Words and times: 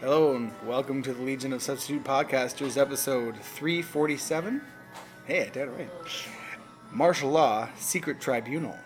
Hello 0.00 0.34
and 0.34 0.50
welcome 0.66 1.02
to 1.02 1.12
the 1.12 1.20
Legion 1.20 1.52
of 1.52 1.62
Substitute 1.62 2.02
Podcasters, 2.02 2.78
episode 2.78 3.36
347. 3.36 4.62
Hey, 5.26 5.42
I 5.42 5.50
did 5.50 5.68
it 5.68 5.72
right. 5.76 5.90
Marshal 6.90 7.28
Law 7.28 7.68
Secret 7.76 8.18
Tribunal. 8.18 8.78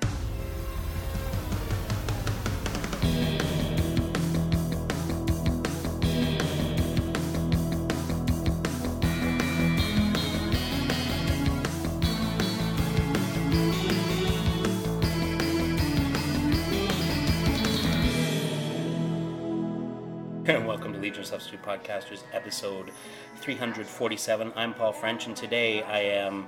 Episode 22.55 22.93
347. 23.41 24.53
I'm 24.55 24.75
Paul 24.75 24.93
French, 24.93 25.27
and 25.27 25.35
today 25.35 25.83
I 25.83 25.99
am 25.99 26.47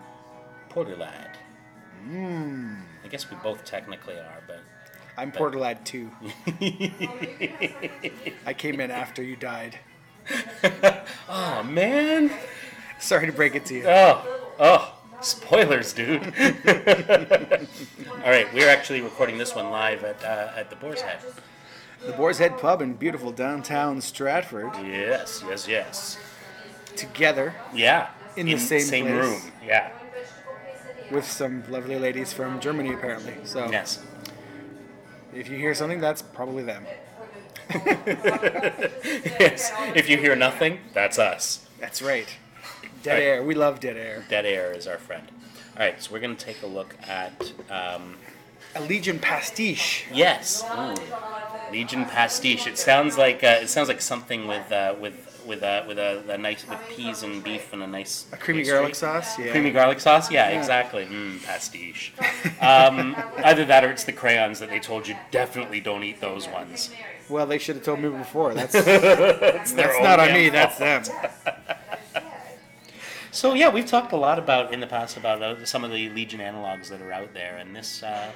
Porter 0.69 0.95
Lad. 0.95 1.37
I 2.09 3.09
guess 3.11 3.29
we 3.29 3.37
both 3.43 3.65
technically 3.65 4.15
are, 4.15 4.41
but 4.47 4.61
I'm 5.17 5.33
Porter 5.33 5.59
Lad 5.59 5.85
too. 5.85 6.09
I 8.47 8.55
came 8.57 8.79
in 8.79 8.93
after 8.93 9.21
you 9.21 9.35
died. 9.35 9.81
oh 11.29 11.65
man, 11.65 12.31
Sorry 13.01 13.27
to 13.27 13.33
break 13.33 13.57
it 13.57 13.67
to 13.67 13.75
you. 13.75 13.89
oh 13.89 14.25
oh, 14.61 14.95
spoilers, 15.23 15.93
dude. 15.93 16.23
All 16.23 16.31
right, 18.31 18.47
we're 18.55 18.69
actually 18.69 19.01
recording 19.01 19.39
this 19.39 19.57
one 19.57 19.73
live 19.73 20.05
at 20.05 20.23
uh, 20.23 20.53
at 20.55 20.71
the 20.71 20.77
Boar's 20.77 21.01
Head. 21.01 21.19
The 22.05 22.13
Boar's 22.13 22.39
Head 22.39 22.59
Pub 22.59 22.83
in 22.83 22.95
beautiful 22.95 23.33
downtown 23.33 24.01
Stratford, 24.01 24.71
Yes, 24.85 25.43
yes, 25.49 25.67
yes. 25.67 26.19
together 26.95 27.55
Yeah, 27.75 28.09
In 28.37 28.47
the 28.47 28.59
same 28.59 29.07
place. 29.07 29.13
room. 29.15 29.41
Yeah. 29.65 29.91
with 31.11 31.25
some 31.31 31.63
lovely 31.71 31.97
ladies 31.99 32.33
from 32.33 32.59
Germany, 32.61 32.93
apparently. 32.93 33.35
So 33.45 33.71
Yes. 33.71 34.01
if 35.35 35.49
you 35.49 35.57
hear 35.57 35.73
something, 35.75 36.01
that's 36.01 36.21
probably 36.23 36.65
them. 36.65 36.85
Yes. 39.39 39.73
If 39.95 40.09
you 40.09 40.17
hear 40.17 40.35
nothing, 40.37 40.81
that's 40.95 41.19
us. 41.19 41.67
That's 41.81 42.01
right. 42.03 42.29
Dead 43.03 43.15
Right. 43.15 43.23
air. 43.23 43.43
We 43.43 43.55
love 43.55 43.81
dead 43.81 43.97
air. 43.97 44.25
Dead 44.29 44.47
Air 44.47 44.73
is 44.73 44.87
our 44.87 44.99
friend. 44.99 45.31
All 45.77 45.85
right, 45.85 46.01
so 46.03 46.11
we're 46.13 46.21
going 46.21 46.37
to 46.37 46.45
take 46.45 46.63
a 46.63 46.67
look 46.67 46.97
at 47.07 47.53
um, 47.71 48.17
A 48.75 48.81
Legion 48.81 49.19
pastiche. 49.19 50.07
yes, 50.13 50.63
Mm. 50.65 50.97
Legion 51.73 52.05
pastiche. 52.05 52.67
It 52.67 52.79
sounds 52.79 53.17
like 53.19 53.43
uh, 53.45 53.59
it 53.63 53.69
sounds 53.69 53.89
like 53.89 54.01
something 54.01 54.47
with 54.47 54.71
uh, 54.73 54.95
with 55.01 55.15
with 55.47 55.63
uh, 55.63 55.85
with 55.87 55.99
a, 55.99 56.23
a 56.29 56.39
nice 56.39 56.67
with 56.69 56.79
peas 56.91 57.23
and 57.23 57.43
beef 57.45 57.73
and 57.73 57.83
a 57.83 57.87
nice 57.87 58.27
A 58.33 58.37
creamy 58.37 58.61
pastry. 58.61 58.75
garlic 58.77 58.95
sauce. 58.95 59.39
Yeah. 59.39 59.51
Creamy 59.53 59.71
garlic 59.71 60.01
sauce, 60.01 60.31
yeah, 60.31 60.49
exactly. 60.49 61.05
Mm, 61.07 61.43
pastiche. 61.45 62.13
Um, 62.61 63.15
either 63.45 63.65
that 63.67 63.85
or 63.85 63.91
it's 63.91 64.05
the 64.05 64.13
crayons 64.13 64.59
that 64.61 64.71
they 64.71 64.81
told 64.81 65.07
you 65.07 65.17
definitely 65.31 65.81
don't 65.81 66.03
eat 66.03 66.21
those 66.21 66.49
ones. 66.49 66.91
Well, 67.29 67.47
they 67.47 67.59
should 67.59 67.77
have 67.77 67.85
told 67.85 68.01
me 68.01 68.09
before. 68.09 68.55
That's 68.55 68.73
that's 68.85 69.73
not 70.01 70.19
on 70.21 70.33
me. 70.33 70.51
damn 70.51 70.53
That's 70.53 70.79
them. 70.79 71.05
So 73.33 73.53
yeah, 73.53 73.69
we've 73.69 73.85
talked 73.87 74.13
a 74.13 74.17
lot 74.17 74.39
about 74.39 74.73
in 74.73 74.81
the 74.81 74.87
past 74.87 75.19
about 75.19 75.43
uh, 75.43 75.63
some 75.67 75.85
of 75.85 75.91
the 75.91 76.09
Legion 76.09 76.41
analogs 76.41 76.89
that 76.89 77.03
are 77.03 77.13
out 77.13 77.35
there, 77.35 77.59
and 77.59 77.77
this 77.77 78.03
uh, 78.03 78.31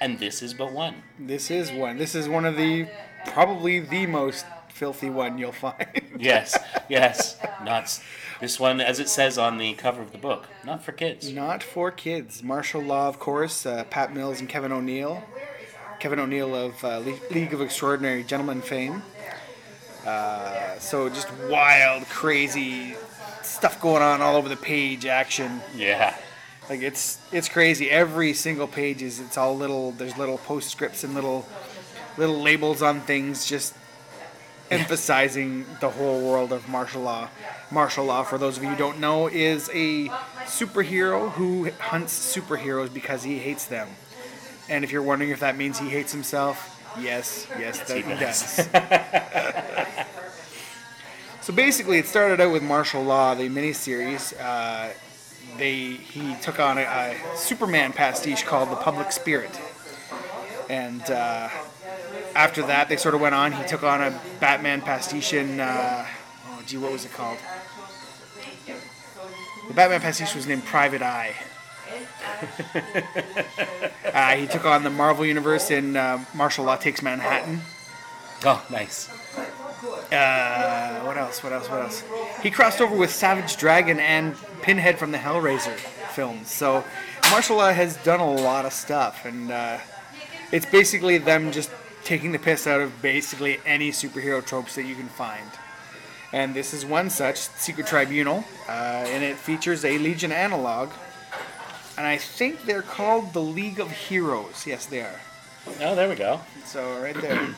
and 0.00 0.18
this 0.18 0.42
is 0.42 0.54
but 0.54 0.72
one. 0.72 1.02
This 1.18 1.50
is 1.50 1.70
one. 1.72 1.98
This 1.98 2.14
is 2.14 2.28
one 2.28 2.44
of 2.44 2.56
the 2.56 2.86
probably 3.28 3.80
the 3.80 4.06
most 4.06 4.44
filthy 4.68 5.10
one 5.10 5.38
you'll 5.38 5.52
find. 5.52 5.86
Yes, 6.18 6.56
yes, 6.88 7.36
nuts. 7.64 8.00
This 8.40 8.60
one, 8.60 8.80
as 8.80 9.00
it 9.00 9.08
says 9.08 9.36
on 9.36 9.58
the 9.58 9.74
cover 9.74 10.00
of 10.00 10.12
the 10.12 10.18
book, 10.18 10.46
not 10.64 10.82
for 10.82 10.92
kids. 10.92 11.32
Not 11.32 11.60
for 11.62 11.90
kids. 11.90 12.40
Marshal 12.42 12.80
Law, 12.82 13.08
of 13.08 13.18
course. 13.18 13.66
Uh, 13.66 13.82
Pat 13.90 14.14
Mills 14.14 14.38
and 14.38 14.48
Kevin 14.48 14.70
O'Neill. 14.70 15.24
Kevin 15.98 16.20
O'Neill 16.20 16.54
of 16.54 16.84
uh, 16.84 16.98
Le- 16.98 17.18
League 17.32 17.52
of 17.52 17.60
Extraordinary 17.60 18.22
Gentlemen 18.22 18.60
fame. 18.62 19.02
Uh, 20.06 20.78
so 20.78 21.08
just 21.08 21.28
wild, 21.48 22.04
crazy 22.08 22.94
stuff 23.42 23.80
going 23.80 24.02
on 24.02 24.20
all 24.22 24.36
over 24.36 24.48
the 24.48 24.56
page. 24.56 25.06
Action. 25.06 25.60
Yeah, 25.74 26.16
Like 26.68 26.82
it's 26.82 27.18
it's 27.30 27.48
crazy. 27.48 27.90
Every 27.90 28.32
single 28.32 28.66
page 28.66 29.02
is 29.02 29.20
it's 29.20 29.36
all 29.36 29.56
little. 29.56 29.92
There's 29.92 30.16
little 30.16 30.38
postscripts 30.38 31.04
and 31.04 31.14
little 31.14 31.46
little 32.16 32.40
labels 32.40 32.80
on 32.80 33.00
things, 33.00 33.46
just 33.46 33.74
emphasizing 34.70 35.66
the 35.80 35.90
whole 35.90 36.20
world 36.20 36.52
of 36.52 36.68
Marshal 36.68 37.02
Law. 37.02 37.28
Marshal 37.70 38.06
Law, 38.06 38.22
for 38.22 38.38
those 38.38 38.56
of 38.56 38.62
you 38.62 38.70
who 38.70 38.76
don't 38.76 38.98
know, 38.98 39.28
is 39.28 39.68
a 39.74 40.08
superhero 40.44 41.30
who 41.32 41.70
hunts 41.78 42.34
superheroes 42.34 42.92
because 42.92 43.22
he 43.24 43.38
hates 43.38 43.66
them. 43.66 43.88
And 44.68 44.84
if 44.84 44.92
you're 44.92 45.02
wondering 45.02 45.30
if 45.30 45.40
that 45.40 45.56
means 45.58 45.78
he 45.78 45.90
hates 45.90 46.12
himself, 46.12 46.80
yes, 46.98 47.46
yes, 47.58 47.80
that 47.80 47.96
he 47.98 48.02
he 48.02 48.08
does. 48.18 48.68
does. 48.68 50.06
so 51.42 51.52
basically, 51.52 51.98
it 51.98 52.06
started 52.06 52.40
out 52.40 52.52
with 52.52 52.62
Marshal 52.62 53.02
Law, 53.02 53.34
the 53.34 53.50
miniseries. 53.50 54.32
Uh, 54.40 54.90
they 55.58 55.74
he 55.94 56.34
took 56.36 56.58
on 56.60 56.78
a, 56.78 56.82
a 56.82 57.36
Superman 57.36 57.92
pastiche 57.92 58.44
called 58.44 58.70
the 58.70 58.76
Public 58.76 59.12
Spirit, 59.12 59.58
and 60.68 61.02
uh, 61.02 61.48
after 62.34 62.62
that, 62.62 62.88
they 62.88 62.96
sort 62.96 63.14
of 63.14 63.20
went 63.20 63.34
on. 63.34 63.52
He 63.52 63.64
took 63.64 63.82
on 63.82 64.02
a 64.02 64.20
Batman 64.40 64.80
pastiche 64.80 65.32
in 65.32 65.60
uh, 65.60 66.06
oh 66.48 66.62
gee, 66.66 66.76
what 66.76 66.92
was 66.92 67.04
it 67.04 67.12
called? 67.12 67.38
The 69.68 69.74
Batman 69.74 70.00
pastiche 70.00 70.34
was 70.34 70.46
named 70.46 70.64
Private 70.64 71.02
Eye. 71.02 71.34
uh, 74.12 74.34
he 74.36 74.46
took 74.46 74.64
on 74.64 74.82
the 74.82 74.90
Marvel 74.90 75.24
Universe 75.24 75.70
in 75.70 75.96
uh, 75.96 76.22
Marshal 76.34 76.64
Law 76.64 76.76
Takes 76.76 77.02
Manhattan. 77.02 77.60
Oh, 78.44 78.62
nice. 78.70 79.08
Uh, 80.12 81.00
what 81.00 81.16
else? 81.16 81.42
What 81.42 81.52
else? 81.52 81.68
What 81.68 81.82
else? 81.82 82.02
He 82.42 82.50
crossed 82.50 82.80
over 82.80 82.94
with 82.94 83.10
Savage 83.10 83.56
Dragon 83.56 83.98
and 84.00 84.36
Pinhead 84.62 84.98
from 84.98 85.12
the 85.12 85.18
Hellraiser 85.18 85.76
films. 86.14 86.50
So, 86.50 86.84
Marshal 87.30 87.56
Law 87.56 87.72
has 87.72 87.96
done 87.98 88.20
a 88.20 88.32
lot 88.32 88.64
of 88.64 88.72
stuff, 88.72 89.24
and 89.24 89.50
uh, 89.50 89.78
it's 90.52 90.66
basically 90.66 91.18
them 91.18 91.52
just 91.52 91.70
taking 92.04 92.32
the 92.32 92.38
piss 92.38 92.66
out 92.66 92.80
of 92.80 93.02
basically 93.02 93.58
any 93.64 93.90
superhero 93.90 94.44
tropes 94.44 94.74
that 94.74 94.84
you 94.84 94.94
can 94.94 95.08
find. 95.08 95.50
And 96.32 96.54
this 96.54 96.74
is 96.74 96.84
one 96.84 97.10
such, 97.10 97.38
Secret 97.38 97.86
Tribunal, 97.86 98.44
uh, 98.68 98.72
and 99.06 99.22
it 99.22 99.36
features 99.36 99.84
a 99.84 99.98
Legion 99.98 100.32
analog. 100.32 100.90
And 101.96 102.06
I 102.06 102.16
think 102.16 102.64
they're 102.64 102.82
called 102.82 103.32
the 103.32 103.40
League 103.40 103.78
of 103.78 103.90
Heroes. 103.90 104.66
Yes, 104.66 104.86
they 104.86 105.00
are. 105.00 105.20
Oh, 105.80 105.94
there 105.94 106.08
we 106.08 106.16
go. 106.16 106.40
So 106.64 107.00
right 107.00 107.14
there. 107.14 107.54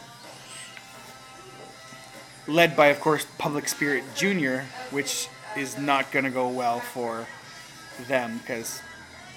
Led 2.48 2.76
by, 2.76 2.86
of 2.88 3.00
course, 3.00 3.26
Public 3.38 3.68
Spirit 3.68 4.04
Jr., 4.14 4.60
which 4.90 5.28
is 5.56 5.76
not 5.78 6.12
going 6.12 6.24
to 6.24 6.30
go 6.30 6.48
well 6.48 6.80
for 6.80 7.26
them 8.06 8.38
because 8.38 8.80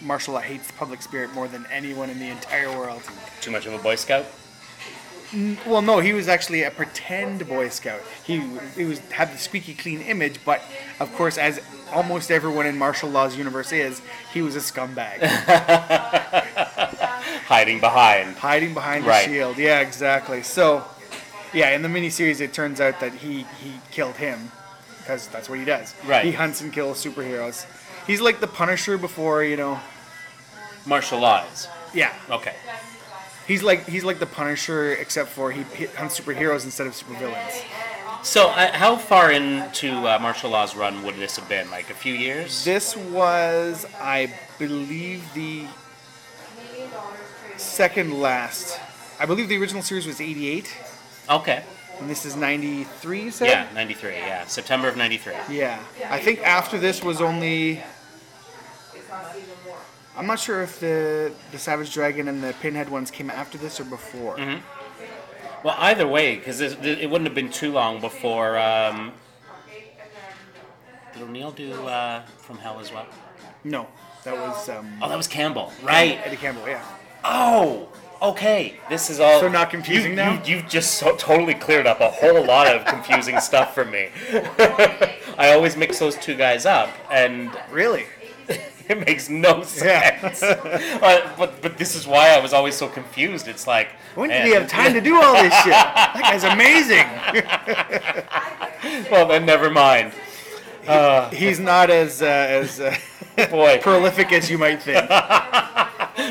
Marshal 0.02 0.36
Law 0.36 0.42
hates 0.42 0.70
Public 0.72 1.02
Spirit 1.02 1.34
more 1.34 1.48
than 1.48 1.66
anyone 1.72 2.10
in 2.10 2.20
the 2.20 2.28
entire 2.30 2.70
world. 2.78 3.02
Too 3.42 3.52
much 3.52 3.66
of 3.66 3.74
a 3.74 3.78
Boy 3.80 3.96
Scout. 3.96 4.26
Well, 5.66 5.82
no, 5.84 6.00
he 6.00 6.14
was 6.14 6.28
actually 6.28 6.64
a 6.64 6.72
pretend 6.72 7.48
Boy 7.48 7.70
Scout. 7.70 8.02
He 8.24 8.42
he 8.76 8.84
was 8.86 9.00
had 9.12 9.32
the 9.32 9.38
squeaky 9.38 9.76
clean 9.76 10.02
image, 10.02 10.40
but 10.44 10.62
of 11.00 11.14
course, 11.16 11.38
as 11.38 11.62
almost 11.94 12.32
everyone 12.32 12.66
in 12.66 12.78
Marshal 12.78 13.10
Law's 13.10 13.36
universe 13.38 13.72
is, 13.72 14.02
he 14.34 14.42
was 14.42 14.56
a 14.56 14.60
scumbag, 14.60 15.20
Hiding 17.48 17.80
behind. 17.80 18.36
hiding 18.38 18.74
behind 18.74 19.06
Right. 19.06 19.28
the 19.28 19.34
shield. 19.34 19.58
Yeah, 19.58 19.80
exactly. 19.82 20.42
So, 20.44 20.84
yeah, 21.54 21.72
in 21.72 21.82
the 21.82 21.88
miniseries, 21.90 22.42
it 22.42 22.54
turns 22.54 22.80
out 22.82 23.00
that 23.00 23.14
he 23.14 23.44
he 23.62 23.74
killed 23.92 24.16
him 24.16 24.52
because 25.00 25.28
that's 25.28 25.50
what 25.50 25.60
he 25.60 25.66
does. 25.66 25.96
Right. 26.06 26.26
He 26.26 26.32
hunts 26.32 26.62
and 26.62 26.72
kills 26.72 27.04
superheroes. 27.04 27.66
He's 28.08 28.22
like 28.22 28.40
the 28.40 28.48
Punisher 28.48 28.98
before, 28.98 29.44
you 29.44 29.58
know. 29.58 29.80
Marshal 30.86 31.20
Law's. 31.20 31.68
Yeah, 31.94 32.14
Okay. 32.30 32.54
he's 33.48 33.64
like 33.64 33.88
he's 33.88 34.04
like 34.04 34.20
the 34.20 34.26
Punisher, 34.26 34.94
except 34.94 35.30
for 35.30 35.52
he, 35.52 35.64
he 35.76 35.86
hunts 35.86 36.20
superheroes 36.20 36.64
instead 36.66 36.88
of 36.88 36.94
supervillains. 36.94 37.64
So, 38.22 38.50
uh, 38.50 38.72
how 38.74 38.98
far 38.98 39.32
into 39.32 39.92
uh, 39.92 40.20
Marshal 40.22 40.50
Law's 40.52 40.76
run 40.76 41.04
would 41.04 41.16
this 41.16 41.38
have 41.38 41.48
been? 41.48 41.72
Like 41.72 41.90
a 41.90 41.94
few 41.94 42.14
years? 42.14 42.66
This 42.66 42.96
was, 42.98 43.86
I 44.02 44.34
believe, 44.58 45.24
the 45.34 45.66
second 47.58 48.20
last. 48.20 48.80
I 49.20 49.26
believe 49.26 49.50
the 49.50 49.58
original 49.58 49.82
series 49.82 50.06
was 50.06 50.22
88, 50.22 50.76
Okay. 51.30 51.64
and 52.00 52.10
this 52.10 52.26
is 52.26 52.36
93, 52.36 53.24
you 53.24 53.32
said? 53.32 53.48
Yeah, 53.48 53.68
93. 53.74 54.12
Yeah, 54.14 54.46
September 54.46 54.88
of 54.88 54.98
93. 54.98 55.34
Yeah. 55.50 55.80
I 56.10 56.20
think 56.20 56.40
after 56.42 56.78
this 56.80 57.04
was 57.04 57.22
only. 57.22 57.82
I'm 60.18 60.28
not 60.28 60.40
sure 60.40 60.62
if 60.62 60.80
the 60.82 61.32
the 61.52 61.58
Savage 61.58 61.94
Dragon 61.94 62.28
and 62.28 62.44
the 62.44 62.54
Pinhead 62.62 62.90
ones 62.90 63.10
came 63.10 63.30
after 63.30 63.58
this 63.58 63.80
or 63.80 63.86
before. 63.86 64.38
Well, 65.64 65.76
either 65.80 66.08
way, 66.08 66.36
because 66.38 66.60
it, 66.62 66.84
it 66.86 67.10
wouldn't 67.10 67.28
have 67.28 67.36
been 67.36 67.52
too 67.52 67.72
long 67.72 68.02
before. 68.02 68.58
Um, 68.58 69.14
did 71.14 71.24
O'Neill 71.24 71.52
do 71.52 71.74
uh, 71.88 72.24
From 72.38 72.58
Hell 72.58 72.80
as 72.80 72.92
well? 72.92 73.08
No, 73.64 73.88
that 74.24 74.36
was 74.36 74.70
um, 74.70 74.90
Oh, 75.02 75.10
that 75.10 75.18
was 75.18 75.28
Campbell. 75.28 75.72
Right. 75.84 76.20
Eddie 76.26 76.38
Campbell. 76.38 76.68
Yeah. 76.68 76.84
Oh, 77.24 77.90
okay. 78.22 78.76
This 78.90 79.10
is 79.10 79.20
all. 79.20 79.40
So 79.40 79.48
not 79.48 79.70
confusing 79.70 80.12
you, 80.12 80.16
now? 80.18 80.34
You, 80.44 80.56
you've 80.58 80.68
just 80.68 80.96
so, 80.96 81.16
totally 81.16 81.54
cleared 81.54 81.88
up 81.88 82.00
a 82.02 82.10
whole 82.10 82.44
lot 82.46 82.68
of 82.68 82.86
confusing 82.86 83.40
stuff 83.50 83.74
for 83.74 83.86
me. 83.86 84.10
I 85.38 85.52
always 85.54 85.76
mix 85.78 86.00
those 86.00 86.16
two 86.18 86.36
guys 86.36 86.66
up, 86.66 86.90
and 87.12 87.52
Really? 87.72 88.06
it 88.90 89.06
makes 89.06 89.30
no 89.30 89.64
Yeah. 89.84 90.32
sense. 90.34 90.42
but, 91.00 91.38
but 91.38 91.62
but 91.62 91.78
this 91.78 91.96
is 91.96 92.06
why 92.08 92.30
I 92.32 92.40
was 92.40 92.54
always 92.54 92.76
so 92.76 92.88
confused. 92.88 93.48
It's 93.48 93.68
like 93.68 93.90
When 94.16 94.30
man, 94.30 94.44
did 94.44 94.48
he 94.50 94.54
have 94.60 94.68
time 94.68 94.94
to 94.94 95.02
do 95.02 95.16
all 95.22 95.34
this 95.34 95.54
shit? 95.64 95.72
That 95.72 96.20
guy's 96.22 96.44
amazing. 96.44 97.08
Well, 99.12 99.28
then 99.28 99.46
never 99.46 99.70
mind. 99.70 100.14
He's 101.34 101.60
not 101.60 101.90
as 101.90 102.22
uh, 102.22 102.26
as 102.26 102.80
uh, 102.80 102.96
Boy, 103.52 103.78
prolific 103.82 104.32
as 104.34 104.50
you 104.50 104.58
might 104.58 104.82
think. 104.82 105.08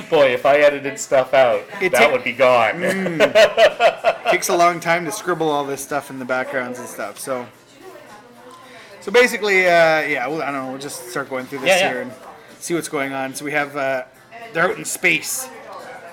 Boy, 0.08 0.32
if 0.32 0.44
I 0.46 0.58
edited 0.58 0.98
stuff 0.98 1.34
out, 1.34 1.62
It 1.80 1.92
that 1.92 2.06
ta- 2.06 2.12
would 2.12 2.24
be 2.24 2.32
gone. 2.32 2.80
takes 4.30 4.48
a 4.48 4.56
long 4.56 4.80
time 4.80 5.04
to 5.04 5.12
scribble 5.12 5.48
all 5.50 5.64
this 5.64 5.82
stuff 5.82 6.10
in 6.10 6.18
the 6.18 6.24
backgrounds 6.24 6.78
and 6.78 6.88
stuff. 6.88 7.18
So, 7.18 7.46
so 9.00 9.10
basically, 9.12 9.66
uh, 9.66 10.00
yeah, 10.02 10.26
well, 10.26 10.42
I 10.42 10.50
don't 10.50 10.64
know. 10.64 10.70
We'll 10.72 10.80
just 10.80 11.08
start 11.10 11.28
going 11.30 11.46
through 11.46 11.60
this 11.60 11.68
Yeah, 11.68 11.78
yeah. 11.78 11.88
here 11.92 12.00
and 12.02 12.12
see 12.58 12.74
what's 12.74 12.88
going 12.88 13.12
on. 13.12 13.34
So 13.34 13.44
we 13.44 13.52
have 13.52 13.76
uh, 13.76 14.04
they're 14.52 14.64
out 14.70 14.76
in 14.78 14.84
space. 14.84 15.48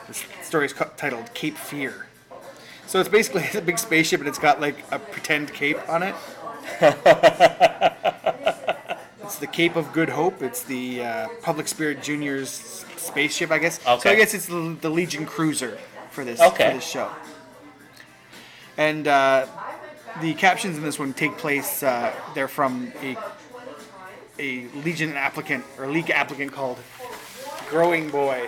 This 0.08 0.24
story 0.44 0.66
is 0.66 0.74
co- 0.74 0.92
titled 0.98 1.34
Cape 1.34 1.58
Fear. 1.58 2.06
So 2.88 3.00
it's 3.00 3.10
basically 3.10 3.46
a 3.60 3.62
big 3.62 3.80
spaceship 3.80 4.20
and 4.20 4.30
it's 4.30 4.40
got 4.40 4.62
like 4.62 4.78
a 4.92 5.00
pretend 5.00 5.54
cape 5.54 5.80
on 5.90 6.04
it. 6.04 6.16
it's 9.26 9.38
the 9.38 9.48
Cape 9.48 9.76
of 9.76 9.92
Good 9.92 10.10
Hope. 10.10 10.44
It's 10.44 10.62
the 10.62 11.04
uh, 11.04 11.28
Public 11.42 11.68
Spirit 11.68 12.04
Junior's 12.04 12.52
spaceship, 12.96 13.50
I 13.50 13.58
guess. 13.58 13.80
Okay. 13.86 14.00
So 14.02 14.12
I 14.12 14.16
guess 14.16 14.36
it's 14.36 14.46
the, 14.46 14.78
the 14.80 14.90
Legion 14.90 15.26
cruiser 15.26 15.80
for 16.12 16.24
this 16.24 16.40
Okay. 16.40 16.68
for 16.70 16.76
this 16.76 16.88
show. 16.88 17.10
And 18.78 19.08
uh, 19.08 19.48
the 20.22 20.36
captions 20.36 20.78
in 20.78 20.84
this 20.84 21.00
one 21.00 21.12
take 21.14 21.40
place. 21.40 21.82
Uh, 21.82 22.14
they're 22.36 22.48
from 22.48 22.94
a 23.02 23.18
a 24.38 24.68
Legion 24.84 25.14
applicant 25.14 25.66
or 25.80 25.88
League 25.88 26.12
applicant 26.12 26.52
called 26.52 26.78
Growing 27.70 28.12
Boy. 28.12 28.48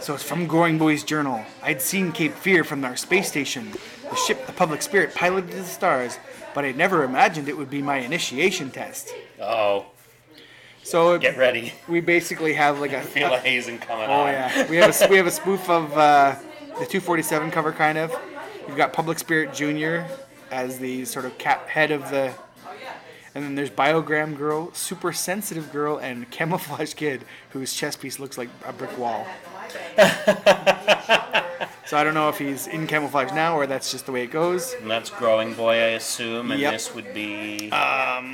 so 0.00 0.14
it's 0.14 0.22
from 0.22 0.46
Growing 0.46 0.78
Boy's 0.78 1.02
journal. 1.02 1.44
I'd 1.64 1.82
seen 1.82 2.12
Cape 2.12 2.34
Fear 2.34 2.62
from 2.62 2.84
our 2.84 2.94
space 2.96 3.26
station. 3.28 3.72
The 4.10 4.16
ship, 4.16 4.46
the 4.46 4.52
Public 4.52 4.82
Spirit, 4.82 5.14
piloted 5.14 5.50
to 5.52 5.56
the 5.58 5.64
stars, 5.64 6.18
but 6.54 6.64
I 6.64 6.72
never 6.72 7.04
imagined 7.04 7.48
it 7.48 7.56
would 7.56 7.70
be 7.70 7.80
my 7.80 7.98
initiation 7.98 8.70
test. 8.70 9.12
Oh, 9.40 9.86
So 10.82 11.16
get 11.18 11.36
ready. 11.38 11.72
we 11.88 12.00
basically 12.00 12.54
have 12.54 12.80
like 12.80 12.92
a, 13.00 13.02
Feel 13.02 13.32
a 13.34 13.38
hazing 13.38 13.78
coming 13.78 14.06
Oh 14.08 14.22
on. 14.22 14.32
yeah, 14.32 14.68
we 14.68 14.76
have 14.78 15.00
a 15.02 15.08
we 15.08 15.16
have 15.16 15.26
a 15.26 15.30
spoof 15.30 15.68
of 15.70 15.92
uh, 15.96 16.34
the 16.78 16.86
247 16.86 17.50
cover, 17.52 17.72
kind 17.72 17.98
of. 17.98 18.12
You've 18.66 18.76
got 18.76 18.92
Public 18.92 19.18
Spirit 19.18 19.54
Junior 19.54 20.06
as 20.50 20.78
the 20.78 21.04
sort 21.04 21.24
of 21.24 21.38
cap 21.38 21.68
head 21.68 21.92
of 21.92 22.10
the, 22.10 22.32
and 23.36 23.44
then 23.44 23.54
there's 23.54 23.70
Biogram 23.70 24.36
Girl, 24.36 24.72
Super 24.74 25.12
Sensitive 25.12 25.70
Girl, 25.72 25.98
and 25.98 26.28
Camouflage 26.32 26.94
Kid, 26.94 27.24
whose 27.50 27.72
chest 27.74 28.00
piece 28.00 28.18
looks 28.18 28.36
like 28.36 28.48
a 28.66 28.72
brick 28.72 28.96
wall. 28.98 29.24
so 31.86 31.96
I 31.96 32.04
don't 32.04 32.14
know 32.14 32.28
if 32.28 32.38
he's 32.38 32.66
in 32.66 32.86
camouflage 32.86 33.32
now 33.32 33.56
or 33.56 33.66
that's 33.66 33.90
just 33.90 34.06
the 34.06 34.12
way 34.12 34.22
it 34.24 34.30
goes. 34.30 34.74
And 34.80 34.90
that's 34.90 35.10
growing 35.10 35.54
boy, 35.54 35.72
I 35.74 35.90
assume, 35.98 36.50
and 36.52 36.60
Yep. 36.60 36.72
this 36.72 36.94
would 36.94 37.12
be. 37.14 37.70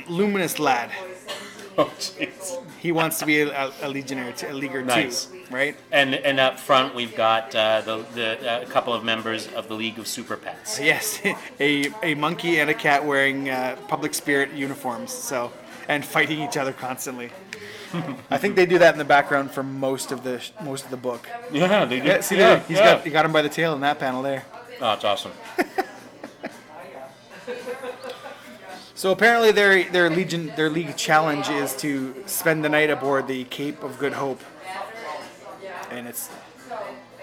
Luminous 0.07 0.59
lad, 0.59 0.91
oh, 1.77 1.91
jeez. 1.99 2.63
he 2.79 2.91
wants 2.91 3.19
to 3.19 3.25
be 3.25 3.41
a, 3.41 3.71
a 3.81 3.89
legionnaire, 3.89 4.31
t- 4.33 4.47
a 4.47 4.53
leaguer 4.53 4.83
Nice. 4.83 5.25
too, 5.25 5.39
right? 5.51 5.75
And 5.91 6.15
and 6.15 6.39
up 6.39 6.59
front 6.59 6.93
we've 6.95 7.15
got 7.15 7.53
uh, 7.55 7.81
the 7.81 8.05
the 8.13 8.51
uh, 8.51 8.61
a 8.61 8.65
couple 8.65 8.93
of 8.93 9.03
members 9.03 9.47
of 9.53 9.67
the 9.67 9.73
League 9.75 9.97
of 9.99 10.07
Super 10.07 10.37
Pets. 10.37 10.79
Yes, 10.79 11.19
a, 11.59 11.91
a 12.03 12.15
monkey 12.15 12.59
and 12.59 12.69
a 12.69 12.73
cat 12.73 13.05
wearing 13.05 13.49
uh, 13.49 13.75
public 13.87 14.13
spirit 14.13 14.51
uniforms, 14.53 15.11
so 15.11 15.51
and 15.87 16.03
fighting 16.05 16.41
each 16.41 16.57
other 16.57 16.73
constantly. 16.73 17.31
I 18.29 18.37
think 18.37 18.55
they 18.55 18.65
do 18.65 18.79
that 18.79 18.93
in 18.93 18.97
the 18.97 19.05
background 19.05 19.51
for 19.51 19.63
most 19.63 20.11
of 20.11 20.23
the 20.23 20.43
most 20.61 20.85
of 20.85 20.91
the 20.91 20.97
book. 20.97 21.27
Yeah, 21.51 21.85
they 21.85 21.99
do. 21.99 22.07
Yeah, 22.07 22.21
see, 22.21 22.35
there, 22.35 22.59
he's 22.59 22.79
got 22.79 23.03
he 23.03 23.09
got 23.09 23.25
him 23.25 23.31
by 23.31 23.41
the 23.41 23.49
tail 23.49 23.73
in 23.73 23.81
that 23.81 23.99
panel 23.99 24.21
there. 24.21 24.45
Oh, 24.81 24.93
it's 24.93 25.03
awesome. 25.03 25.31
So 28.97 29.11
apparently 29.11 29.51
their 29.51 29.83
their 29.83 30.09
legion 30.09 30.51
their 30.55 30.71
league 30.71 30.97
challenge 30.97 31.49
is 31.49 31.75
to 31.77 32.15
spend 32.25 32.65
the 32.65 32.69
night 32.69 32.89
aboard 32.89 33.27
the 33.27 33.43
Cape 33.43 33.83
of 33.83 33.99
Good 33.99 34.13
Hope, 34.13 34.41
and 35.91 36.07
it's 36.07 36.31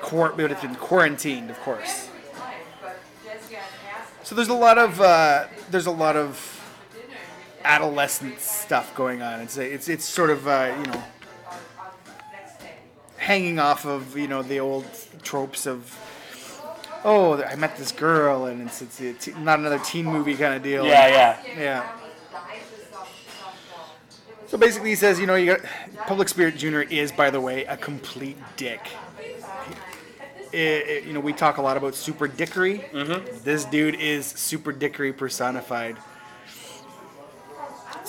quar- 0.01 0.35
but 0.37 0.53
it's 0.53 0.61
been 0.61 0.77
quarantined, 0.77 1.51
of 1.51 1.59
course. 1.63 2.09
So 4.23 4.37
there's 4.37 4.47
a 4.47 4.55
lot 4.55 4.79
of 4.79 5.01
uh, 5.01 5.47
there's 5.69 5.87
a 5.87 5.91
lot 5.91 6.15
of 6.15 6.54
adolescent 7.65 8.41
stuff 8.41 8.95
going 8.95 9.23
on. 9.23 9.41
It's 9.41 9.57
it's 9.57 9.89
it's 9.89 10.05
sort 10.05 10.31
of 10.31 10.47
uh, 10.47 10.75
you 10.79 10.87
know 10.93 11.03
hanging 13.17 13.59
off 13.59 13.87
of 13.87 14.17
you 14.17 14.29
know 14.29 14.43
the 14.43 14.61
old 14.61 14.85
tropes 15.23 15.67
of 15.67 15.99
oh 17.05 17.43
I 17.43 17.57
met 17.57 17.77
this 17.77 17.93
girl 17.93 18.47
and 18.47 18.63
it's 18.63 18.83
it's, 18.83 19.01
it's 19.01 19.29
not 19.39 19.59
another 19.59 19.79
teen 19.79 20.05
movie 20.07 20.35
kind 20.35 20.55
of 20.55 20.63
deal. 20.63 20.85
Yeah, 20.87 21.09
yeah. 21.09 21.39
Yeah. 21.59 21.89
So 24.47 24.59
basically, 24.59 24.91
he 24.91 24.95
says, 24.95 25.19
you 25.19 25.27
know, 25.27 25.35
you 25.35 25.57
got 25.57 25.61
Public 26.07 26.29
Spirit 26.29 26.57
Junior 26.57 26.83
is, 26.83 27.11
by 27.11 27.29
the 27.31 27.41
way, 27.41 27.65
a 27.65 27.77
complete 27.77 28.37
dick. 28.57 28.81
It- 30.53 30.57
it- 30.87 31.05
you 31.05 31.13
know, 31.13 31.19
we 31.19 31.33
talk 31.33 31.57
a 31.57 31.63
lot 31.63 31.77
about 31.77 31.97
super 31.97 32.29
dickery. 32.29 32.85
Mm-hmm. 32.93 33.43
This 33.43 33.65
dude 33.65 33.97
is 33.97 34.27
super 34.27 34.71
dickery 34.71 35.13
personified. 35.13 35.97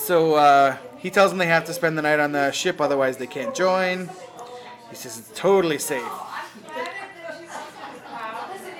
So 0.05 0.35
uh, 0.35 0.77
he 0.99 1.09
tells 1.09 1.31
them 1.31 1.39
they 1.39 1.47
have 1.47 1.65
to 1.65 1.73
spend 1.73 1.97
the 1.97 2.03
night 2.03 2.19
on 2.19 2.31
the 2.31 2.51
ship, 2.51 2.79
otherwise 2.79 3.17
they 3.17 3.25
can't 3.25 3.55
join. 3.55 4.07
He 4.91 4.95
says 4.95 5.17
it's 5.17 5.31
totally 5.33 5.79
safe. 5.79 6.07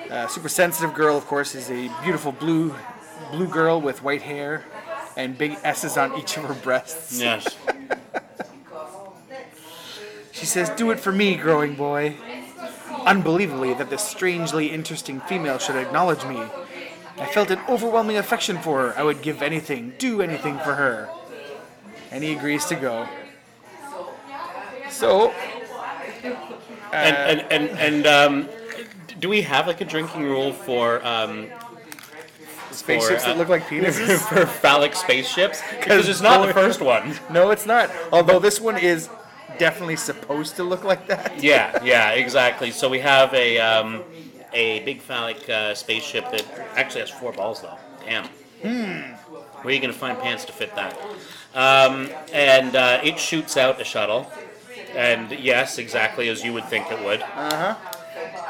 Uh, 0.08 0.28
super 0.28 0.48
sensitive 0.48 0.94
girl, 0.94 1.16
of 1.16 1.26
course, 1.26 1.56
is 1.56 1.68
a 1.68 1.90
beautiful 2.04 2.30
blue, 2.30 2.76
blue 3.32 3.48
girl 3.48 3.80
with 3.80 4.04
white 4.04 4.22
hair 4.22 4.66
and 5.16 5.36
big 5.36 5.58
S's 5.64 5.96
on 5.96 6.16
each 6.16 6.36
of 6.36 6.44
her 6.44 6.54
breasts. 6.54 7.20
Yes. 7.20 7.56
She 10.30 10.46
says, 10.46 10.70
"Do 10.70 10.92
it 10.92 11.00
for 11.00 11.10
me, 11.10 11.34
growing 11.34 11.74
boy." 11.74 12.14
Unbelievably, 13.04 13.74
that 13.74 13.90
this 13.90 14.04
strangely 14.04 14.68
interesting 14.68 15.18
female 15.22 15.58
should 15.58 15.74
acknowledge 15.74 16.24
me. 16.24 16.40
I 17.18 17.26
felt 17.26 17.50
an 17.50 17.60
overwhelming 17.68 18.16
affection 18.16 18.58
for 18.58 18.88
her. 18.88 18.98
I 18.98 19.02
would 19.02 19.22
give 19.22 19.42
anything, 19.42 19.94
do 19.98 20.20
anything 20.20 20.58
for 20.58 20.74
her. 20.74 21.08
And 22.10 22.22
he 22.22 22.34
agrees 22.34 22.64
to 22.66 22.76
go. 22.76 23.08
So, 24.90 25.32
and 26.92 27.16
and 27.16 27.40
and, 27.50 27.78
and 27.78 28.06
um, 28.06 28.48
do 29.20 29.28
we 29.28 29.42
have 29.42 29.66
like 29.66 29.80
a 29.80 29.84
drinking 29.84 30.22
rule 30.22 30.52
for 30.52 31.04
um, 31.04 31.48
spaceships 32.70 33.24
uh, 33.24 33.28
that 33.28 33.38
look 33.38 33.48
like 33.48 33.62
penises? 33.68 34.26
for 34.28 34.46
phallic 34.46 34.94
spaceships? 34.94 35.62
Because 35.70 36.08
it's 36.08 36.20
not 36.20 36.46
the 36.46 36.52
first 36.52 36.80
one. 36.80 37.14
no, 37.30 37.50
it's 37.50 37.66
not. 37.66 37.90
Although 38.12 38.38
this 38.38 38.60
one 38.60 38.78
is 38.78 39.08
definitely 39.58 39.96
supposed 39.96 40.56
to 40.56 40.64
look 40.64 40.84
like 40.84 41.06
that. 41.08 41.42
Yeah, 41.42 41.82
yeah, 41.82 42.10
exactly. 42.10 42.70
So 42.70 42.88
we 42.88 43.00
have 43.00 43.32
a 43.34 43.58
um, 43.58 44.02
a 44.56 44.80
big 44.80 45.00
phallic 45.00 45.48
uh, 45.48 45.74
spaceship 45.74 46.30
that 46.30 46.44
actually 46.74 47.02
has 47.02 47.10
four 47.10 47.32
balls 47.32 47.60
though. 47.60 47.78
Damn. 48.04 48.26
Where 48.62 49.66
are 49.66 49.70
you 49.70 49.80
gonna 49.80 49.92
find 49.92 50.18
pants 50.18 50.44
to 50.46 50.52
fit 50.52 50.74
that? 50.74 50.98
Um, 51.54 52.08
and 52.32 52.74
uh, 52.74 53.00
it 53.04 53.18
shoots 53.18 53.56
out 53.56 53.80
a 53.80 53.84
shuttle. 53.84 54.30
And 54.94 55.30
yes, 55.32 55.78
exactly 55.78 56.28
as 56.30 56.42
you 56.42 56.52
would 56.54 56.64
think 56.64 56.90
it 56.90 57.04
would. 57.04 57.20
Uh-huh. 57.22 57.74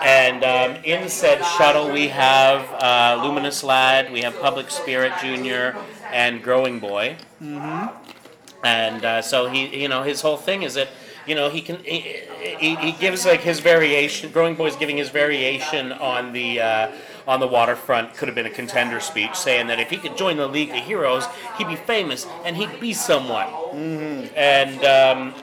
And 0.00 0.44
um, 0.44 0.84
in 0.84 1.08
said 1.08 1.42
shuttle, 1.58 1.90
we 1.90 2.08
have 2.08 2.60
uh, 2.74 3.20
Luminous 3.24 3.64
Lad, 3.64 4.12
we 4.12 4.20
have 4.22 4.38
Public 4.40 4.70
Spirit 4.70 5.12
Junior, 5.20 5.76
and 6.12 6.42
Growing 6.42 6.78
Boy. 6.78 7.16
Mm-hmm. 7.42 8.64
and 8.64 9.04
uh, 9.04 9.22
so 9.22 9.48
he 9.48 9.82
you 9.82 9.88
know 9.88 10.02
his 10.02 10.20
whole 10.22 10.36
thing 10.36 10.62
is 10.62 10.74
that 10.74 10.88
you 11.26 11.34
know 11.34 11.48
he 11.50 11.60
can 11.60 11.82
he, 11.84 12.00
he, 12.58 12.76
he 12.76 12.92
gives 12.92 13.24
like 13.26 13.40
his 13.40 13.60
variation 13.60 14.30
growing 14.30 14.54
boy's 14.54 14.76
giving 14.76 14.96
his 14.96 15.08
variation 15.10 15.92
on 15.92 16.32
the 16.32 16.60
uh, 16.60 16.92
on 17.26 17.40
the 17.40 17.46
waterfront 17.46 18.14
could 18.14 18.28
have 18.28 18.34
been 18.34 18.46
a 18.46 18.50
contender 18.50 19.00
speech 19.00 19.34
saying 19.34 19.66
that 19.66 19.80
if 19.80 19.90
he 19.90 19.96
could 19.96 20.16
join 20.16 20.36
the 20.36 20.46
league 20.46 20.70
of 20.70 20.76
heroes 20.76 21.26
he'd 21.58 21.68
be 21.68 21.76
famous 21.76 22.26
and 22.44 22.56
he'd 22.56 22.80
be 22.80 22.92
someone 22.92 23.48
and 24.36 24.84
um, 24.84 25.34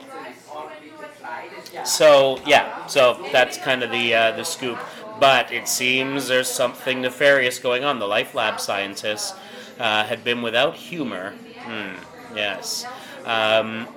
So 1.86 2.40
yeah, 2.46 2.86
so 2.88 3.28
that's 3.32 3.58
kind 3.58 3.84
of 3.84 3.92
the 3.92 4.14
uh, 4.14 4.32
the 4.32 4.44
scoop. 4.44 4.80
But 5.20 5.52
it 5.52 5.68
seems 5.68 6.28
there's 6.28 6.50
something 6.50 7.02
nefarious 7.02 7.60
going 7.60 7.84
on. 7.84 8.00
The 8.00 8.08
Life 8.08 8.36
Lab 8.36 8.60
scientists 8.60 9.34
uh, 9.80 10.04
had 10.06 10.24
been 10.24 10.42
without 10.42 10.76
humor. 10.76 11.34
Hmm, 11.60 11.96
yes. 12.36 12.86
Um, 13.26 13.88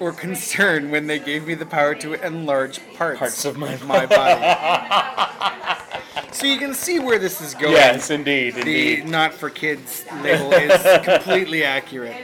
Or 0.00 0.12
concern 0.12 0.90
when 0.90 1.06
they 1.06 1.18
gave 1.18 1.46
me 1.46 1.52
the 1.54 1.66
power 1.66 1.94
to 1.96 2.14
enlarge 2.26 2.80
parts, 2.94 3.18
Parts 3.18 3.44
of 3.44 3.58
my 3.58 3.76
my 3.84 4.06
body. 4.06 4.40
so 6.32 6.46
you 6.46 6.56
can 6.58 6.72
see 6.74 6.98
where 6.98 7.18
this 7.18 7.40
is 7.42 7.54
going. 7.54 7.74
yes, 7.74 8.08
indeed, 8.10 8.54
The 8.54 8.60
indeed. 8.60 9.06
not 9.08 9.34
for 9.34 9.50
kids 9.50 10.04
label 10.22 10.52
is 10.54 11.04
completely 11.04 11.64
accurate. 11.64 12.16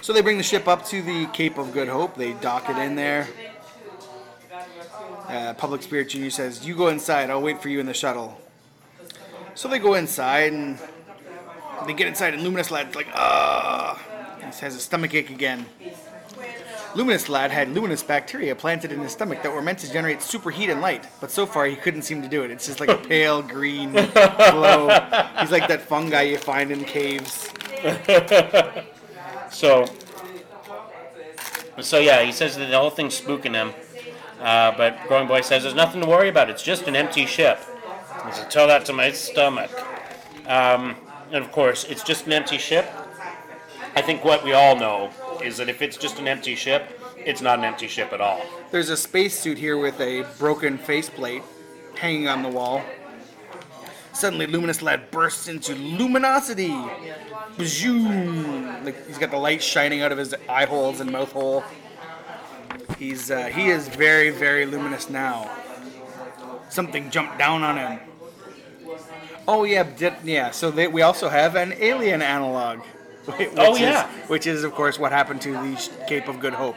So 0.00 0.12
they 0.14 0.22
bring 0.22 0.38
the 0.38 0.42
ship 0.42 0.66
up 0.66 0.84
to 0.86 1.02
the 1.02 1.26
Cape 1.26 1.58
of 1.58 1.72
Good 1.72 1.88
Hope. 1.88 2.16
They 2.16 2.32
dock 2.32 2.68
it 2.70 2.76
in 2.78 2.96
there. 2.96 3.28
Uh, 5.28 5.54
Public 5.54 5.82
Spirit 5.82 6.08
Junior 6.08 6.30
says, 6.30 6.66
"You 6.66 6.74
go 6.74 6.88
inside. 6.88 7.28
I'll 7.30 7.40
wait 7.42 7.62
for 7.62 7.68
you 7.68 7.78
in 7.80 7.86
the 7.86 7.94
shuttle." 7.94 8.40
So 9.54 9.68
they 9.68 9.78
go 9.78 9.94
inside 9.94 10.52
and 10.54 10.78
they 11.86 11.92
get 11.92 12.08
inside, 12.08 12.32
and 12.34 12.42
Luminous 12.42 12.70
Lad's 12.70 12.96
like, 12.96 13.06
"Ah," 13.14 14.00
he 14.42 14.60
has 14.60 14.74
a 14.74 14.80
stomach 14.80 15.14
ache 15.14 15.30
again. 15.30 15.66
Luminous 16.94 17.28
Lad 17.28 17.50
had 17.50 17.70
luminous 17.70 18.02
bacteria 18.02 18.54
planted 18.54 18.92
in 18.92 19.00
his 19.00 19.12
stomach 19.12 19.42
that 19.42 19.52
were 19.52 19.62
meant 19.62 19.78
to 19.78 19.90
generate 19.90 20.18
superheat 20.18 20.70
and 20.70 20.82
light, 20.82 21.06
but 21.20 21.30
so 21.30 21.46
far 21.46 21.64
he 21.64 21.74
couldn't 21.74 22.02
seem 22.02 22.20
to 22.20 22.28
do 22.28 22.42
it. 22.42 22.50
It's 22.50 22.66
just 22.66 22.80
like 22.80 22.90
a 22.90 22.98
pale 22.98 23.40
green 23.40 23.92
glow. 23.92 24.88
He's 25.40 25.50
like 25.50 25.68
that 25.68 25.80
fungi 25.88 26.22
you 26.22 26.38
find 26.38 26.70
in 26.70 26.84
caves. 26.84 27.50
So, 29.52 29.84
so 31.80 31.98
yeah, 31.98 32.22
he 32.22 32.32
says 32.32 32.56
that 32.56 32.70
the 32.70 32.78
whole 32.78 32.90
thing's 32.90 33.20
spooking 33.20 33.52
him. 33.54 33.72
Uh, 34.40 34.72
but 34.76 34.98
Growing 35.06 35.28
Boy 35.28 35.42
says 35.42 35.62
there's 35.62 35.74
nothing 35.74 36.00
to 36.00 36.06
worry 36.06 36.30
about. 36.30 36.50
It's 36.50 36.62
just 36.62 36.88
an 36.88 36.96
empty 36.96 37.26
ship. 37.26 37.60
He 38.26 38.32
said, 38.32 38.50
tell 38.50 38.66
that 38.66 38.86
to 38.86 38.92
my 38.92 39.12
stomach. 39.12 39.70
Um, 40.46 40.96
and 41.30 41.44
of 41.44 41.52
course, 41.52 41.84
it's 41.84 42.02
just 42.02 42.26
an 42.26 42.32
empty 42.32 42.58
ship. 42.58 42.90
I 43.94 44.00
think 44.02 44.24
what 44.24 44.42
we 44.44 44.52
all 44.52 44.76
know 44.76 45.10
is 45.42 45.56
that 45.58 45.68
if 45.68 45.82
it's 45.82 45.96
just 45.96 46.18
an 46.18 46.26
empty 46.26 46.54
ship, 46.54 46.98
it's 47.16 47.40
not 47.40 47.58
an 47.58 47.64
empty 47.64 47.88
ship 47.88 48.12
at 48.12 48.20
all. 48.20 48.40
There's 48.70 48.88
a 48.88 48.96
spacesuit 48.96 49.58
here 49.58 49.76
with 49.76 50.00
a 50.00 50.26
broken 50.38 50.78
faceplate 50.78 51.42
hanging 51.96 52.26
on 52.26 52.42
the 52.42 52.48
wall. 52.48 52.82
Suddenly, 54.12 54.46
Luminous 54.46 54.82
Lad 54.82 55.10
bursts 55.10 55.48
into 55.48 55.74
luminosity. 55.74 56.74
Bazoom! 57.56 58.84
Like 58.84 59.06
he's 59.06 59.18
got 59.18 59.30
the 59.30 59.38
light 59.38 59.62
shining 59.62 60.02
out 60.02 60.12
of 60.12 60.18
his 60.18 60.34
eye 60.48 60.64
holes 60.64 61.00
and 61.00 61.10
mouth 61.10 61.32
hole. 61.32 61.64
He's 62.98 63.30
uh, 63.30 63.46
he 63.46 63.68
is 63.68 63.88
very 63.88 64.30
very 64.30 64.66
luminous 64.66 65.10
now. 65.10 65.50
Something 66.68 67.10
jumped 67.10 67.38
down 67.38 67.62
on 67.62 67.76
him. 67.76 68.00
Oh 69.46 69.64
yeah, 69.64 69.86
yeah. 70.24 70.50
So 70.50 70.70
they, 70.70 70.86
we 70.86 71.02
also 71.02 71.28
have 71.28 71.56
an 71.56 71.74
alien 71.78 72.22
analog. 72.22 72.80
Which 73.24 73.48
Oh, 73.56 73.74
is- 73.74 73.80
yeah. 73.80 74.06
which 74.26 74.46
is 74.46 74.64
of 74.64 74.72
course 74.74 74.98
what 74.98 75.12
happened 75.12 75.40
to 75.42 75.52
the 75.52 75.90
Cape 76.08 76.28
of 76.28 76.40
Good 76.40 76.54
Hope. 76.54 76.76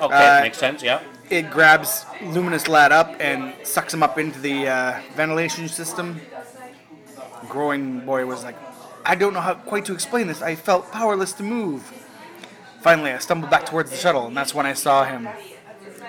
Okay, 0.00 0.38
Uh, 0.38 0.40
makes 0.42 0.58
sense, 0.58 0.82
yeah. 0.82 1.00
it 1.28 1.50
grabs 1.50 2.06
Luminous 2.22 2.66
Lad 2.68 2.90
up 2.90 3.14
and 3.20 3.52
sucks 3.64 3.92
him 3.92 4.02
up 4.02 4.18
into 4.18 4.38
the 4.40 4.66
uh, 4.68 5.00
ventilation 5.14 5.68
system. 5.68 6.20
Growing 7.48 8.00
boy 8.00 8.24
was 8.26 8.42
like, 8.44 8.56
I 9.04 9.14
don't 9.14 9.32
know 9.34 9.40
how 9.40 9.54
quite 9.54 9.84
to 9.86 9.92
explain 9.92 10.26
this. 10.26 10.40
I 10.42 10.54
felt 10.54 10.90
powerless 10.92 11.32
to 11.34 11.42
move. 11.42 11.82
Finally, 12.82 13.12
I 13.12 13.18
stumbled 13.18 13.50
back 13.50 13.66
towards 13.66 13.90
the 13.90 13.96
shuttle, 13.96 14.26
and 14.26 14.36
that's 14.36 14.54
when 14.54 14.64
I 14.66 14.72
saw 14.72 15.04
him. 15.04 15.28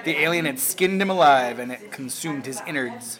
The 0.06 0.18
alien 0.20 0.46
had 0.46 0.58
skinned 0.60 1.02
him 1.02 1.10
alive, 1.10 1.60
and 1.60 1.72
it 1.72 1.92
consumed 1.92 2.46
his 2.46 2.62
innards. 2.66 3.20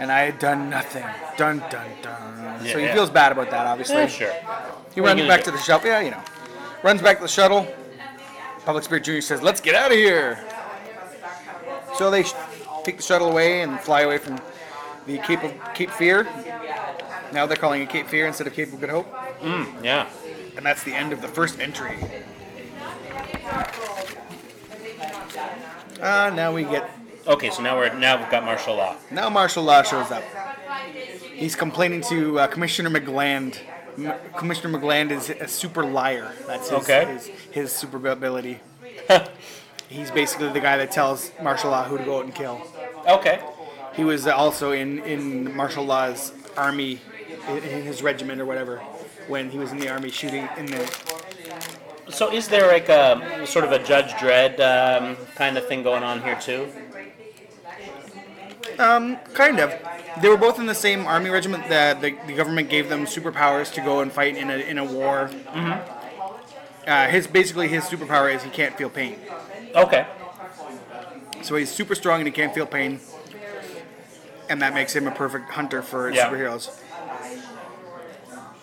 And 0.00 0.10
I 0.10 0.20
had 0.22 0.38
done 0.38 0.70
nothing. 0.70 1.04
Dun 1.36 1.58
dun 1.70 1.86
dun. 2.02 2.64
Yeah, 2.64 2.72
so 2.72 2.78
he 2.78 2.84
yeah. 2.86 2.94
feels 2.94 3.10
bad 3.10 3.32
about 3.32 3.50
that, 3.50 3.66
obviously. 3.66 3.96
Yeah, 3.96 4.06
sure. 4.06 4.32
He 4.94 5.00
What 5.02 5.08
runs 5.16 5.28
back 5.28 5.40
do? 5.44 5.50
to 5.50 5.56
the 5.56 5.62
shuttle. 5.62 5.86
Yeah, 5.88 6.00
you 6.00 6.10
know. 6.10 6.22
Runs 6.82 7.02
back 7.02 7.18
to 7.18 7.22
the 7.22 7.28
shuttle. 7.28 7.66
Public 8.64 8.82
Spirit 8.84 9.04
Junior 9.04 9.20
says, 9.20 9.42
"Let's 9.42 9.60
get 9.60 9.74
out 9.74 9.90
of 9.92 9.96
here." 9.98 10.38
So 11.96 12.10
they 12.10 12.22
sh- 12.22 12.32
take 12.82 12.96
the 12.96 13.02
shuttle 13.02 13.30
away 13.30 13.60
and 13.60 13.78
fly 13.80 14.00
away 14.02 14.16
from 14.18 14.38
the 15.06 15.18
Cape 15.18 15.42
of 15.44 15.52
Cape 15.74 15.90
Fear. 15.90 16.26
Now 17.32 17.44
they're 17.46 17.56
calling 17.56 17.82
it 17.82 17.90
Cape 17.90 18.08
Fear 18.08 18.26
instead 18.26 18.46
of 18.46 18.54
Cape 18.54 18.72
of 18.72 18.80
Good 18.80 18.90
Hope, 18.90 19.06
Yeah. 19.82 20.06
and 20.56 20.64
that's 20.64 20.82
the 20.82 20.94
end 20.94 21.12
of 21.12 21.20
the 21.20 21.28
first 21.28 21.60
entry. 21.60 21.98
Ah, 26.02 26.30
now 26.34 26.52
we 26.52 26.64
get 26.64 26.88
Okay, 27.30 27.50
so 27.50 27.62
now 27.62 27.76
we're 27.76 27.94
now 27.94 28.18
we've 28.20 28.28
got 28.30 28.44
Marshal 28.44 28.74
Law. 28.74 28.96
now 29.12 29.30
Marshal 29.30 29.62
Law 29.62 29.82
shows 29.84 30.10
up. 30.10 30.24
He's 31.32 31.54
complaining 31.54 32.00
to 32.02 32.40
uh, 32.40 32.46
Commissioner 32.48 32.90
McGland. 32.90 33.60
M- 33.96 34.12
Commissioner 34.36 34.76
McGland 34.76 35.12
is 35.12 35.30
a 35.30 35.46
super 35.46 35.84
liar. 35.84 36.32
That's 36.48 36.70
his, 36.70 36.78
Okay. 36.82 37.04
his, 37.12 37.26
his 37.52 37.72
super 37.72 38.04
ability. 38.08 38.58
He's 39.88 40.10
basically 40.10 40.48
the 40.52 40.60
guy 40.60 40.76
that 40.76 40.90
tells 40.90 41.30
Marshal 41.40 41.70
Law 41.70 41.84
who 41.84 41.98
to 41.98 42.04
go 42.04 42.18
out 42.18 42.24
and 42.24 42.34
kill. 42.34 42.60
Okay. 43.08 43.40
He 43.94 44.02
was 44.04 44.26
also 44.26 44.72
in, 44.72 44.98
in 45.04 45.54
Marshal 45.54 45.84
Law's 45.84 46.32
army, 46.56 47.00
in, 47.48 47.56
in 47.58 47.82
his 47.84 48.02
regiment 48.02 48.40
or 48.40 48.44
whatever, 48.44 48.78
when 49.28 49.50
he 49.50 49.58
was 49.58 49.70
in 49.72 49.78
the 49.78 49.88
army 49.88 50.10
shooting 50.10 50.48
in 50.56 50.66
the. 50.66 50.84
So 52.10 52.32
is 52.32 52.48
there 52.48 52.66
like 52.68 52.88
a 52.88 53.44
sort 53.46 53.64
of 53.64 53.70
a 53.72 53.78
Judge 53.82 54.10
Dredd 54.12 54.58
um, 54.60 55.16
kind 55.36 55.56
of 55.56 55.66
thing 55.68 55.82
going 55.84 56.02
on 56.02 56.22
here 56.22 56.36
too? 56.40 56.68
Kind 59.34 59.60
of. 59.60 59.74
They 60.22 60.28
were 60.28 60.36
both 60.36 60.58
in 60.58 60.66
the 60.66 60.74
same 60.74 61.06
army 61.06 61.30
regiment. 61.30 61.68
that 61.68 62.00
the, 62.00 62.16
the 62.26 62.32
government 62.34 62.68
gave 62.68 62.88
them 62.88 63.04
superpowers 63.06 63.72
to 63.74 63.80
go 63.80 64.00
and 64.00 64.10
fight 64.10 64.36
in 64.36 64.50
a, 64.50 64.56
in 64.56 64.78
a 64.78 64.84
war. 64.84 65.30
Uh, 66.86 67.06
his 67.08 67.26
basically 67.26 67.68
his 67.68 67.84
superpower 67.84 68.34
is 68.34 68.42
he 68.42 68.50
can't 68.50 68.76
feel 68.76 68.88
pain. 68.90 69.18
Okay. 69.74 70.06
So 71.42 71.56
he's 71.56 71.70
super 71.70 71.94
strong 71.94 72.20
and 72.20 72.26
he 72.26 72.32
can't 72.32 72.54
feel 72.54 72.66
pain, 72.66 73.00
and 74.48 74.60
that 74.62 74.74
makes 74.74 74.94
him 74.96 75.06
a 75.06 75.10
perfect 75.10 75.50
hunter 75.52 75.82
for 75.82 76.10
Yeah. 76.10 76.28
superheroes. 76.28 76.70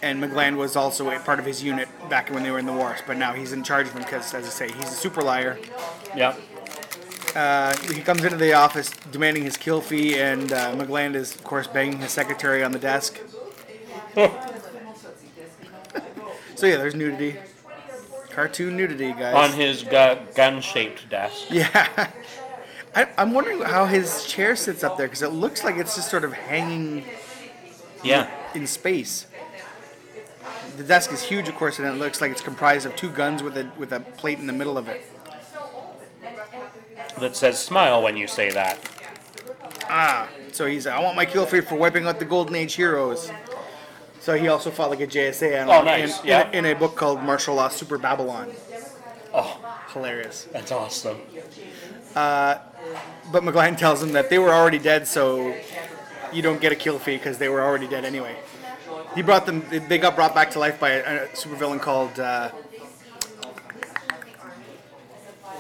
And 0.02 0.22
McGland 0.24 0.58
was 0.58 0.76
also 0.76 1.10
a 1.10 1.20
part 1.20 1.40
of 1.40 1.46
his 1.46 1.64
unit 1.64 1.88
back 2.08 2.30
when 2.30 2.44
they 2.44 2.52
were 2.52 2.60
in 2.60 2.68
the 2.68 2.74
wars, 2.74 3.00
but 3.08 3.18
now 3.18 3.34
he's 3.34 3.52
in 3.52 3.64
charge 3.64 3.88
of 3.88 3.94
them 3.94 4.04
because, 4.04 4.32
as 4.34 4.46
I 4.46 4.50
say, 4.50 4.72
he's 4.72 4.86
a 4.86 4.96
super 4.96 5.22
liar. 5.22 5.58
Yeah. 6.16 6.36
Uh, 7.36 7.76
he 7.94 8.02
comes 8.02 8.24
into 8.24 8.38
the 8.38 8.54
office 8.54 8.90
demanding 9.12 9.44
his 9.44 9.58
kill 9.58 9.82
fee, 9.82 10.20
and 10.20 10.52
uh, 10.52 10.74
McGland 10.76 11.16
is, 11.16 11.36
of 11.36 11.44
course, 11.44 11.68
banging 11.68 12.00
his 12.00 12.12
secretary 12.12 12.64
on 12.64 12.72
the 12.72 12.80
desk. 12.80 13.20
so 16.56 16.66
yeah, 16.66 16.78
there's 16.78 16.96
nudity, 16.96 17.36
cartoon 18.32 18.76
nudity, 18.76 19.12
guys. 19.14 19.36
On 19.36 19.52
his 19.58 19.84
gu- 19.84 20.18
gun-shaped 20.36 21.10
desk. 21.10 21.48
Yeah. 21.52 22.10
I, 22.96 23.08
I'm 23.18 23.32
wondering 23.34 23.62
how 23.62 23.86
his 23.86 24.26
chair 24.26 24.56
sits 24.56 24.84
up 24.84 24.98
there 24.98 25.06
because 25.08 25.22
it 25.22 25.30
looks 25.32 25.64
like 25.64 25.76
it's 25.78 25.96
just 25.96 26.10
sort 26.10 26.24
of 26.24 26.34
hanging 26.34 27.04
Yeah. 28.04 28.28
in 28.56 28.66
space. 28.66 29.28
The 30.78 30.84
desk 30.84 31.12
is 31.12 31.22
huge, 31.22 31.48
of 31.48 31.56
course, 31.56 31.78
and 31.78 31.88
it 31.88 31.92
looks 32.00 32.22
like 32.22 32.32
it's 32.32 32.42
comprised 32.42 32.88
of 32.88 32.96
two 32.96 33.10
guns 33.12 33.44
with 33.44 33.56
a 33.58 33.70
with 33.78 33.92
a 33.92 34.00
plate 34.00 34.40
in 34.40 34.48
the 34.48 34.54
middle 34.54 34.78
of 34.80 34.88
it. 34.88 35.02
That 37.20 37.36
says 37.36 37.60
"smile" 37.60 38.02
when 38.04 38.16
you 38.18 38.28
say 38.28 38.50
that. 38.52 38.78
Ah, 39.90 40.28
so 40.52 40.66
he's 40.66 40.86
I 40.86 41.00
want 41.02 41.16
my 41.16 41.26
kill 41.26 41.46
fee 41.46 41.62
for 41.62 41.76
wiping 41.76 42.06
out 42.06 42.20
the 42.20 42.26
Golden 42.26 42.56
Age 42.56 42.76
heroes. 42.76 43.32
So 44.20 44.36
he 44.38 44.50
also 44.50 44.70
fought 44.72 44.90
like 44.90 45.00
a 45.00 45.08
JSA 45.08 45.66
Oh, 45.68 45.84
nice, 45.84 46.20
in, 46.22 46.28
yeah. 46.28 46.50
in, 46.52 46.66
a, 46.66 46.70
in 46.70 46.76
a 46.76 46.80
book 46.80 46.96
called 46.96 47.24
Marshal 47.24 47.56
Law 47.56 47.70
Super 47.70 47.98
Babylon. 47.98 48.52
Oh, 49.34 49.60
Hilarious. 49.94 50.48
that's 50.52 50.72
awesome. 50.72 51.18
But 52.14 53.44
McGlynn 53.44 53.78
tells 53.78 54.02
him 54.04 54.14
that 54.14 54.30
they 54.30 54.40
were 54.40 54.54
already 54.54 54.80
dead, 54.80 55.08
so 55.08 55.56
you 56.34 56.42
don't 56.42 56.60
get 56.60 56.72
a 56.72 56.76
kill 56.76 57.00
fee 57.00 57.18
because 57.18 57.38
they 57.38 57.50
were 57.50 57.62
already 57.62 57.88
dead 57.88 58.06
anyway. 58.06 58.36
He 59.16 59.22
brought 59.22 59.46
them. 59.46 59.66
They 59.70 59.98
got 59.98 60.16
brought 60.16 60.36
back 60.36 60.52
to 60.52 60.60
life 60.60 60.80
by 60.80 60.92
a, 60.92 61.24
a 61.24 61.28
supervillain 61.30 61.80
called. 61.82 62.20
Uh, 62.20 62.52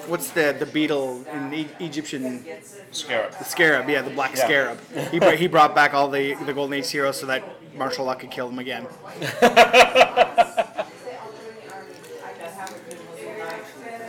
what's 0.08 0.32
the 0.32 0.56
the 0.58 0.66
beetle 0.66 1.24
in 1.32 1.54
e- 1.54 1.68
Egyptian 1.80 2.46
Scarab. 2.92 3.32
the 3.38 3.44
scarab? 3.44 3.90
Yeah, 3.90 4.02
the 4.02 4.10
black 4.12 4.36
Yeah. 4.36 4.46
scarab. 4.46 4.80
He 5.12 5.20
br- 5.20 5.32
he 5.36 5.48
brought 5.48 5.76
back 5.76 5.94
all 5.94 6.10
the 6.10 6.34
the 6.46 6.54
Golden 6.54 6.74
Age 6.74 6.90
heroes 6.92 7.20
so 7.20 7.26
that 7.28 7.44
Marshal 7.76 8.06
Law 8.06 8.16
could 8.16 8.32
kill 8.32 8.48
them 8.50 8.60
again. 8.60 8.88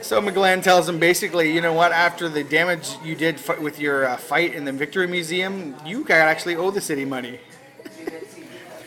So 0.00 0.22
McGlynn 0.22 0.62
tells 0.62 0.88
him 0.88 0.98
basically, 0.98 1.52
you 1.52 1.60
know 1.60 1.74
what? 1.74 1.92
After 1.92 2.28
the 2.30 2.42
damage 2.42 2.88
you 3.04 3.14
did 3.14 3.38
fi- 3.38 3.58
with 3.58 3.78
your 3.78 4.06
uh, 4.06 4.16
fight 4.16 4.54
in 4.54 4.64
the 4.64 4.72
Victory 4.72 5.06
Museum, 5.06 5.74
you 5.84 6.02
guys 6.04 6.20
actually 6.22 6.56
owe 6.56 6.70
the 6.70 6.80
city 6.80 7.04
money. 7.04 7.40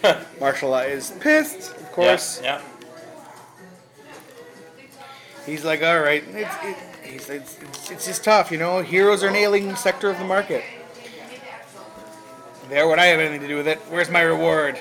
Marshal 0.40 0.72
Law 0.72 0.80
is 0.80 1.12
pissed, 1.20 1.76
of 1.78 1.92
course. 1.92 2.42
Yeah. 2.42 2.60
yeah. 2.60 2.62
He's 5.46 5.64
like, 5.64 5.84
all 5.84 6.00
right, 6.00 6.24
it's, 6.30 6.56
it, 6.64 6.78
it's, 7.16 7.30
it's, 7.30 7.92
it's 7.92 8.06
just 8.06 8.24
tough, 8.24 8.52
you 8.52 8.58
know. 8.58 8.82
Heroes 8.82 9.24
are 9.24 9.28
an 9.28 9.36
ailing 9.36 9.76
sector 9.76 10.10
of 10.10 10.18
the 10.18 10.26
market. 10.26 10.64
There, 12.70 12.88
would 12.88 13.00
I 13.00 13.08
have 13.08 13.20
anything 13.20 13.42
to 13.42 13.48
do 13.48 13.58
with 13.58 13.68
it? 13.68 13.80
Where's 13.90 14.10
my 14.10 14.22
reward? 14.22 14.80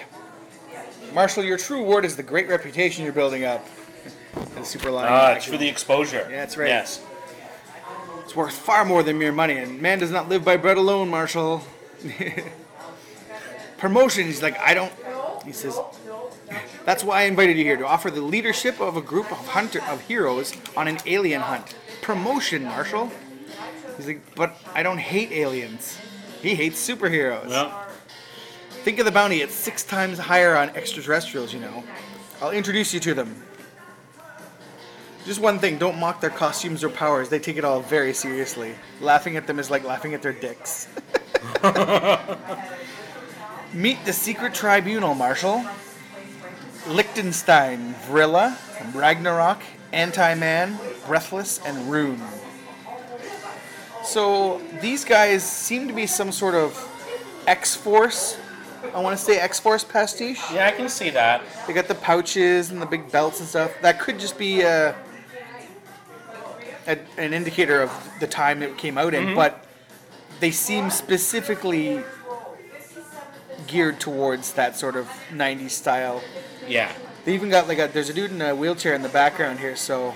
Marshal, 1.13 1.43
your 1.43 1.59
true 1.59 1.79
reward 1.79 2.05
is 2.05 2.17
the 2.17 2.23
great 2.23 2.49
reputation 2.49 3.05
you're 3.05 3.13
building 3.13 3.45
up. 3.45 3.67
And 4.57 4.65
super 4.65 4.93
line. 4.93 5.09
Ah, 5.09 5.33
it's 5.33 5.45
for 5.45 5.57
the 5.57 5.67
exposure. 5.69 6.29
Yeah, 6.31 6.37
that's 6.37 6.57
right. 6.57 6.69
Yes. 6.69 7.05
It's 8.21 8.37
worth 8.37 8.55
far 8.55 8.85
more 8.85 9.03
than 9.03 9.19
mere 9.19 9.33
money, 9.33 9.57
and 9.59 9.83
man 9.83 9.99
does 9.99 10.13
not 10.13 10.29
live 10.29 10.45
by 10.45 10.57
bread 10.57 10.77
alone, 10.77 11.09
Marshal. 11.09 11.65
Promotion, 13.79 14.27
he's 14.27 14.41
like, 14.41 14.57
I 14.61 14.73
don't. 14.73 14.93
He 15.45 15.51
says, 15.51 15.81
that's 16.85 17.03
why 17.03 17.23
I 17.23 17.25
invited 17.25 17.57
you 17.57 17.65
here 17.65 17.77
to 17.77 17.87
offer 17.87 18.09
the 18.09 18.21
leadership 18.21 18.81
of 18.81 18.97
a 18.97 19.01
group 19.01 19.33
of 19.33 19.39
hunter 19.49 19.83
of 19.89 20.03
heroes 20.03 20.53
on 20.77 20.87
an 20.87 20.99
alien 21.07 21.41
hunt. 21.41 21.75
Promotion, 22.11 22.64
Marshal. 22.64 23.12
He's 23.97 24.09
like, 24.09 24.35
but 24.35 24.57
I 24.75 24.83
don't 24.83 24.99
hate 24.99 25.31
aliens. 25.31 25.97
He 26.43 26.57
hates 26.57 26.85
superheroes. 26.85 27.47
Well, 27.47 27.87
Think 28.83 28.99
of 28.99 29.05
the 29.05 29.12
bounty; 29.12 29.43
it's 29.43 29.55
six 29.55 29.85
times 29.85 30.19
higher 30.19 30.57
on 30.57 30.71
extraterrestrials. 30.71 31.55
You 31.55 31.61
know. 31.61 31.85
I'll 32.43 32.50
introduce 32.50 32.93
you 32.93 32.99
to 32.99 33.14
them. 33.14 33.40
Just 35.25 35.38
one 35.38 35.61
thing: 35.61 35.79
don't 35.79 36.00
mock 36.00 36.21
their 36.21 36.31
costumes 36.31 36.83
or 36.83 36.88
powers. 36.88 37.29
They 37.29 37.38
take 37.38 37.57
it 37.57 37.64
all 37.64 37.79
very 37.79 38.12
seriously. 38.12 38.75
Laughing 39.00 39.37
at 39.37 39.47
them 39.47 39.61
is 39.61 39.71
like 39.71 39.85
laughing 39.85 40.12
at 40.12 40.21
their 40.21 40.33
dicks. 40.33 40.88
Meet 43.73 44.05
the 44.05 44.12
secret 44.12 44.52
tribunal, 44.52 45.14
Marshal. 45.14 45.64
Liechtenstein, 46.88 47.95
Vrilla, 48.09 48.57
Ragnarok, 48.97 49.62
Anti-Man, 49.93 50.76
Breathless, 51.07 51.61
and 51.64 51.90
Rune. 51.90 52.21
So 54.04 54.61
these 54.80 55.04
guys 55.04 55.45
seem 55.45 55.87
to 55.88 55.95
be 55.95 56.07
some 56.07 56.33
sort 56.33 56.54
of 56.54 56.75
X-Force. 57.47 58.38
I 58.95 59.00
want 59.00 59.16
to 59.16 59.23
say 59.23 59.38
X-Force 59.38 59.85
pastiche. 59.85 60.40
yeah, 60.52 60.66
I 60.66 60.73
can 60.73 60.88
see 60.88 61.11
that. 61.11 61.42
They 61.66 61.73
got 61.73 61.87
the 61.87 61.95
pouches 61.95 62.71
and 62.71 62.80
the 62.80 62.87
big 62.87 63.11
belts 63.12 63.40
and 63.40 63.49
stuff. 63.49 63.73
That 63.83 64.00
could 64.00 64.19
just 64.19 64.38
be 64.38 64.62
a, 64.62 64.97
a, 66.87 66.99
an 67.19 67.35
indicator 67.35 67.83
of 67.83 68.11
the 68.21 68.26
time 68.26 68.62
it 68.62 68.78
came 68.78 68.97
out 68.99 69.14
in, 69.14 69.26
mm-hmm. 69.26 69.35
but 69.35 69.64
they 70.40 70.50
seem 70.50 70.90
specifically 70.90 72.02
geared 73.66 74.00
towards 74.00 74.54
that 74.54 74.76
sort 74.76 74.97
of 74.97 75.07
90s 75.30 75.71
style. 75.71 76.23
Yeah. 76.66 76.90
They 77.25 77.35
even 77.35 77.50
got 77.50 77.69
like 77.69 77.78
a 77.78 77.87
there's 77.87 78.09
a 78.09 78.14
dude 78.14 78.30
in 78.30 78.40
a 78.40 78.57
wheelchair 78.57 78.95
in 78.95 79.02
the 79.02 79.09
background 79.09 79.61
here, 79.61 79.76
so 79.76 80.14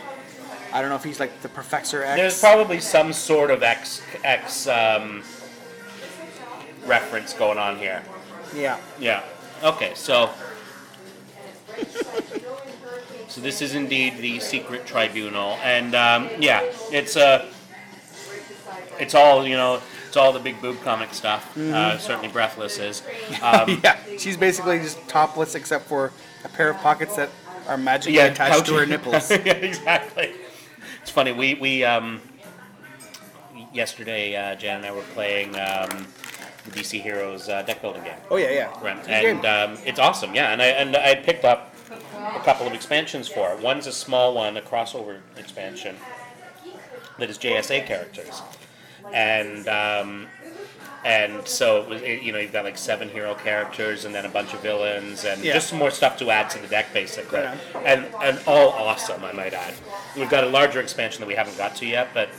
I 0.74 0.80
don't 0.80 0.90
know 0.90 0.96
if 0.96 1.04
he's 1.04 1.20
like 1.20 1.40
the 1.40 1.48
Professor 1.48 2.02
X. 2.02 2.16
There's 2.18 2.40
probably 2.40 2.80
some 2.80 3.12
sort 3.12 3.52
of 3.52 3.62
X 3.62 4.02
X 4.24 4.66
um, 4.66 5.22
reference 6.84 7.32
going 7.32 7.58
on 7.58 7.78
here. 7.78 8.02
yeah. 8.54 8.78
Yeah. 8.98 9.22
Okay, 9.62 9.92
so 9.94 10.30
so 13.28 13.40
this 13.40 13.62
is 13.62 13.76
indeed 13.76 14.18
the 14.18 14.40
secret 14.40 14.84
tribunal, 14.84 15.52
and 15.62 15.94
um, 15.94 16.28
yeah, 16.40 16.60
it's 16.90 17.16
uh, 17.16 17.46
it's 18.98 19.14
all 19.14 19.46
you 19.46 19.56
know, 19.56 19.80
it's 20.08 20.16
all 20.16 20.32
the 20.32 20.40
big 20.40 20.60
boob 20.60 20.82
comic 20.82 21.14
stuff. 21.14 21.56
Uh, 21.56 21.96
certainly, 21.98 22.28
Breathless 22.28 22.78
is. 22.78 23.02
Um, 23.42 23.80
yeah, 23.84 23.96
she's 24.18 24.36
basically 24.36 24.78
just 24.80 25.06
topless 25.08 25.54
except 25.54 25.86
for 25.86 26.10
a 26.44 26.48
pair 26.48 26.70
of 26.70 26.76
pockets 26.78 27.14
that 27.16 27.30
are 27.68 27.76
magically 27.76 28.16
yeah, 28.16 28.26
attached 28.26 28.66
to 28.66 28.74
her 28.74 28.86
nipples. 28.92 29.30
yeah, 29.30 29.52
exactly. 29.52 30.34
It's 31.04 31.10
funny. 31.10 31.32
We 31.32 31.52
we 31.52 31.84
um, 31.84 32.22
yesterday, 33.74 34.34
uh, 34.34 34.54
Jan 34.54 34.78
and 34.78 34.86
I 34.86 34.90
were 34.90 35.02
playing 35.12 35.50
um, 35.50 36.06
the 36.64 36.70
DC 36.70 37.02
Heroes 37.02 37.46
uh, 37.46 37.60
deck 37.60 37.82
building 37.82 38.02
game. 38.04 38.16
oh 38.30 38.36
yeah, 38.36 38.50
yeah. 38.50 38.82
Right. 38.82 38.96
It's 38.96 39.06
a 39.08 39.20
good 39.20 39.44
And 39.44 39.44
um, 39.44 39.78
it's 39.84 39.98
awesome, 39.98 40.34
yeah. 40.34 40.54
And 40.54 40.62
I 40.62 40.66
and 40.68 40.96
I 40.96 41.14
picked 41.16 41.44
up 41.44 41.74
a 41.90 42.40
couple 42.40 42.66
of 42.66 42.72
expansions 42.72 43.28
for 43.28 43.52
it. 43.52 43.60
One's 43.62 43.86
a 43.86 43.92
small 43.92 44.32
one, 44.32 44.56
a 44.56 44.62
crossover 44.62 45.18
expansion 45.36 45.94
that 47.18 47.28
is 47.28 47.36
JSA 47.36 47.84
characters, 47.84 48.40
and 49.12 49.68
um, 49.68 50.26
and 51.04 51.46
so 51.46 51.82
it 51.82 51.88
was, 51.88 52.02
it, 52.02 52.22
you 52.22 52.32
know 52.32 52.38
you've 52.38 52.52
got 52.52 52.64
like 52.64 52.78
seven 52.78 53.08
hero 53.08 53.34
characters 53.34 54.04
and 54.04 54.14
then 54.14 54.24
a 54.24 54.28
bunch 54.28 54.54
of 54.54 54.60
villains 54.60 55.24
and 55.24 55.42
Yeah. 55.44 55.52
just 55.54 55.68
some 55.68 55.78
more 55.78 55.90
stuff 55.90 56.16
to 56.18 56.30
add 56.30 56.50
to 56.50 56.58
the 56.58 56.66
deck 56.68 56.92
basically, 56.92 57.40
on. 57.44 57.58
and 57.84 58.06
and 58.22 58.40
all 58.46 58.70
awesome 58.70 59.22
I 59.24 59.32
might 59.32 59.52
add. 59.54 59.74
We've 60.16 60.30
got 60.30 60.44
a 60.44 60.48
larger 60.48 60.80
expansion 60.80 61.20
that 61.20 61.26
we 61.28 61.34
haven't 61.34 61.58
got 61.58 61.76
to 61.76 61.86
yet, 61.86 62.08
but 62.14 62.30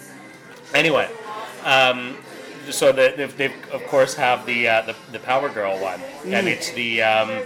anyway. 0.74 1.10
Um, 1.64 2.18
so 2.70 2.92
the, 2.92 3.14
they, 3.16 3.26
they 3.28 3.54
of 3.72 3.84
course 3.88 4.16
have 4.16 4.46
the 4.46 4.68
uh, 4.68 4.82
the, 4.82 4.96
the 5.12 5.20
Power 5.20 5.50
Girl 5.50 5.80
one, 5.80 6.00
Mm. 6.24 6.34
and 6.34 6.48
it's 6.48 6.72
the 6.72 7.02
um, 7.04 7.42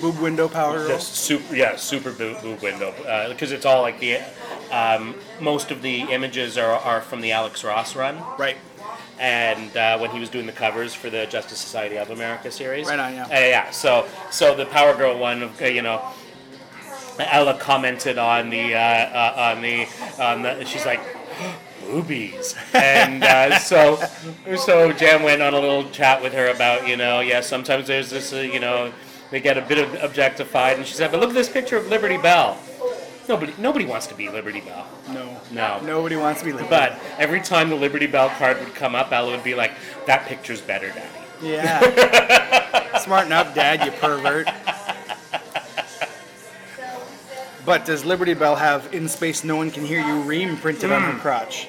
Boob 0.00 0.18
window 0.20 0.48
power. 0.48 0.86
Girl. 0.86 0.98
super 1.00 1.54
yeah 1.56 1.76
super 1.76 2.12
boob, 2.12 2.40
boob 2.40 2.62
window 2.62 2.94
because 3.28 3.50
it's 3.52 3.66
all 3.66 3.82
like 3.82 3.98
the 4.00 4.18
um, 4.70 5.14
most 5.40 5.70
of 5.70 5.82
the 5.82 6.02
images 6.02 6.56
are, 6.56 6.72
are 6.72 7.00
from 7.00 7.20
the 7.20 7.32
Alex 7.32 7.64
Ross 7.64 7.96
run, 7.96 8.16
Right. 8.38 8.56
And 9.18 9.76
uh, 9.76 9.98
when 9.98 10.10
he 10.10 10.20
was 10.20 10.28
doing 10.28 10.46
the 10.46 10.52
covers 10.52 10.94
for 10.94 11.10
the 11.10 11.26
Justice 11.26 11.58
Society 11.58 11.96
of 11.96 12.10
America 12.10 12.50
series. 12.50 12.86
Right 12.86 12.98
on, 12.98 13.14
yeah. 13.14 13.24
Uh, 13.24 13.28
yeah. 13.30 13.70
So 13.70 14.06
so 14.30 14.54
the 14.54 14.66
Power 14.66 14.94
Girl 14.94 15.18
one, 15.18 15.50
you 15.60 15.82
know. 15.82 16.02
Ella 17.20 17.58
commented 17.58 18.16
on 18.16 18.48
the 18.48 18.76
uh, 18.76 18.78
uh, 18.78 19.54
on 19.54 19.60
the 19.60 19.88
on 20.20 20.42
the. 20.42 20.64
She's 20.64 20.86
like, 20.86 21.00
boobies, 21.88 22.54
and 22.74 23.24
uh, 23.24 23.58
so 23.58 23.96
so 24.56 24.92
Jan 24.92 25.22
went 25.22 25.42
on 25.42 25.54
a 25.54 25.58
little 25.58 25.88
chat 25.90 26.22
with 26.22 26.32
her 26.32 26.48
about 26.48 26.86
you 26.86 26.96
know 26.96 27.20
yeah 27.20 27.40
sometimes 27.40 27.86
there's 27.86 28.10
this 28.10 28.32
uh, 28.32 28.36
you 28.36 28.60
know 28.60 28.92
they 29.30 29.40
get 29.40 29.58
a 29.58 29.62
bit 29.62 29.78
of 29.78 30.02
objectified, 30.02 30.76
and 30.76 30.86
she 30.86 30.94
said 30.94 31.10
but 31.10 31.20
look 31.20 31.30
at 31.30 31.34
this 31.34 31.48
picture 31.48 31.76
of 31.76 31.88
Liberty 31.88 32.18
Bell. 32.18 32.58
Nobody 33.28 33.52
nobody 33.58 33.84
wants 33.84 34.06
to 34.08 34.14
be 34.14 34.28
Liberty 34.28 34.60
Bell. 34.60 34.86
No. 35.10 35.36
No. 35.52 35.80
Nobody 35.84 36.16
wants 36.16 36.40
to 36.40 36.46
be 36.46 36.52
living. 36.52 36.68
But 36.70 36.98
every 37.18 37.40
time 37.40 37.68
the 37.68 37.76
Liberty 37.76 38.06
Bell 38.06 38.30
card 38.30 38.58
would 38.60 38.74
come 38.74 38.94
up, 38.94 39.12
Ella 39.12 39.30
would 39.32 39.44
be 39.44 39.54
like, 39.54 39.72
"That 40.06 40.26
picture's 40.26 40.60
better, 40.60 40.88
Daddy." 40.88 41.08
Yeah. 41.42 42.98
Smarten 43.00 43.32
up, 43.32 43.54
Dad, 43.54 43.84
you 43.84 43.92
pervert. 43.92 44.48
But 47.64 47.84
does 47.84 48.04
Liberty 48.04 48.34
Bell 48.34 48.56
have 48.56 48.92
"In 48.94 49.08
Space 49.08 49.44
No 49.44 49.56
One 49.56 49.70
Can 49.70 49.84
Hear 49.84 50.00
You" 50.00 50.20
ream 50.20 50.56
printed 50.56 50.90
on 50.90 51.02
Hmm. 51.02 51.10
her 51.12 51.18
crotch? 51.18 51.68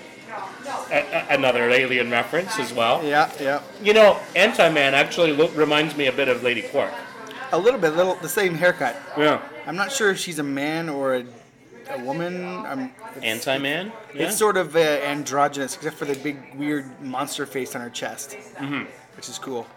A- 0.92 0.98
a- 1.00 1.26
another 1.36 1.70
alien 1.70 2.10
reference 2.10 2.58
as 2.60 2.72
well. 2.72 3.04
Yeah, 3.04 3.30
yeah. 3.40 3.60
You 3.82 3.94
know, 3.94 4.18
Anti 4.36 4.70
Man 4.70 4.94
actually 4.94 5.34
lo- 5.34 5.50
reminds 5.50 5.96
me 5.98 6.06
a 6.08 6.12
bit 6.12 6.30
of 6.30 6.42
Lady 6.44 6.62
Quark. 6.62 6.92
A 7.52 7.58
little 7.58 7.80
bit, 7.80 7.96
little 7.96 8.16
the 8.16 8.30
same 8.30 8.54
haircut. 8.56 8.96
Yeah. 9.18 9.40
I'm 9.68 9.76
not 9.76 9.92
sure 9.92 10.10
if 10.12 10.20
she's 10.20 10.40
a 10.40 10.44
man 10.44 10.88
or 10.88 11.16
a, 11.16 11.24
a 11.90 12.04
woman. 12.04 12.66
Um, 12.66 12.92
it's, 13.16 13.26
Anti 13.26 13.58
Man. 13.58 13.92
Yeah. 14.14 14.28
It's 14.28 14.38
sort 14.38 14.58
of 14.58 14.76
uh, 14.76 14.80
androgynous, 14.80 15.76
except 15.76 15.98
for 15.98 16.06
the 16.06 16.16
big 16.16 16.38
weird 16.56 17.02
monster 17.02 17.46
face 17.46 17.76
on 17.76 17.82
her 17.82 17.90
chest, 17.90 18.38
mm-hmm. 18.56 18.84
which 19.16 19.30
is 19.30 19.40
cool. 19.40 19.68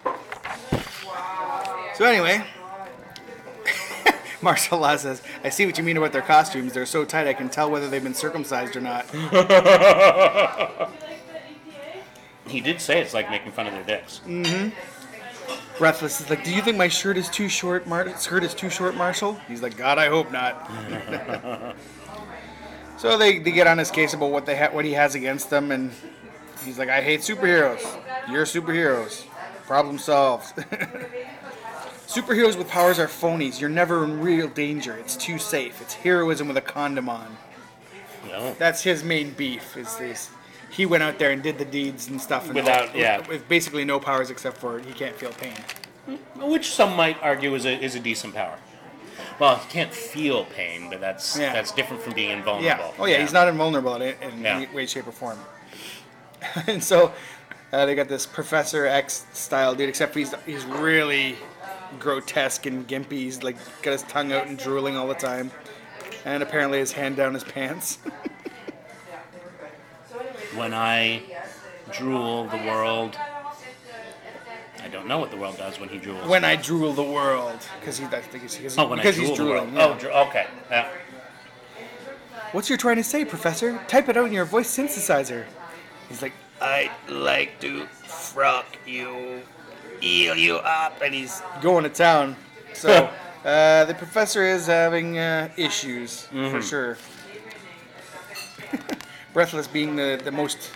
So 1.95 2.05
anyway, 2.05 2.45
Marshal 4.43 4.79
Law 4.79 4.97
says, 4.97 5.23
"I 5.45 5.49
see 5.51 5.67
what 5.67 5.79
you 5.79 5.85
mean 5.85 5.97
about 5.97 6.13
their 6.13 6.23
costumes. 6.23 6.73
They're 6.73 6.87
so 6.87 7.05
tight, 7.05 7.27
I 7.27 7.35
can 7.35 7.49
tell 7.49 7.71
whether 7.71 7.89
they've 7.89 8.03
been 8.03 8.15
circumcised 8.15 8.77
or 8.77 8.81
not." 8.81 9.09
he 12.47 12.61
did 12.61 12.81
say 12.81 13.01
it's 13.01 13.15
like 13.15 13.31
making 13.31 13.53
fun 13.53 13.67
of 13.67 13.75
their 13.75 13.85
dicks. 13.85 14.21
Breathless 15.79 16.21
is 16.21 16.31
like, 16.31 16.45
"Do 16.45 16.55
you 16.55 16.63
think 16.63 16.77
my 16.77 16.89
shirt 16.89 17.17
is 17.17 17.29
too 17.29 17.49
short? 17.49 17.87
Mar- 17.87 18.17
skirt 18.17 18.45
is 18.45 18.55
too 18.55 18.71
short, 18.71 18.95
Marshal?" 18.95 19.35
He's 19.49 19.63
like, 19.63 19.77
"God, 19.77 19.99
I 19.99 20.09
hope 20.09 20.31
not." 20.31 20.71
so 23.03 23.19
they, 23.19 23.39
they 23.41 23.51
get 23.51 23.67
on 23.67 23.79
his 23.79 23.91
case 23.91 24.15
about 24.15 24.31
what 24.31 24.47
they 24.47 24.57
ha- 24.57 24.71
what 24.71 24.85
he 24.85 24.93
has 24.93 25.17
against 25.17 25.51
them, 25.51 25.73
and 25.73 25.91
he's 26.65 26.79
like, 26.79 26.89
"I 26.89 27.03
hate 27.03 27.21
superheroes. 27.21 27.85
You're 28.31 28.45
superheroes. 28.45 29.25
Problem 29.67 29.99
solved." 29.99 30.55
superheroes 32.07 32.57
with 32.57 32.69
powers 32.69 33.01
are 33.01 33.09
phonies. 33.09 33.61
You're 33.61 33.71
never 33.71 34.05
in 34.05 34.21
real 34.21 34.49
danger. 34.49 34.97
It's 34.97 35.17
too 35.17 35.39
safe. 35.39 35.81
It's 35.81 35.95
heroism 35.95 36.47
with 36.47 36.57
a 36.57 36.61
condom 36.63 37.09
on. 37.09 37.37
Know? 38.29 38.55
That's 38.59 38.83
his 38.83 39.03
main 39.03 39.33
beef. 39.33 39.77
Is 39.77 39.97
this? 39.97 40.31
He 40.71 40.87
went 40.87 41.03
out 41.03 41.19
there 41.19 41.33
and 41.33 41.43
did 41.43 41.59
the 41.59 41.65
deeds 41.65 42.09
and 42.09 42.21
stuff, 42.21 42.47
and 42.47 42.55
Without- 42.55 42.93
with, 42.93 43.03
yeah. 43.03 43.27
with 43.29 43.49
basically 43.49 43.85
no 43.85 43.99
powers 43.99 44.31
except 44.31 44.57
for 44.59 44.79
he 44.79 44.93
can't 44.93 45.17
feel 45.17 45.33
pain. 45.33 45.57
Hmm. 46.07 46.51
Which 46.51 46.71
some 46.71 46.95
might 46.97 47.17
argue 47.21 47.53
is 47.55 47.67
a, 47.67 47.83
is 47.83 47.95
a 47.95 48.01
decent 48.01 48.35
power. 48.35 48.59
Well, 49.43 49.57
he 49.57 49.69
can't 49.69 49.93
feel 49.93 50.45
pain, 50.45 50.89
but 50.89 51.01
that's 51.01 51.37
Yeah. 51.37 51.53
that's 51.53 51.73
different 51.73 52.01
from 52.01 52.13
being 52.15 52.31
invulnerable. 52.31 52.65
Yeah. 52.87 52.93
Oh 52.97 53.07
yeah, 53.07 53.19
he's 53.21 53.33
not 53.33 53.49
invulnerable 53.49 53.97
in, 53.97 54.15
in 54.23 54.41
Yeah. 54.41 54.59
any 54.59 54.67
way, 54.67 54.87
shape, 54.87 55.09
or 55.09 55.11
form. 55.11 55.37
and 56.69 56.83
so 56.85 57.13
uh, 57.73 57.85
they 57.85 57.97
got 57.97 58.07
this 58.07 58.25
Professor 58.25 58.87
X 58.87 59.27
style 59.33 59.75
dude, 59.75 59.89
except 59.89 60.15
he's 60.15 60.33
he's 60.47 60.65
really 60.65 61.39
grotesque 61.99 62.67
and 62.67 62.87
gimpy. 62.87 63.19
He's 63.27 63.43
like 63.43 63.57
got 63.83 63.91
his 63.91 64.05
tongue 64.05 64.31
out 64.31 64.47
and 64.47 64.57
drooling 64.57 64.97
all 64.97 65.09
the 65.09 65.15
time, 65.15 65.51
and 66.25 66.41
apparently 66.41 66.79
his 66.79 66.93
hand 66.93 67.17
down 67.17 67.35
his 67.35 67.43
pants. 67.43 67.99
When 70.55 70.73
I 70.75 71.23
drool, 71.91 72.45
the 72.45 72.59
world. 72.59 73.17
I 74.83 74.89
don't 74.89 75.07
know 75.07 75.19
what 75.19 75.31
the 75.31 75.37
world 75.37 75.57
does 75.59 75.79
when 75.79 75.89
he 75.89 75.99
drools. 75.99 76.27
When 76.27 76.45
I 76.45 76.57
drool 76.57 76.93
the 76.93 77.05
world, 77.05 77.61
because 77.79 77.99
he, 77.99 78.05
I 78.07 78.21
think 78.21 78.43
he's, 78.43 78.57
because 78.57 78.77
oh, 78.77 78.89
when 78.89 78.99
because 78.99 79.15
I 79.15 79.19
drool 79.19 79.29
he's 79.29 79.39
the 79.39 79.47
world. 79.47 79.69
yeah. 79.73 80.11
Oh, 80.13 80.27
okay. 80.29 80.47
Yeah. 80.71 80.89
What's 82.51 82.69
you're 82.69 82.79
trying 82.79 82.97
to 82.97 83.05
say, 83.05 83.25
Professor? 83.25 83.81
Type 83.87 84.09
it 84.09 84.17
out 84.17 84.27
in 84.27 84.33
your 84.33 84.45
voice 84.45 84.77
synthesizer. 84.77 85.47
He's 86.09 86.21
like, 86.21 86.33
I'd 86.61 86.91
like 87.09 87.61
to 87.61 87.87
frock 87.87 88.67
you, 88.85 89.43
eel 90.03 90.37
you 90.37 90.57
up, 90.57 91.01
and 91.01 91.15
he's 91.15 91.43
going 91.61 91.85
to 91.85 91.91
town. 91.91 92.37
So 92.75 93.09
uh, 93.45 93.85
the 93.85 93.95
professor 93.95 94.43
is 94.43 94.67
having 94.67 95.17
uh, 95.17 95.49
issues 95.57 96.23
for 96.27 96.61
sure. 96.61 96.99
Breathless 99.33 99.69
being 99.69 99.97
the 99.97 100.21
the 100.23 100.33
most. 100.33 100.73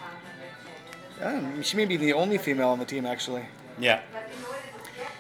Uh, 1.21 1.41
she 1.61 1.77
may 1.77 1.87
be 1.87 1.97
the 1.97 2.13
only 2.13 2.39
female 2.39 2.69
on 2.69 2.79
the 2.79 2.85
team 2.85 3.05
actually. 3.05 3.45
Yeah. 3.79 4.01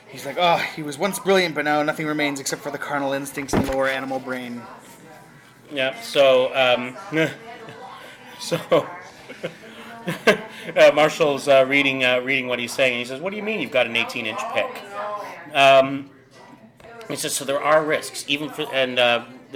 He's 0.09 0.25
like, 0.25 0.37
oh, 0.39 0.57
he 0.57 0.83
was 0.83 0.97
once 0.97 1.19
brilliant, 1.19 1.55
but 1.55 1.65
now 1.65 1.83
nothing 1.83 2.07
remains 2.07 2.41
except 2.41 2.63
for 2.63 2.71
the 2.71 2.79
carnal 2.79 3.13
instincts 3.13 3.53
and 3.55 3.69
lower 3.69 3.89
animal 3.89 4.19
brain. 4.19 4.63
Yeah. 5.71 6.01
So, 6.01 6.55
um, 6.55 6.97
so 8.41 8.57
uh, 10.77 10.91
Marshal's 10.95 11.49
uh, 11.49 11.65
reading 11.69 12.05
uh, 12.05 12.21
reading 12.21 12.47
what 12.47 12.59
he's 12.59 12.73
saying, 12.73 12.99
he 12.99 13.05
says, 13.05 13.21
"What 13.21 13.31
do 13.31 13.37
you 13.37 13.43
mean 13.43 13.61
you've 13.61 13.73
got 13.73 13.87
an 13.87 13.95
18-inch 13.95 14.41
pick?" 14.55 15.55
Um, 15.55 16.11
he 17.09 17.17
says, 17.17 17.35
"So 17.35 17.45
there 17.45 17.61
are 17.61 17.85
risks, 17.85 18.25
even 18.29 18.49
for 18.51 18.63
and." 18.73 18.99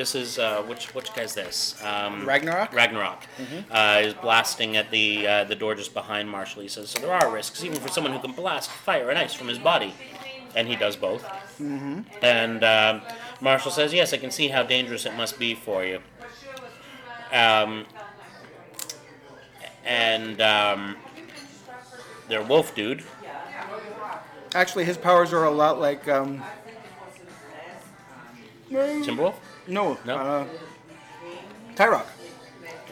This 0.00 0.14
is 0.14 0.38
uh, 0.38 0.62
which 0.62 0.94
which 0.94 1.12
guy's 1.12 1.34
this? 1.34 1.76
Um, 1.84 2.26
Ragnarok? 2.26 2.72
Ragnarok 2.72 3.22
uh, 3.70 4.00
is 4.02 4.14
blasting 4.14 4.78
at 4.78 4.90
the 4.90 5.26
uh, 5.26 5.44
the 5.44 5.54
door 5.54 5.74
just 5.74 5.92
behind 5.92 6.30
Marshal. 6.30 6.62
He 6.62 6.68
says, 6.68 6.88
"So 6.88 7.00
there 7.00 7.12
are 7.12 7.30
risks, 7.30 7.62
even 7.62 7.78
for 7.78 7.88
someone 7.88 8.14
who 8.14 8.18
can 8.18 8.32
blast 8.32 8.70
fire 8.70 9.10
and 9.10 9.18
ice 9.18 9.34
from 9.34 9.48
his 9.48 9.58
body," 9.58 9.92
and 10.56 10.66
he 10.66 10.74
does 10.74 10.96
both. 10.96 11.22
Mm-hmm. 11.60 12.00
And 12.22 12.64
um, 12.64 13.02
Marshal 13.42 13.70
says, 13.70 13.92
"Yes, 13.92 14.14
I 14.14 14.16
can 14.16 14.30
see 14.30 14.48
how 14.48 14.62
dangerous 14.62 15.04
it 15.04 15.14
must 15.16 15.38
be 15.38 15.54
for 15.54 15.84
you." 15.84 16.00
Um, 17.30 17.84
and 19.84 20.40
um, 20.40 20.96
their 22.26 22.42
wolf 22.42 22.74
dude. 22.74 23.04
Actually, 24.54 24.86
his 24.86 24.96
powers 24.96 25.34
are 25.34 25.44
a 25.44 25.50
lot 25.50 25.78
like 25.78 26.08
um, 26.08 26.42
Timberwolf? 28.70 29.34
No, 29.70 29.96
No? 30.04 30.16
Uh, 30.16 30.46
Tyroc. 31.76 32.06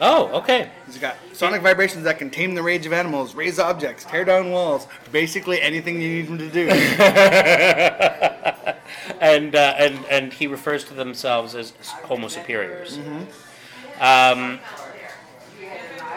Oh, 0.01 0.29
okay. 0.39 0.71
He's 0.85 0.97
got 0.97 1.17
sonic 1.33 1.61
vibrations 1.61 2.05
that 2.05 2.17
can 2.17 2.29
tame 2.29 2.55
the 2.55 2.63
rage 2.63 2.85
of 2.85 2.93
animals, 2.93 3.35
raise 3.35 3.59
objects, 3.59 4.05
tear 4.05 4.23
down 4.23 4.49
walls, 4.49 4.87
basically 5.11 5.61
anything 5.61 6.01
you 6.01 6.23
need 6.23 6.25
him 6.25 6.37
to 6.37 6.49
do. 6.49 6.69
And 9.21 9.55
uh, 9.55 9.73
and 9.77 10.05
and 10.09 10.33
he 10.33 10.47
refers 10.47 10.83
to 10.85 10.93
themselves 10.93 11.55
as 11.55 11.71
Homo 12.05 12.27
superiors. 12.27 12.99
Um, 13.99 14.59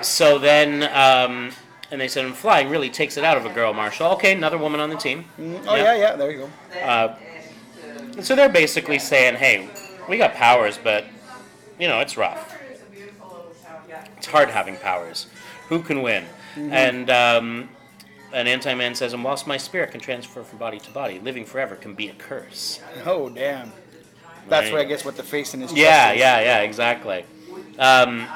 so 0.02 0.38
then, 0.38 0.84
um, 0.84 1.52
and 1.90 2.00
they 2.00 2.08
said, 2.08 2.24
"And 2.24 2.34
flying 2.34 2.68
really 2.68 2.90
takes 2.90 3.16
it 3.16 3.24
out 3.24 3.36
of 3.36 3.44
a 3.44 3.50
girl, 3.50 3.72
Marshal." 3.72 4.12
Okay, 4.12 4.32
another 4.32 4.58
woman 4.58 4.78
on 4.78 4.90
the 4.90 4.96
team. 4.96 5.24
oh 5.66 5.74
yeah, 5.74 5.96
yeah, 5.96 6.16
there 6.16 6.30
you 6.30 6.38
go. 6.38 6.78
Uh, 6.78 7.16
so 8.20 8.36
they're 8.36 8.48
basically 8.48 8.98
saying, 8.98 9.36
"Hey, 9.36 9.68
we 10.12 10.18
got 10.18 10.34
powers, 10.34 10.76
but 10.76 11.06
you 11.80 11.88
know 11.88 12.00
it's 12.00 12.18
rough. 12.18 12.54
It's 14.18 14.26
hard 14.26 14.50
having 14.50 14.76
powers. 14.76 15.26
Who 15.70 15.80
can 15.82 16.02
win?" 16.02 16.26
And 16.54 17.08
um, 17.08 17.70
an 18.30 18.46
anti-man 18.46 18.94
says, 18.94 19.14
"And 19.14 19.24
whilst 19.24 19.46
my 19.46 19.56
spirit 19.56 19.90
can 19.90 20.00
transfer 20.00 20.42
from 20.42 20.58
body 20.58 20.78
to 20.80 20.90
body, 20.90 21.18
living 21.18 21.46
forever 21.46 21.76
can 21.76 21.94
be 21.94 22.08
a 22.08 22.12
curse." 22.12 22.78
Oh 23.06 23.30
damn. 23.30 23.72
That's 24.50 24.66
Right. 24.66 24.72
what 24.72 24.80
I 24.82 24.84
guess 24.84 25.02
what 25.02 25.16
the 25.16 25.22
face 25.22 25.54
in 25.54 25.62
his 25.62 25.72
Yeah, 25.72 26.12
is. 26.12 26.18
yeah, 26.18 26.40
yeah, 26.40 26.58
exactly. 26.60 27.24
Um, 27.78 28.26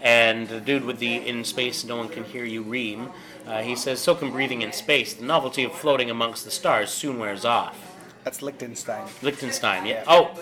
and 0.00 0.46
the 0.46 0.60
dude 0.60 0.84
with 0.84 1.00
the 1.00 1.16
"In 1.26 1.42
space, 1.42 1.82
no 1.82 1.96
one 1.96 2.08
can 2.08 2.22
hear 2.22 2.44
you" 2.44 2.62
ream. 2.62 3.10
Uh, 3.48 3.62
he 3.62 3.74
says, 3.74 3.98
"So 4.00 4.14
can 4.14 4.30
breathing 4.30 4.62
in 4.62 4.70
space. 4.72 5.12
The 5.12 5.24
novelty 5.24 5.64
of 5.64 5.72
floating 5.72 6.08
amongst 6.08 6.44
the 6.44 6.52
stars 6.52 6.90
soon 6.90 7.18
wears 7.18 7.44
off." 7.44 7.85
That's 8.26 8.42
Liechtenstein. 8.42 9.06
Liechtenstein, 9.22 9.86
yeah. 9.86 10.02
Oh, 10.08 10.36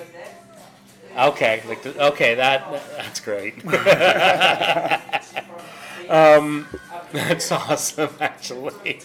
okay, 1.19 1.61
Lichten- 1.67 1.99
okay, 1.99 2.35
that 2.35 2.67
that's 2.97 3.21
great. 3.21 3.63
um, 6.09 6.67
that's 7.13 7.53
awesome, 7.53 8.09
actually. 8.21 9.01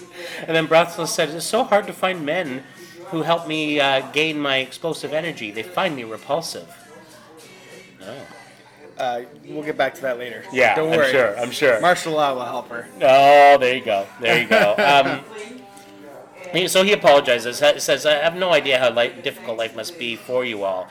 And 0.47 0.55
then 0.55 0.67
Breathless 0.67 1.13
said, 1.13 1.27
"It's 1.27 1.45
so 1.45 1.65
hard 1.65 1.87
to 1.87 1.93
find 1.93 2.25
men 2.25 2.63
who 3.07 3.23
help 3.23 3.49
me 3.49 3.81
uh, 3.81 4.09
gain 4.11 4.39
my 4.39 4.59
explosive 4.59 5.11
energy. 5.11 5.51
They 5.51 5.63
find 5.63 5.93
me 5.93 6.05
repulsive." 6.05 6.73
Oh. 8.01 8.15
Uh, 8.97 9.23
we'll 9.45 9.63
get 9.63 9.75
back 9.75 9.93
to 9.95 10.01
that 10.03 10.17
later. 10.17 10.45
Yeah, 10.53 10.75
don't 10.75 10.93
I'm 10.93 10.99
worry. 10.99 11.11
sure, 11.11 11.37
I'm 11.37 11.51
sure. 11.51 11.81
Marshal 11.81 12.13
Law 12.13 12.33
will 12.33 12.45
help 12.45 12.69
her. 12.69 12.87
Oh, 13.01 13.57
there 13.57 13.75
you 13.75 13.83
go. 13.83 14.07
There 14.21 14.41
you 14.41 14.47
go. 14.47 14.75
Um, 14.77 15.19
he- 16.53 16.67
so 16.67 16.83
he 16.83 16.93
apologizes. 16.93 17.59
He 17.59 17.79
says, 17.79 18.05
"I 18.05 18.15
have 18.15 18.35
no 18.35 18.51
idea 18.53 18.79
how 18.79 18.91
life, 18.91 19.21
difficult 19.23 19.57
life 19.57 19.75
must 19.75 19.97
be 19.99 20.15
for 20.15 20.43
you 20.45 20.63
all. 20.63 20.87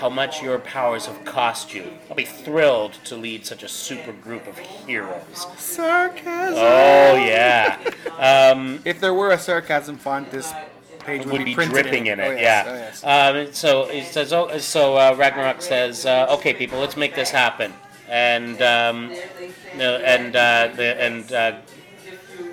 How 0.00 0.10
much 0.10 0.42
your 0.42 0.58
powers 0.58 1.06
have 1.06 1.24
cost 1.24 1.72
you. 1.72 1.84
I'll 2.10 2.14
be 2.16 2.26
thrilled 2.26 2.92
to 3.04 3.16
lead 3.16 3.46
such 3.46 3.62
a 3.62 3.68
super 3.68 4.12
group 4.12 4.46
of 4.46 4.58
heroes." 4.58 5.46
Sarcasm. 5.56 6.54
Oh 6.58 7.14
yeah. 7.16 7.78
Um, 8.18 8.80
If 8.84 9.00
there 9.00 9.14
were 9.14 9.30
a 9.30 9.38
sarcasm 9.38 9.96
font, 9.96 10.30
this 10.30 10.52
page 11.00 11.24
would, 11.24 11.32
would 11.32 11.44
be 11.46 11.54
printed 11.54 11.72
dripping 11.72 12.06
in 12.06 12.20
it. 12.20 12.28
Oh, 12.28 12.32
yes. 12.32 12.40
yeah. 12.42 12.64
Oh, 12.66 12.74
yes. 12.74 13.46
Um, 13.48 13.52
so 13.54 13.86
he 13.86 14.02
says, 14.02 14.32
"Oh, 14.32 14.58
so 14.58 14.96
uh, 14.96 15.14
Ragnarok 15.16 15.62
says, 15.62 16.04
uh, 16.04 16.26
okay, 16.36 16.52
people, 16.52 16.78
let's 16.80 16.96
make 16.96 17.14
this 17.14 17.30
happen." 17.30 17.72
And 18.10 18.60
um, 18.62 19.14
no, 19.76 19.96
and 19.96 20.34
uh, 20.36 20.68
the, 20.76 21.00
and 21.00 21.32
uh, 21.32 21.52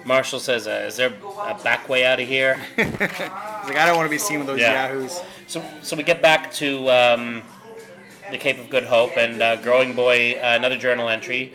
Marshal 0.05 0.39
says, 0.39 0.67
uh, 0.67 0.85
"Is 0.87 0.95
there 0.97 1.13
a 1.43 1.55
back 1.63 1.89
way 1.89 2.05
out 2.05 2.19
of 2.19 2.27
here?" 2.27 2.55
He's 2.75 2.85
like, 2.99 3.21
I 3.77 3.85
don't 3.87 3.95
want 3.97 4.05
to 4.05 4.11
be 4.11 4.17
seen 4.19 4.37
with 4.39 4.47
those 4.47 4.59
Yeah. 4.59 4.87
yahoos. 4.87 5.19
So, 5.47 5.63
so 5.81 5.95
we 5.95 6.03
get 6.03 6.21
back 6.21 6.51
to 6.53 6.89
um, 6.89 7.41
the 8.31 8.37
Cape 8.37 8.59
of 8.59 8.69
Good 8.69 8.83
Hope 8.85 9.17
and 9.17 9.41
uh, 9.41 9.55
Growing 9.57 9.93
Boy, 9.93 10.33
uh, 10.33 10.55
another 10.55 10.77
journal 10.77 11.09
entry. 11.09 11.53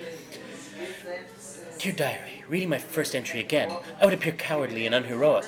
Dear 1.78 1.92
Diary, 1.92 2.44
reading 2.48 2.68
my 2.68 2.78
first 2.78 3.14
entry 3.14 3.40
again, 3.40 3.74
I 4.00 4.04
would 4.04 4.12
appear 4.14 4.32
cowardly 4.32 4.84
and 4.86 4.94
unheroic. 4.94 5.46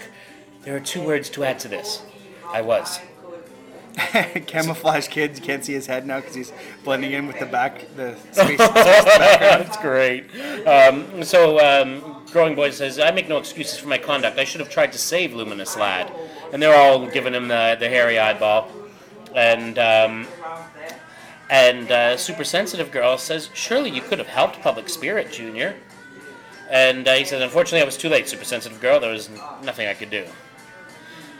There 0.62 0.74
are 0.76 0.80
two 0.80 1.02
words 1.02 1.28
to 1.30 1.44
add 1.44 1.58
to 1.60 1.68
this. 1.68 2.02
I 2.48 2.62
was. 2.62 3.00
Camouflage 4.46 5.08
kid. 5.08 5.36
You 5.36 5.42
can't 5.42 5.64
see 5.64 5.74
his 5.74 5.86
head 5.86 6.06
now 6.06 6.20
because 6.20 6.34
he's 6.34 6.52
blending 6.84 7.12
in 7.12 7.26
with 7.26 7.38
the 7.38 7.46
back, 7.46 7.84
the 7.96 8.16
space. 8.32 8.56
That's 8.58 9.76
great. 9.78 10.24
Um, 10.66 11.22
so, 11.24 11.58
um, 11.58 12.21
Growing 12.32 12.54
Boy 12.54 12.70
says, 12.70 12.98
I 12.98 13.10
make 13.10 13.28
no 13.28 13.36
excuses 13.36 13.78
for 13.78 13.88
my 13.88 13.98
conduct. 13.98 14.38
I 14.38 14.44
should 14.44 14.60
have 14.60 14.70
tried 14.70 14.92
to 14.92 14.98
save 14.98 15.34
Luminous 15.34 15.76
Lad. 15.76 16.10
And 16.52 16.62
they're 16.62 16.74
all 16.74 17.06
giving 17.06 17.34
him 17.34 17.48
the, 17.48 17.76
the 17.78 17.88
hairy 17.88 18.18
eyeball. 18.18 18.70
And, 19.34 19.78
um, 19.78 20.26
and 21.50 21.90
uh, 21.90 22.16
Super 22.16 22.44
Sensitive 22.44 22.90
Girl 22.90 23.18
says, 23.18 23.50
Surely 23.52 23.90
you 23.90 24.00
could 24.00 24.18
have 24.18 24.28
helped 24.28 24.60
Public 24.60 24.88
Spirit, 24.88 25.30
Junior. 25.30 25.76
And 26.70 27.06
uh, 27.06 27.14
he 27.14 27.24
says, 27.24 27.42
Unfortunately, 27.42 27.82
I 27.82 27.84
was 27.84 27.98
too 27.98 28.08
late, 28.08 28.28
Super 28.28 28.44
Sensitive 28.44 28.80
Girl. 28.80 28.98
There 28.98 29.12
was 29.12 29.28
nothing 29.62 29.86
I 29.86 29.94
could 29.94 30.10
do. 30.10 30.24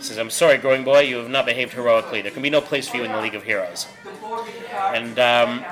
He 0.03 0.09
says, 0.09 0.19
I'm 0.19 0.31
sorry, 0.31 0.59
Growing 0.59 0.83
Boy, 0.83 1.03
you 1.03 1.19
have 1.19 1.31
not 1.31 1.47
behaved 1.47 1.75
heroically. 1.75 2.23
There 2.23 2.33
can 2.33 2.43
be 2.43 2.51
no 2.51 2.61
place 2.61 2.89
for 2.89 2.97
you 2.97 3.05
in 3.05 3.13
the 3.13 3.21
League 3.21 3.37
of 3.37 3.45
Heroes. 3.45 3.87
And 4.75 5.17
um, 5.21 5.65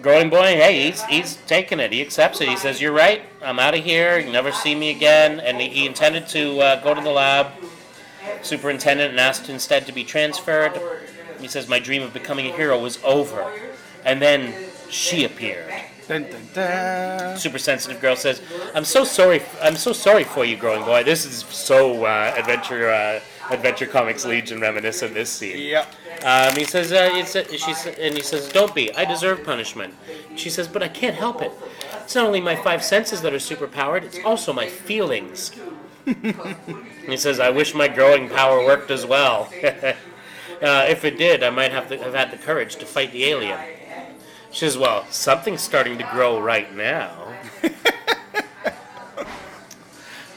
Growing 0.00 0.30
Boy, 0.30 0.56
hey, 0.56 0.86
he's, 0.86 1.04
he's 1.04 1.36
taking 1.46 1.78
it. 1.78 1.92
He 1.92 2.00
accepts 2.00 2.40
it. 2.40 2.48
He 2.48 2.56
says, 2.56 2.80
You're 2.80 2.94
right. 2.94 3.20
I'm 3.42 3.58
out 3.58 3.74
of 3.74 3.84
here. 3.84 4.18
You 4.18 4.32
never 4.32 4.50
see 4.50 4.74
me 4.74 4.88
again. 4.88 5.40
And 5.40 5.60
he, 5.60 5.68
he 5.68 5.86
intended 5.86 6.26
to 6.28 6.58
uh, 6.58 6.82
go 6.82 6.94
to 6.94 7.02
the 7.02 7.10
lab, 7.10 7.48
superintendent, 8.40 9.10
and 9.10 9.20
asked 9.20 9.50
instead 9.50 9.84
to 9.84 9.92
be 9.92 10.04
transferred. 10.04 10.80
He 11.38 11.46
says, 11.46 11.68
My 11.68 11.78
dream 11.78 12.00
of 12.00 12.14
becoming 12.14 12.46
a 12.46 12.56
hero 12.56 12.80
was 12.80 12.98
over. 13.04 13.52
And 14.06 14.22
then 14.22 14.54
she 14.88 15.24
appeared. 15.24 15.70
Dun, 16.08 16.22
dun, 16.30 16.48
dun. 16.54 17.36
Super 17.36 17.58
sensitive 17.58 18.00
girl 18.00 18.14
says, 18.14 18.40
"I'm 18.76 18.84
so 18.84 19.02
sorry. 19.02 19.42
I'm 19.60 19.74
so 19.74 19.92
sorry 19.92 20.22
for 20.22 20.44
you, 20.44 20.56
growing 20.56 20.84
boy. 20.84 21.02
This 21.02 21.26
is 21.26 21.44
so 21.50 22.04
uh, 22.04 22.32
adventure, 22.38 22.88
uh, 22.90 23.20
adventure 23.50 23.86
comics 23.86 24.24
Legion 24.24 24.60
reminiscent. 24.60 25.10
Of 25.10 25.14
this 25.14 25.30
scene." 25.30 25.58
Yep. 25.58 25.94
Um, 26.24 26.56
he 26.56 26.64
says, 26.64 26.92
uh, 26.92 27.10
it's, 27.12 27.36
uh, 27.36 27.44
she 27.50 27.74
sa- 27.74 27.90
and 27.90 28.16
he 28.16 28.22
says, 28.22 28.48
"Don't 28.48 28.74
be. 28.74 28.94
I 28.94 29.04
deserve 29.04 29.44
punishment." 29.44 29.94
She 30.36 30.50
says, 30.50 30.68
"But 30.68 30.82
I 30.82 30.88
can't 30.88 31.14
help 31.14 31.42
it. 31.42 31.52
It's 32.02 32.14
not 32.14 32.26
only 32.26 32.40
my 32.40 32.56
five 32.56 32.82
senses 32.84 33.22
that 33.22 33.32
are 33.32 33.38
superpowered; 33.38 34.02
it's 34.04 34.18
also 34.24 34.52
my 34.52 34.66
feelings." 34.66 35.52
he 37.06 37.16
says, 37.16 37.40
"I 37.40 37.50
wish 37.50 37.74
my 37.74 37.88
growing 37.88 38.28
power 38.28 38.64
worked 38.64 38.90
as 38.90 39.04
well. 39.04 39.48
uh, 39.64 39.94
if 40.88 41.04
it 41.04 41.18
did, 41.18 41.42
I 41.42 41.50
might 41.50 41.72
have, 41.72 41.88
to, 41.88 41.98
have 41.98 42.14
had 42.14 42.30
the 42.30 42.38
courage 42.38 42.76
to 42.76 42.86
fight 42.86 43.12
the 43.12 43.24
alien." 43.24 43.58
She 44.50 44.60
says, 44.60 44.78
"Well, 44.78 45.04
something's 45.10 45.62
starting 45.62 45.98
to 45.98 46.04
grow 46.04 46.40
right 46.40 46.74
now." 46.74 47.34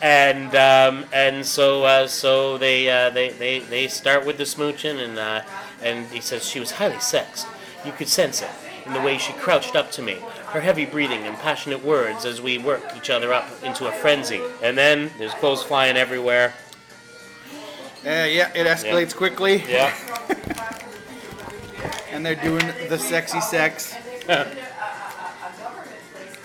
and 0.01 0.55
um, 0.55 1.05
and 1.13 1.45
so 1.45 1.83
uh, 1.83 2.07
so 2.07 2.57
they, 2.57 2.89
uh, 2.89 3.09
they 3.09 3.29
they 3.29 3.59
they 3.59 3.87
start 3.87 4.25
with 4.25 4.37
the 4.37 4.43
smooching, 4.43 5.03
and 5.03 5.17
uh, 5.17 5.41
and 5.81 6.07
he 6.07 6.21
says 6.21 6.47
she 6.47 6.59
was 6.59 6.71
highly 6.71 6.99
sexed. 6.99 7.47
You 7.85 7.91
could 7.91 8.07
sense 8.07 8.41
it 8.41 8.49
in 8.85 8.93
the 8.93 9.01
way 9.01 9.17
she 9.17 9.33
crouched 9.33 9.75
up 9.75 9.91
to 9.91 10.01
me, 10.01 10.17
her 10.47 10.59
heavy 10.59 10.85
breathing 10.85 11.23
and 11.23 11.37
passionate 11.37 11.83
words 11.83 12.25
as 12.25 12.41
we 12.41 12.57
worked 12.57 12.95
each 12.97 13.09
other 13.09 13.31
up 13.33 13.47
into 13.63 13.87
a 13.87 13.91
frenzy. 13.91 14.41
And 14.63 14.77
then 14.77 15.11
there's 15.17 15.33
clothes 15.35 15.63
flying 15.63 15.95
everywhere. 15.95 16.53
Uh, 18.05 18.25
yeah, 18.25 18.49
it 18.55 18.65
escalates 18.65 19.15
quickly, 19.15 19.63
Yeah. 19.67 19.93
and 22.11 22.25
they're 22.25 22.35
doing 22.35 22.65
the 22.87 22.97
sexy 22.97 23.41
sex. 23.41 23.95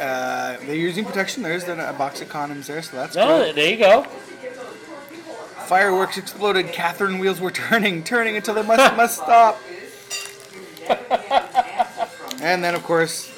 Uh, 0.04 0.58
they're 0.66 0.74
using 0.74 1.02
protection. 1.02 1.42
There's 1.42 1.64
a 1.64 1.94
box 1.96 2.20
of 2.20 2.28
condoms 2.28 2.66
there, 2.66 2.82
so 2.82 2.94
that's 2.94 3.16
oh, 3.16 3.38
good. 3.38 3.54
there 3.54 3.70
you 3.70 3.78
go. 3.78 4.02
Fireworks 5.64 6.18
exploded. 6.18 6.72
Catherine 6.72 7.18
wheels 7.18 7.40
were 7.40 7.50
turning, 7.62 8.04
turning 8.04 8.36
until 8.36 8.52
they 8.52 8.62
must 8.62 8.96
must 8.96 9.16
stop. 9.16 9.58
and 12.42 12.62
then, 12.62 12.74
of 12.74 12.82
course, 12.82 13.32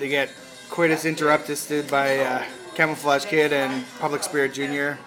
they 0.00 0.08
get 0.08 0.30
coitus 0.70 1.04
interruptus 1.04 1.68
did 1.68 1.88
by 1.88 2.18
uh, 2.18 2.44
Camouflage 2.74 3.24
Kid 3.26 3.52
and 3.52 3.84
Public 4.00 4.24
Spirit 4.24 4.54
Jr. 4.54 4.98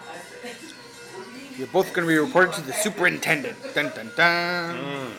You're 1.58 1.68
both 1.70 1.92
going 1.92 2.08
to 2.08 2.10
be 2.10 2.16
reported 2.16 2.54
to 2.54 2.62
the 2.62 2.72
superintendent. 2.72 3.58
Dun 3.74 3.92
dun 3.94 4.10
dun. 4.16 5.12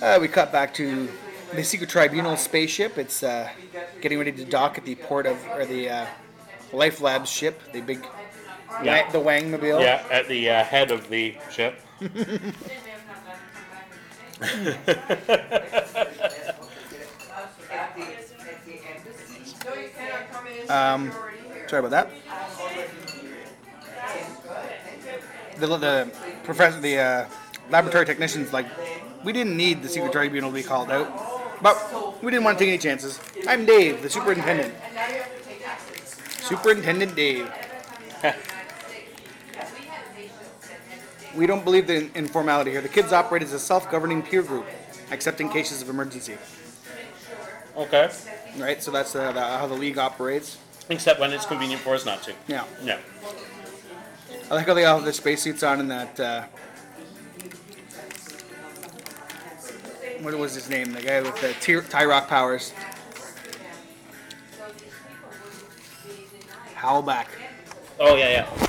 Uh, 0.00 0.18
we 0.18 0.28
cut 0.28 0.50
back 0.50 0.72
to 0.74 1.10
the 1.54 1.64
Secret 1.64 1.90
Tribunal 1.90 2.36
spaceship. 2.36 2.98
It's 2.98 3.22
uh, 3.22 3.48
getting 4.00 4.18
ready 4.18 4.32
to 4.32 4.44
dock 4.44 4.78
at 4.78 4.84
the 4.84 4.94
port 4.96 5.26
of, 5.26 5.38
or 5.52 5.64
the 5.64 5.88
uh, 5.88 6.06
Life 6.72 7.00
Labs 7.00 7.30
ship, 7.30 7.60
the 7.72 7.80
big, 7.80 8.04
Yeah. 8.82 9.10
The 9.10 9.18
Wangmobile. 9.18 9.80
Yeah, 9.80 10.04
at 10.10 10.28
the 10.28 10.50
uh, 10.50 10.64
head 10.64 10.90
of 10.90 11.08
the 11.08 11.36
ship. 11.50 11.80
Um, 20.68 21.12
sorry 21.68 21.84
about 21.84 21.90
that. 21.90 22.10
The, 25.58 25.66
the 25.66 26.10
professor, 26.42 26.80
the 26.80 26.98
uh, 26.98 27.28
laboratory 27.70 28.06
technicians, 28.06 28.52
like, 28.52 28.66
we 29.24 29.32
didn't 29.32 29.56
need 29.56 29.82
the 29.82 29.88
secret 29.88 30.12
tribunal 30.12 30.50
to 30.50 30.54
be 30.54 30.62
called 30.62 30.90
out, 30.90 31.06
but 31.64 32.22
we 32.22 32.30
didn't 32.30 32.44
want 32.44 32.58
to 32.58 32.64
take 32.64 32.68
any 32.68 32.78
chances. 32.78 33.18
I'm 33.48 33.64
Dave, 33.64 34.02
the 34.02 34.10
superintendent. 34.10 34.74
Superintendent 36.42 37.16
Dave. 37.16 37.50
we 41.34 41.46
don't 41.46 41.64
believe 41.64 41.88
in 41.88 42.10
informality 42.14 42.70
here. 42.70 42.82
The 42.82 42.90
kids 42.90 43.14
operate 43.14 43.42
as 43.42 43.54
a 43.54 43.58
self-governing 43.58 44.24
peer 44.24 44.42
group, 44.42 44.66
except 45.10 45.40
in 45.40 45.48
cases 45.48 45.80
of 45.80 45.88
emergency. 45.88 46.36
Okay. 47.78 48.10
Right? 48.58 48.82
So 48.82 48.90
that's 48.90 49.16
uh, 49.16 49.32
the, 49.32 49.40
how 49.40 49.66
the 49.66 49.72
league 49.72 49.96
operates. 49.96 50.58
Except 50.90 51.18
when 51.18 51.32
it's 51.32 51.46
convenient 51.46 51.80
for 51.80 51.94
us 51.94 52.04
not 52.04 52.22
to. 52.24 52.34
Yeah. 52.46 52.64
Yeah. 52.82 52.98
I 54.50 54.54
like 54.56 54.66
how 54.66 54.74
they 54.74 54.84
all 54.84 54.96
have 54.96 55.04
their 55.04 55.14
spacesuits 55.14 55.62
on 55.62 55.80
and 55.80 55.90
that. 55.90 56.20
Uh, 56.20 56.44
what 60.24 60.36
was 60.38 60.54
his 60.54 60.68
name? 60.70 60.92
The 60.92 61.02
guy 61.02 61.20
with 61.20 61.38
the 61.40 61.52
Ty- 61.60 61.86
tie 61.88 62.04
rock 62.04 62.28
powers. 62.28 62.72
Howlback. 66.74 67.26
Oh 68.00 68.16
yeah, 68.16 68.30
yeah. 68.30 68.68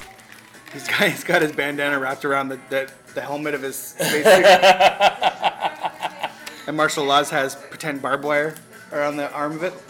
He's 0.74 0.88
got, 0.88 1.10
he's 1.10 1.24
got 1.24 1.42
his 1.42 1.54
bandana 1.54 1.98
wrapped 2.00 2.26
around 2.26 2.50
the, 2.50 2.60
the, 2.70 2.92
the 3.14 3.22
helmet 3.22 3.54
of 3.54 3.62
his 3.62 3.76
spacesuit. 3.98 4.26
and 6.68 6.76
Marshal 6.76 7.06
Law's 7.06 7.30
has 7.30 7.56
pretend 7.56 8.02
barbed 8.02 8.26
wire 8.26 8.56
around 8.92 9.16
the 9.18 9.32
arm 9.32 9.54
of 9.54 9.64
it. 9.64 9.74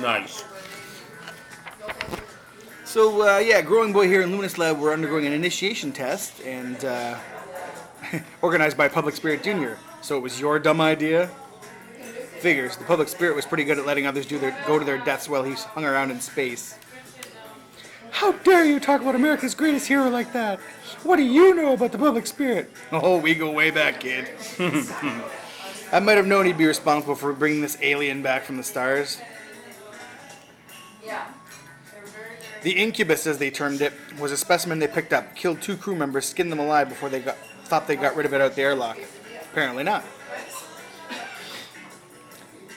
Nice. 0.00 0.44
So 2.84 3.28
uh, 3.28 3.38
yeah, 3.38 3.60
growing 3.62 3.92
boy 3.92 4.06
here 4.06 4.22
in 4.22 4.30
Luminous 4.30 4.56
Lad, 4.56 4.78
we're 4.78 4.92
undergoing 4.92 5.26
an 5.26 5.32
initiation 5.32 5.90
test, 5.90 6.40
and 6.42 6.84
uh, 6.84 7.18
organized 8.42 8.76
by 8.76 8.86
Public 8.86 9.16
Spirit 9.16 9.42
Junior. 9.42 9.76
So 10.08 10.16
it 10.16 10.20
was 10.20 10.40
your 10.40 10.58
dumb 10.58 10.80
idea. 10.80 11.26
Figures 12.40 12.78
the 12.78 12.84
Public 12.84 13.08
Spirit 13.08 13.36
was 13.36 13.44
pretty 13.44 13.64
good 13.64 13.78
at 13.78 13.84
letting 13.84 14.06
others 14.06 14.24
do 14.24 14.38
their 14.38 14.56
go 14.66 14.78
to 14.78 14.84
their 14.86 14.96
deaths 14.96 15.28
while 15.28 15.42
he 15.42 15.52
hung 15.52 15.84
around 15.84 16.10
in 16.10 16.18
space. 16.18 16.78
How 18.10 18.32
dare 18.32 18.64
you 18.64 18.80
talk 18.80 19.02
about 19.02 19.14
America's 19.14 19.54
greatest 19.54 19.86
hero 19.86 20.08
like 20.08 20.32
that? 20.32 20.60
What 21.02 21.16
do 21.16 21.24
you 21.24 21.54
know 21.54 21.74
about 21.74 21.92
the 21.92 21.98
Public 21.98 22.26
Spirit? 22.26 22.72
Oh, 22.90 23.18
we 23.18 23.34
go 23.34 23.50
way 23.52 23.70
back, 23.70 24.00
kid. 24.00 24.30
I 25.92 26.00
might 26.00 26.16
have 26.16 26.26
known 26.26 26.46
he'd 26.46 26.56
be 26.56 26.64
responsible 26.64 27.14
for 27.14 27.34
bringing 27.34 27.60
this 27.60 27.76
alien 27.82 28.22
back 28.22 28.44
from 28.44 28.56
the 28.56 28.62
stars. 28.62 29.20
Yeah. 31.04 31.26
The 32.62 32.72
incubus, 32.72 33.26
as 33.26 33.36
they 33.36 33.50
termed 33.50 33.82
it, 33.82 33.92
was 34.18 34.32
a 34.32 34.38
specimen 34.38 34.78
they 34.78 34.88
picked 34.88 35.12
up, 35.12 35.36
killed 35.36 35.60
two 35.60 35.76
crew 35.76 35.96
members, 35.96 36.24
skinned 36.24 36.50
them 36.50 36.60
alive 36.60 36.88
before 36.88 37.10
they 37.10 37.20
got 37.20 37.36
thought 37.64 37.86
they 37.86 37.96
got 37.96 38.16
rid 38.16 38.24
of 38.24 38.32
it 38.32 38.40
out 38.40 38.54
the 38.54 38.62
airlock. 38.62 38.98
Apparently 39.58 39.82
not. 39.82 40.04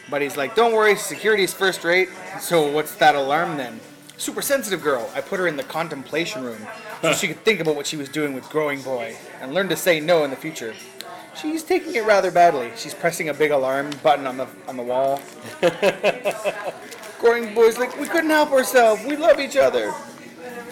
But 0.10 0.24
he's 0.24 0.36
like, 0.36 0.56
"Don't 0.56 0.74
worry, 0.74 0.96
security's 0.96 1.54
first 1.54 1.84
rate." 1.84 2.10
So 2.40 2.72
what's 2.72 2.96
that 2.96 3.14
alarm 3.14 3.56
then? 3.56 3.80
Super 4.18 4.42
sensitive 4.42 4.82
girl. 4.82 5.08
I 5.14 5.22
put 5.22 5.40
her 5.40 5.46
in 5.46 5.58
the 5.58 5.64
contemplation 5.64 6.44
room 6.44 6.66
so 7.04 7.14
she 7.14 7.28
could 7.28 7.46
think 7.46 7.60
about 7.60 7.76
what 7.76 7.86
she 7.86 7.98
was 7.98 8.10
doing 8.10 8.34
with 8.34 8.50
growing 8.50 8.82
boy 8.82 9.16
and 9.42 9.54
learn 9.54 9.70
to 9.70 9.76
say 9.76 10.00
no 10.00 10.24
in 10.24 10.32
the 10.32 10.36
future. 10.36 10.74
She's 11.40 11.62
taking 11.62 11.94
it 11.94 12.04
rather 12.04 12.32
badly. 12.32 12.72
She's 12.76 12.96
pressing 12.96 13.30
a 13.30 13.34
big 13.34 13.52
alarm 13.52 13.92
button 14.02 14.26
on 14.26 14.38
the 14.38 14.48
on 14.68 14.76
the 14.76 14.84
wall. 14.84 15.22
Growing 17.20 17.54
boy's 17.54 17.78
like, 17.78 17.96
we 18.00 18.08
couldn't 18.08 18.32
help 18.32 18.52
ourselves. 18.52 19.06
We 19.06 19.18
love 19.18 19.40
each 19.40 19.56
other. 19.56 19.94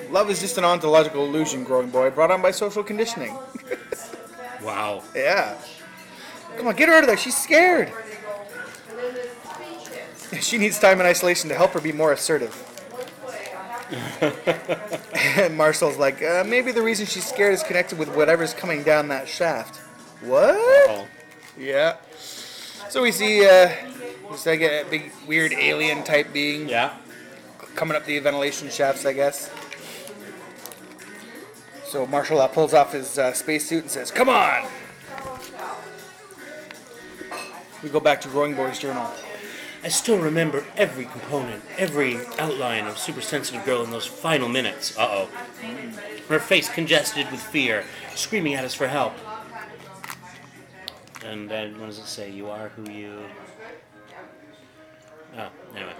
Love 0.10 0.32
is 0.32 0.39
just 0.39 0.58
an 0.58 0.65
ontological 0.65 1.24
illusion, 1.24 1.63
growing 1.63 1.91
boy, 1.91 2.10
brought 2.10 2.32
on 2.32 2.41
by 2.41 2.50
social 2.50 2.84
conditioning. 2.84 3.38
Wow. 4.63 5.04
Yeah. 5.15 5.58
Come 6.60 6.67
on, 6.67 6.76
get 6.76 6.89
her 6.89 6.95
out 6.95 7.04
of 7.04 7.08
there. 7.08 7.17
She's 7.17 7.38
scared. 7.38 7.91
She 10.41 10.60
needs 10.60 10.78
time 10.78 11.00
in 11.00 11.08
isolation 11.08 11.50
to 11.50 11.56
help 11.56 11.72
her 11.72 11.82
be 11.82 11.91
more 11.91 12.12
assertive. 12.13 12.54
and 15.39 15.58
Marshal's 15.58 15.98
like, 15.98 16.22
uh, 16.22 16.43
maybe 16.45 16.72
the 16.72 16.84
reason 16.84 17.08
she's 17.08 17.26
scared 17.26 17.56
is 17.56 17.63
connected 17.63 17.98
with 17.98 18.10
whatever's 18.15 18.54
coming 18.54 18.84
down 18.84 19.08
that 19.08 19.28
shaft. 19.28 19.78
What? 20.22 20.54
Oh. 20.56 21.08
Yeah. 21.58 21.95
So 22.89 23.02
we 23.02 23.12
see, 23.12 23.43
uh, 23.43 23.72
it's 24.30 24.45
like 24.45 24.62
a 24.62 24.84
big 24.91 25.12
weird 25.28 25.52
alien 25.54 26.04
type 26.04 26.32
being 26.32 26.69
Yeah. 26.69 26.93
coming 27.74 27.98
up 27.98 28.06
the 28.06 28.19
ventilation 28.19 28.69
shafts, 28.69 29.08
I 29.08 29.13
guess. 29.13 29.50
So 31.86 32.06
Marshal 32.06 32.39
uh, 32.39 32.48
pulls 32.48 32.76
off 32.76 32.93
his 32.93 33.17
uh, 33.17 33.34
spacesuit 33.34 33.82
and 33.82 33.89
says, 33.91 34.12
"Come 34.12 34.30
on." 34.30 34.67
We 37.82 37.89
go 37.89 38.00
back 38.00 38.22
to 38.22 38.28
Growing 38.28 38.56
Boy's 38.56 38.80
journal. 38.80 39.10
I 39.82 39.88
still 39.88 40.20
remember 40.20 40.65
every 40.76 41.06
component, 41.06 41.63
every 41.78 42.18
outline 42.38 42.86
of 42.86 42.98
Super 42.98 43.22
Sensitive 43.22 43.63
Girl 43.63 43.84
in 43.84 43.92
those 43.92 44.06
final 44.06 44.50
minutes. 44.50 44.98
Uh 44.98 45.08
oh. 45.10 45.30
Her 46.28 46.39
face 46.39 46.68
congested 46.68 47.32
with 47.32 47.42
fear, 47.42 47.86
screaming 48.15 48.56
at 48.56 48.65
us 48.65 48.74
for 48.74 48.88
help. 48.88 49.13
And 51.26 51.50
then, 51.50 51.80
what 51.80 51.86
does 51.86 52.00
it 52.00 52.08
say? 52.08 52.30
You 52.30 52.50
are 52.50 52.70
who 52.70 52.92
you. 52.92 53.20
Oh, 55.38 55.50
anyway. 55.76 55.94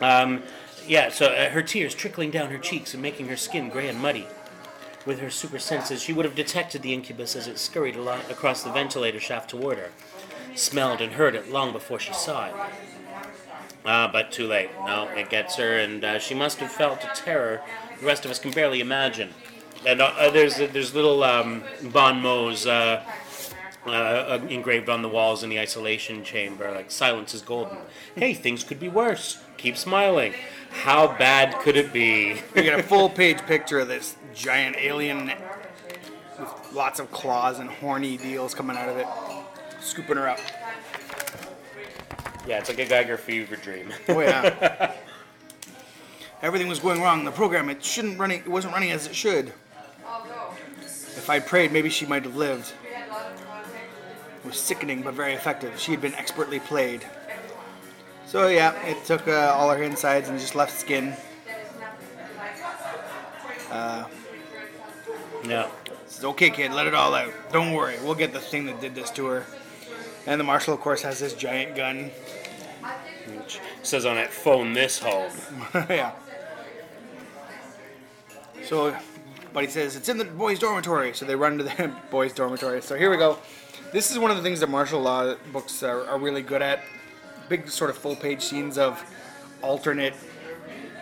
Um, 0.00 0.42
yeah, 0.86 1.10
so 1.10 1.26
uh, 1.26 1.50
her 1.50 1.62
tears 1.62 1.94
trickling 1.94 2.30
down 2.30 2.50
her 2.50 2.58
cheeks 2.58 2.94
and 2.94 3.02
making 3.02 3.28
her 3.28 3.36
skin 3.36 3.68
gray 3.68 3.88
and 3.88 4.00
muddy. 4.00 4.26
With 5.04 5.18
her 5.20 5.30
super 5.30 5.58
senses, 5.58 6.02
she 6.02 6.14
would 6.14 6.24
have 6.24 6.34
detected 6.34 6.80
the 6.80 6.94
incubus 6.94 7.36
as 7.36 7.46
it 7.46 7.58
scurried 7.58 7.96
across 7.96 8.62
the 8.62 8.72
ventilator 8.72 9.20
shaft 9.20 9.50
toward 9.50 9.76
her. 9.76 9.90
Smelled 10.54 11.00
and 11.00 11.12
heard 11.12 11.34
it 11.34 11.50
long 11.50 11.72
before 11.72 11.98
she 11.98 12.12
saw 12.12 12.46
it. 12.46 12.54
Ah, 13.86 14.08
but 14.10 14.32
too 14.32 14.46
late. 14.46 14.70
No, 14.86 15.08
it 15.08 15.28
gets 15.28 15.56
her, 15.56 15.78
and 15.78 16.02
uh, 16.02 16.18
she 16.18 16.34
must 16.34 16.58
have 16.58 16.72
felt 16.72 17.04
a 17.04 17.10
terror 17.14 17.60
the 18.00 18.06
rest 18.06 18.24
of 18.24 18.30
us 18.30 18.38
can 18.38 18.50
barely 18.50 18.80
imagine. 18.80 19.30
And 19.86 20.00
uh, 20.00 20.12
uh, 20.18 20.30
there's 20.30 20.56
there's 20.56 20.94
little 20.94 21.22
um, 21.22 21.62
bon 21.82 22.20
mots 22.20 22.66
uh, 22.66 23.02
uh, 23.86 23.90
uh, 23.90 24.46
engraved 24.48 24.88
on 24.88 25.02
the 25.02 25.08
walls 25.08 25.42
in 25.42 25.50
the 25.50 25.58
isolation 25.58 26.24
chamber, 26.24 26.70
like 26.70 26.90
"Silence 26.90 27.34
is 27.34 27.42
golden." 27.42 27.78
Hey, 28.14 28.34
things 28.34 28.64
could 28.64 28.80
be 28.80 28.88
worse. 28.88 29.42
Keep 29.56 29.76
smiling. 29.76 30.34
How 30.70 31.06
bad 31.16 31.58
could 31.60 31.76
it 31.76 31.92
be? 31.92 32.40
We 32.54 32.62
get 32.62 32.78
a 32.78 32.82
full 32.92 33.08
page 33.08 33.38
picture 33.42 33.80
of 33.80 33.88
this 33.88 34.16
giant 34.34 34.76
alien 34.76 35.32
with 36.38 36.72
lots 36.72 36.98
of 36.98 37.10
claws 37.10 37.58
and 37.58 37.70
horny 37.70 38.16
deals 38.16 38.54
coming 38.54 38.76
out 38.76 38.88
of 38.88 38.96
it, 38.96 39.06
scooping 39.84 40.16
her 40.16 40.28
up. 40.28 40.38
yeah, 42.46 42.58
it's 42.58 42.68
like 42.68 42.78
a 42.78 42.86
Giger 42.86 43.18
fever 43.18 43.56
dream. 43.56 43.92
Oh 44.08 44.20
yeah. 44.20 44.94
everything 46.42 46.68
was 46.68 46.80
going 46.80 47.00
wrong. 47.00 47.24
The 47.24 47.30
program 47.30 47.68
it 47.68 47.84
shouldn't 47.84 48.18
running 48.18 48.40
it 48.40 48.48
wasn't 48.48 48.74
running 48.74 48.90
as 48.90 49.06
it 49.06 49.14
should. 49.14 49.52
If 50.80 51.30
I 51.30 51.40
prayed, 51.40 51.72
maybe 51.72 51.88
she 51.88 52.06
might 52.06 52.24
have 52.24 52.36
lived. 52.36 52.72
It 52.84 54.46
was 54.46 54.58
sickening 54.58 55.02
but 55.02 55.14
very 55.14 55.32
effective. 55.32 55.78
She 55.78 55.90
had 55.90 56.00
been 56.00 56.14
expertly 56.14 56.60
played. 56.60 57.06
So 58.26 58.48
yeah, 58.48 58.74
it 58.84 59.04
took 59.04 59.26
uh, 59.28 59.54
all 59.56 59.70
her 59.70 59.82
insides 59.82 60.28
and 60.28 60.38
just 60.38 60.54
left 60.54 60.78
skin. 60.78 61.14
Yeah. 65.48 65.68
Says, 66.06 66.24
okay, 66.24 66.50
kid, 66.50 66.72
let 66.72 66.86
it 66.86 66.94
all 66.94 67.14
out. 67.14 67.32
Don't 67.52 67.72
worry, 67.72 67.96
we'll 68.02 68.14
get 68.14 68.32
the 68.32 68.40
thing 68.40 68.66
that 68.66 68.80
did 68.80 68.94
this 68.94 69.10
to 69.12 69.26
her. 69.26 69.46
And 70.26 70.40
the 70.40 70.44
marshal, 70.44 70.74
of 70.74 70.80
course, 70.80 71.02
has 71.02 71.18
this 71.18 71.34
giant 71.34 71.76
gun. 71.76 72.10
Which 73.36 73.60
says 73.82 74.06
on 74.06 74.18
it, 74.18 74.30
phone 74.30 74.72
this 74.72 74.98
home. 74.98 75.32
yeah. 75.74 76.12
So, 78.64 78.96
but 79.52 79.64
he 79.64 79.70
says 79.70 79.96
it's 79.96 80.08
in 80.08 80.18
the 80.18 80.24
boys' 80.24 80.58
dormitory. 80.58 81.14
So 81.14 81.24
they 81.24 81.36
run 81.36 81.58
to 81.58 81.64
the 81.64 81.92
boys' 82.10 82.32
dormitory. 82.32 82.80
So 82.82 82.96
here 82.96 83.10
we 83.10 83.16
go. 83.16 83.38
This 83.92 84.10
is 84.10 84.18
one 84.18 84.30
of 84.30 84.36
the 84.36 84.42
things 84.42 84.60
that 84.60 84.68
Marshal 84.68 85.00
Law 85.00 85.34
books 85.52 85.82
are, 85.82 86.06
are 86.06 86.18
really 86.18 86.42
good 86.42 86.62
at. 86.62 86.82
Big 87.48 87.68
sort 87.68 87.90
of 87.90 87.98
full-page 87.98 88.42
scenes 88.42 88.78
of 88.78 89.04
alternate 89.62 90.14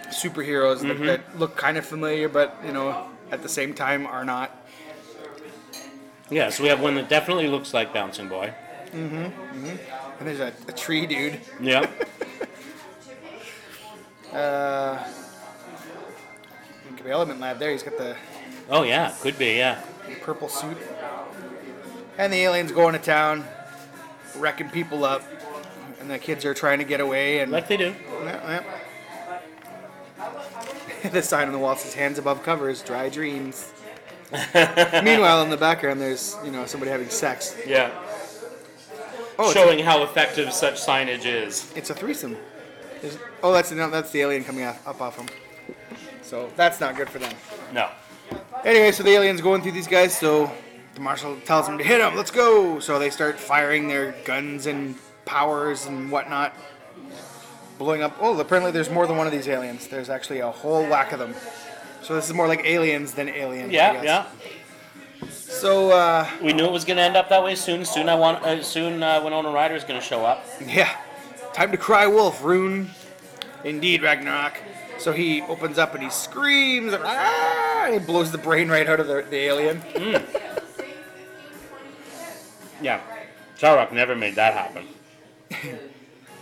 superheroes 0.08 0.80
that, 0.80 0.96
mm-hmm. 0.96 1.06
that 1.06 1.38
look 1.38 1.56
kind 1.56 1.78
of 1.78 1.86
familiar, 1.86 2.28
but 2.28 2.56
you 2.64 2.72
know, 2.72 3.06
at 3.30 3.42
the 3.42 3.48
same 3.48 3.74
time 3.74 4.06
are 4.06 4.24
not. 4.24 4.56
Yeah, 6.30 6.50
so 6.50 6.62
we 6.62 6.68
have 6.68 6.80
one 6.80 6.94
that 6.96 7.08
definitely 7.08 7.48
looks 7.48 7.74
like 7.74 7.92
Bouncing 7.92 8.28
Boy. 8.28 8.54
And 8.92 9.32
there's 10.20 10.40
a, 10.40 10.52
a 10.68 10.72
tree 10.72 11.06
dude. 11.06 11.40
Yeah. 11.60 11.88
Uh, 14.32 15.06
could 16.96 17.04
be 17.04 17.10
Element 17.10 17.38
Lad 17.38 17.58
there. 17.58 17.70
He's 17.70 17.82
got 17.82 17.98
the 17.98 18.16
oh 18.70 18.82
yeah, 18.82 19.12
could 19.20 19.38
be. 19.38 19.56
Yeah. 19.56 19.78
purple 20.22 20.48
suit. 20.48 20.78
And 22.16 22.32
the 22.32 22.38
aliens 22.38 22.72
going 22.72 22.94
to 22.94 22.98
town, 22.98 23.44
wrecking 24.38 24.70
people 24.70 25.04
up, 25.04 25.22
and 26.00 26.10
the 26.10 26.18
kids 26.18 26.46
are 26.46 26.54
trying 26.54 26.78
to 26.78 26.84
get 26.84 27.00
away. 27.00 27.40
And 27.40 27.52
Like 27.52 27.68
they 27.68 27.76
do. 27.76 27.94
Yeah, 28.24 28.62
yeah. 30.18 31.08
the 31.10 31.22
sign 31.22 31.46
on 31.48 31.52
the 31.52 31.58
wall 31.58 31.76
says 31.76 31.92
"Hands 31.92 32.18
above 32.18 32.42
covers, 32.42 32.80
dry 32.82 33.10
dreams." 33.10 33.70
Meanwhile, 34.54 35.42
in 35.42 35.50
the 35.50 35.58
background, 35.58 36.00
there's 36.00 36.36
you 36.42 36.50
know 36.50 36.64
somebody 36.64 36.90
having 36.90 37.10
sex. 37.10 37.54
Yeah. 37.66 37.90
Oh, 39.44 39.52
Showing 39.52 39.80
how 39.80 40.02
effective 40.04 40.52
such 40.52 40.74
signage 40.74 41.24
is. 41.26 41.72
it's 41.74 41.90
a 41.90 41.94
threesome. 41.94 42.36
There's- 43.00 43.18
oh, 43.42 43.52
that's 43.52 43.72
no, 43.72 43.90
that's 43.90 44.10
the 44.12 44.20
alien 44.20 44.44
coming 44.44 44.62
up 44.64 45.00
off 45.00 45.16
him. 45.16 45.26
So 46.22 46.48
that's 46.56 46.78
not 46.80 46.96
good 46.96 47.10
for 47.10 47.18
them. 47.18 47.32
No. 47.72 47.88
Anyway, 48.64 48.92
so 48.92 49.02
the 49.02 49.10
aliens 49.10 49.40
going 49.40 49.60
through 49.62 49.72
these 49.72 49.88
guys. 49.88 50.16
So 50.16 50.50
the 50.94 51.00
marshal 51.00 51.36
tells 51.44 51.66
them 51.66 51.76
to 51.78 51.84
hit 51.84 51.98
them. 51.98 52.14
Let's 52.16 52.30
go. 52.30 52.78
So 52.78 52.98
they 53.00 53.10
start 53.10 53.38
firing 53.38 53.88
their 53.88 54.12
guns 54.24 54.66
and 54.66 54.94
powers 55.24 55.86
and 55.86 56.10
whatnot, 56.12 56.54
blowing 57.78 58.02
up. 58.02 58.16
Oh, 58.20 58.38
apparently 58.38 58.70
there's 58.70 58.90
more 58.90 59.06
than 59.08 59.16
one 59.16 59.26
of 59.26 59.32
these 59.32 59.48
aliens. 59.48 59.88
There's 59.88 60.08
actually 60.08 60.38
a 60.40 60.50
whole 60.50 60.86
whack 60.86 61.12
of 61.12 61.18
them. 61.18 61.34
So 62.02 62.14
this 62.14 62.28
is 62.28 62.34
more 62.34 62.46
like 62.46 62.64
aliens 62.64 63.12
than 63.14 63.28
aliens. 63.28 63.70
I 63.70 63.74
Yeah, 63.74 64.02
yeah. 64.02 64.26
So 65.62 65.92
uh, 65.92 66.28
We 66.42 66.52
knew 66.52 66.64
it 66.64 66.72
was 66.72 66.84
going 66.84 66.96
to 66.96 67.04
end 67.04 67.16
up 67.16 67.28
that 67.28 67.44
way 67.44 67.54
soon. 67.54 67.84
Soon 67.84 68.08
I 68.08 68.16
want. 68.16 68.42
Uh, 68.42 68.64
soon 68.64 69.00
uh, 69.00 69.22
Winona 69.22 69.52
Ryder 69.52 69.76
is 69.76 69.84
going 69.84 70.00
to 70.00 70.04
show 70.04 70.24
up. 70.24 70.44
yeah, 70.60 70.96
time 71.52 71.70
to 71.70 71.76
cry 71.76 72.04
wolf, 72.08 72.42
Rune. 72.42 72.90
Indeed, 73.62 74.02
Ragnarok. 74.02 74.58
So 74.98 75.12
he 75.12 75.40
opens 75.42 75.78
up 75.78 75.94
and 75.94 76.02
he 76.02 76.10
screams 76.10 76.92
and, 76.92 77.04
ah, 77.06 77.84
and 77.84 77.94
he 77.94 78.00
blows 78.00 78.32
the 78.32 78.38
brain 78.38 78.68
right 78.70 78.88
out 78.88 78.98
of 78.98 79.06
the, 79.06 79.24
the 79.30 79.36
alien. 79.36 79.80
Yeah. 82.80 83.00
Tyroc 83.56 83.92
never 83.92 84.16
made 84.16 84.34
that 84.34 84.54
happen. 84.54 84.88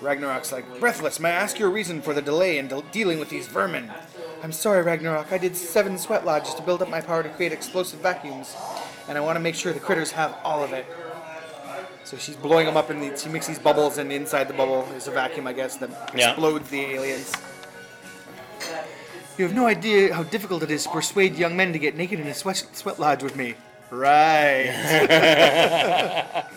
Ragnarok's 0.01 0.51
like, 0.51 0.81
Breathless, 0.81 1.21
may 1.21 1.29
I 1.29 1.33
ask 1.33 1.59
your 1.59 1.69
reason 1.69 2.01
for 2.01 2.15
the 2.15 2.23
delay 2.23 2.57
in 2.57 2.69
de- 2.69 2.83
dealing 2.91 3.19
with 3.19 3.29
these 3.29 3.47
vermin? 3.49 3.91
I'm 4.43 4.53
sorry, 4.53 4.83
Ragnarok. 4.83 5.31
I 5.31 5.37
did 5.37 5.55
seven 5.55 5.99
sweat 5.99 6.25
lodges 6.25 6.55
to 6.55 6.63
build 6.63 6.81
up 6.81 6.89
my 6.89 7.03
power 7.03 7.23
to 7.23 7.29
create 7.29 7.53
explosive 7.53 8.01
vacuums, 8.01 8.57
and 9.11 9.19
I 9.19 9.21
want 9.21 9.35
to 9.35 9.41
make 9.41 9.57
sure 9.57 9.73
the 9.73 9.81
critters 9.81 10.13
have 10.13 10.37
all 10.45 10.63
of 10.63 10.73
it. 10.73 10.87
So 12.05 12.17
she's 12.17 12.37
blowing 12.37 12.65
them 12.65 12.77
up, 12.77 12.91
and 12.91 13.03
the, 13.03 13.19
she 13.19 13.29
makes 13.29 13.47
these 13.49 13.59
bubbles, 13.59 13.99
and 13.99 14.11
inside 14.13 14.47
the 14.49 14.55
bubble 14.55 14.89
is 14.97 15.09
a 15.09 15.11
vacuum, 15.11 15.47
I 15.49 15.53
guess, 15.53 15.77
that 15.79 15.91
Yeah. 16.15 16.31
explodes 16.31 16.71
the 16.71 16.81
aliens. 16.81 17.33
You 19.37 19.45
have 19.45 19.55
no 19.55 19.67
idea 19.67 20.15
how 20.15 20.23
difficult 20.23 20.63
it 20.63 20.71
is 20.71 20.85
to 20.85 20.91
persuade 20.91 21.35
young 21.37 21.57
men 21.57 21.73
to 21.73 21.79
get 21.79 21.97
naked 21.97 22.21
in 22.21 22.27
a 22.29 22.35
sweat, 22.35 22.65
sweat 22.73 23.01
lodge 23.01 23.23
with 23.23 23.37
me. 23.37 23.55
Right. 23.91 24.71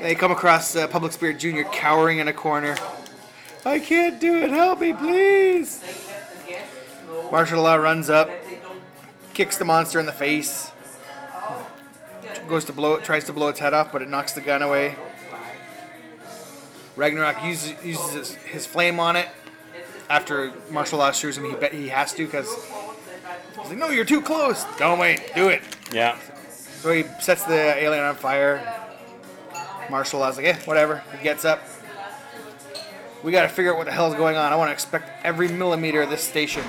They 0.00 0.16
come 0.16 0.32
across 0.32 0.74
uh, 0.74 0.88
Public 0.88 1.12
Spirit 1.12 1.38
Jr. 1.38 1.62
cowering 1.70 2.18
in 2.18 2.26
a 2.26 2.32
corner. 2.32 2.74
I 3.64 3.78
can't 3.78 4.18
do 4.18 4.34
it. 4.34 4.50
Help 4.50 4.80
me, 4.80 4.92
please. 4.94 5.80
Marshal 7.30 7.62
Law 7.62 7.76
runs 7.76 8.10
up, 8.10 8.28
kicks 9.32 9.58
the 9.58 9.64
monster 9.64 10.00
in 10.00 10.06
the 10.06 10.12
face, 10.12 10.71
goes 12.48 12.64
to 12.66 12.72
blow 12.72 12.94
it, 12.94 13.04
tries 13.04 13.24
to 13.24 13.32
blow 13.32 13.48
its 13.48 13.58
head 13.60 13.74
off, 13.74 13.92
but 13.92 14.02
it 14.02 14.08
knocks 14.08 14.32
the 14.32 14.40
gun 14.40 14.62
away. 14.62 14.94
Ragnarok 16.96 17.42
uses, 17.44 17.74
uses 17.84 18.12
his, 18.12 18.34
his 18.34 18.66
flame 18.66 19.00
on 19.00 19.16
it. 19.16 19.28
After 20.10 20.52
Marshal 20.70 20.98
Law 20.98 21.08
assures 21.08 21.38
him 21.38 21.44
he 21.44 21.54
bet 21.54 21.72
he 21.72 21.88
has 21.88 22.12
to 22.14 22.26
because 22.26 22.52
he's 23.58 23.68
like, 23.68 23.78
"No, 23.78 23.88
you're 23.88 24.04
too 24.04 24.20
close. 24.20 24.64
Don't 24.76 24.98
wait. 24.98 25.32
Do 25.34 25.48
it." 25.48 25.62
Yeah. 25.90 26.18
So 26.50 26.92
he 26.92 27.04
sets 27.20 27.44
the 27.44 27.54
alien 27.54 28.04
on 28.04 28.16
fire. 28.16 28.60
Marshal 29.88 30.20
Law's 30.20 30.36
like, 30.36 30.46
eh, 30.46 30.56
whatever. 30.64 31.02
He 31.16 31.22
gets 31.22 31.44
up. 31.44 31.62
We 33.22 33.30
gotta 33.30 33.48
figure 33.48 33.72
out 33.72 33.78
what 33.78 33.86
the 33.86 33.92
hell's 33.92 34.16
going 34.16 34.36
on. 34.36 34.52
I 34.52 34.56
wanna 34.56 34.72
inspect 34.72 35.24
every 35.24 35.48
millimeter 35.48 36.02
of 36.02 36.10
this 36.10 36.22
station. 36.22 36.64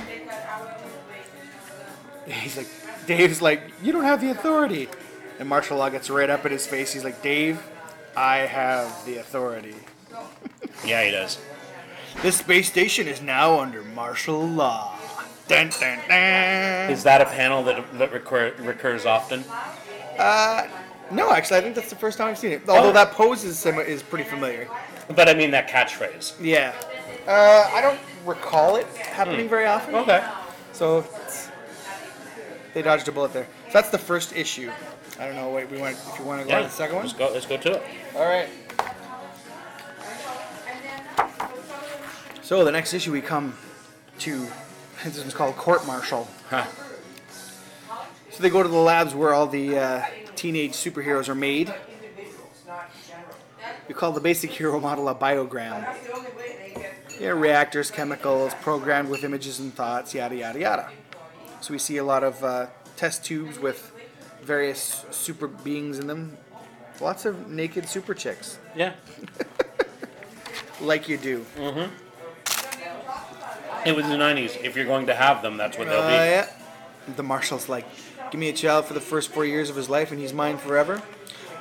He's 2.28 2.56
like, 2.56 2.68
Dave's 3.08 3.42
like, 3.42 3.62
you 3.82 3.92
don't 3.92 4.06
have 4.06 4.22
the 4.22 4.30
authority. 4.30 4.88
And 5.40 5.50
Marshal 5.50 5.78
Law 5.78 5.90
gets 5.90 6.10
right 6.10 6.30
up 6.30 6.46
in 6.46 6.52
his 6.52 6.66
face. 6.68 6.94
He's 6.94 7.04
like, 7.04 7.22
Dave, 7.22 7.62
I 8.16 8.38
have 8.38 9.06
the 9.06 9.18
authority. 9.18 9.76
Yeah, 10.86 11.04
he 11.04 11.12
does. 11.12 11.40
This 12.22 12.38
space 12.38 12.68
station 12.70 13.08
is 13.08 13.22
now 13.22 13.60
under 13.60 13.82
martial 13.84 14.48
law. 14.48 14.98
Dun, 15.48 15.70
dun, 15.80 15.98
dun. 16.08 16.92
Is 16.92 17.04
that 17.04 17.22
a 17.22 17.26
panel 17.26 17.64
that, 17.64 17.98
that 17.98 18.14
recur, 18.14 18.54
recurs 18.60 19.06
often? 19.06 19.44
Uh, 20.18 20.68
No, 21.12 21.32
actually, 21.32 21.58
I 21.58 21.62
think 21.62 21.76
that's 21.76 21.90
the 21.90 21.96
first 21.96 22.18
time 22.18 22.30
I've 22.30 22.38
seen 22.38 22.52
it. 22.54 22.62
Although 22.68 22.90
Oh. 22.90 22.94
that 22.94 23.12
pose 23.12 23.44
is, 23.44 23.60
sim- 23.60 23.78
is 23.80 24.02
pretty 24.02 24.24
familiar. 24.24 24.68
But 25.16 25.28
I 25.28 25.34
mean 25.34 25.52
that 25.52 25.68
catchphrase. 25.68 26.34
Yeah. 26.40 26.74
Uh, 27.28 27.70
I 27.74 27.82
don't 27.82 28.00
recall 28.26 28.78
it 28.78 28.88
happening 28.98 29.50
very 29.50 29.66
often. 29.66 29.96
Okay. 29.96 30.24
So 30.72 31.06
they 32.74 32.82
dodged 32.82 33.08
a 33.10 33.12
bullet 33.12 33.34
there. 33.34 33.48
So 33.68 33.74
that's 33.74 33.90
the 33.90 33.98
first 33.98 34.34
issue. 34.36 34.72
I 35.20 35.26
don't 35.28 35.36
know. 35.36 35.50
Wait, 35.50 35.70
we 35.70 35.78
want 35.78 35.96
if 35.96 36.20
you 36.20 36.26
want 36.26 36.42
to 36.42 36.48
go 36.48 36.54
Yeah. 36.54 36.60
to 36.60 36.66
the 36.66 36.72
second 36.72 36.96
one. 36.96 37.06
Let's 37.06 37.18
go. 37.18 37.32
Let's 37.32 37.46
go 37.46 37.58
to 37.58 37.72
it. 37.74 37.84
All 38.16 38.26
right. 38.26 38.50
So 42.42 42.64
the 42.64 42.72
next 42.72 42.94
issue 42.94 43.12
we 43.12 43.22
come 43.22 43.56
to. 44.20 44.48
This 45.04 45.20
one's 45.20 45.34
called 45.34 45.56
Court 45.56 45.86
Martial. 45.86 46.28
Huh. 46.50 46.66
So 48.32 48.42
they 48.42 48.50
go 48.50 48.64
to 48.64 48.70
the 48.70 48.76
labs 48.78 49.14
where 49.14 49.34
all 49.34 49.48
the 49.48 49.78
uh, 49.78 50.06
teenage 50.36 50.72
superheroes 50.74 51.30
are 51.30 51.36
made. 51.36 51.74
We 53.88 53.94
call 53.94 54.12
the 54.12 54.22
basic 54.22 54.52
hero 54.52 54.80
model 54.80 55.08
a 55.10 55.16
biogram. 55.16 55.86
Yeah, 57.20 57.30
reactors, 57.30 57.92
chemicals, 57.92 58.54
programmed 58.62 59.10
with 59.10 59.24
images 59.24 59.60
and 59.60 59.74
thoughts, 59.74 60.14
yada 60.16 60.36
yada 60.36 60.60
yada. 60.60 60.90
So 61.62 61.74
we 61.74 61.80
see 61.80 61.98
a 61.98 62.04
lot 62.04 62.24
of 62.24 62.44
uh, 62.44 62.68
test 62.96 63.24
tubes 63.24 63.60
with 63.60 63.93
various 64.44 65.06
super 65.12 65.48
beings 65.48 66.00
in 66.00 66.08
them. 66.08 66.38
Lots 67.02 67.26
of 67.26 67.50
naked 67.50 67.88
super 67.90 68.14
chicks, 68.14 68.60
Yeah. 68.76 68.94
like 70.82 71.10
you 71.10 71.18
do. 71.18 71.46
It 73.86 73.96
was 73.96 74.06
the 74.08 74.16
'90s. 74.16 74.64
If 74.64 74.76
you're 74.76 74.86
going 74.86 75.08
to 75.08 75.16
have 75.16 75.42
them, 75.42 75.58
that's 75.58 75.78
what 75.78 75.88
they'll 75.88 76.00
Uh, 76.02 76.08
be. 76.08 76.14
yeah. 76.14 76.48
The 77.18 77.24
marshal's 77.24 77.68
like, 77.68 77.86
give 78.32 78.40
me 78.40 78.48
a 78.50 78.54
child 78.54 78.86
for 78.86 78.94
the 78.94 79.02
first 79.02 79.32
four 79.32 79.44
years 79.46 79.70
of 79.70 79.76
his 79.76 79.90
life 79.90 80.12
and 80.12 80.20
he's 80.22 80.34
mine 80.34 80.58
forever. 80.58 81.02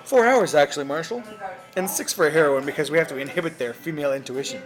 Four 0.05 0.27
hours, 0.27 0.55
actually, 0.55 0.85
Marshal. 0.85 1.23
And 1.77 1.89
six 1.91 2.13
for 2.13 2.27
a 2.27 2.31
heroine 2.31 2.65
because 2.67 2.91
we 2.91 2.99
have 2.99 3.09
to 3.09 3.17
inhibit 3.17 3.59
their 3.59 3.73
female 3.73 4.13
intuition. 4.13 4.61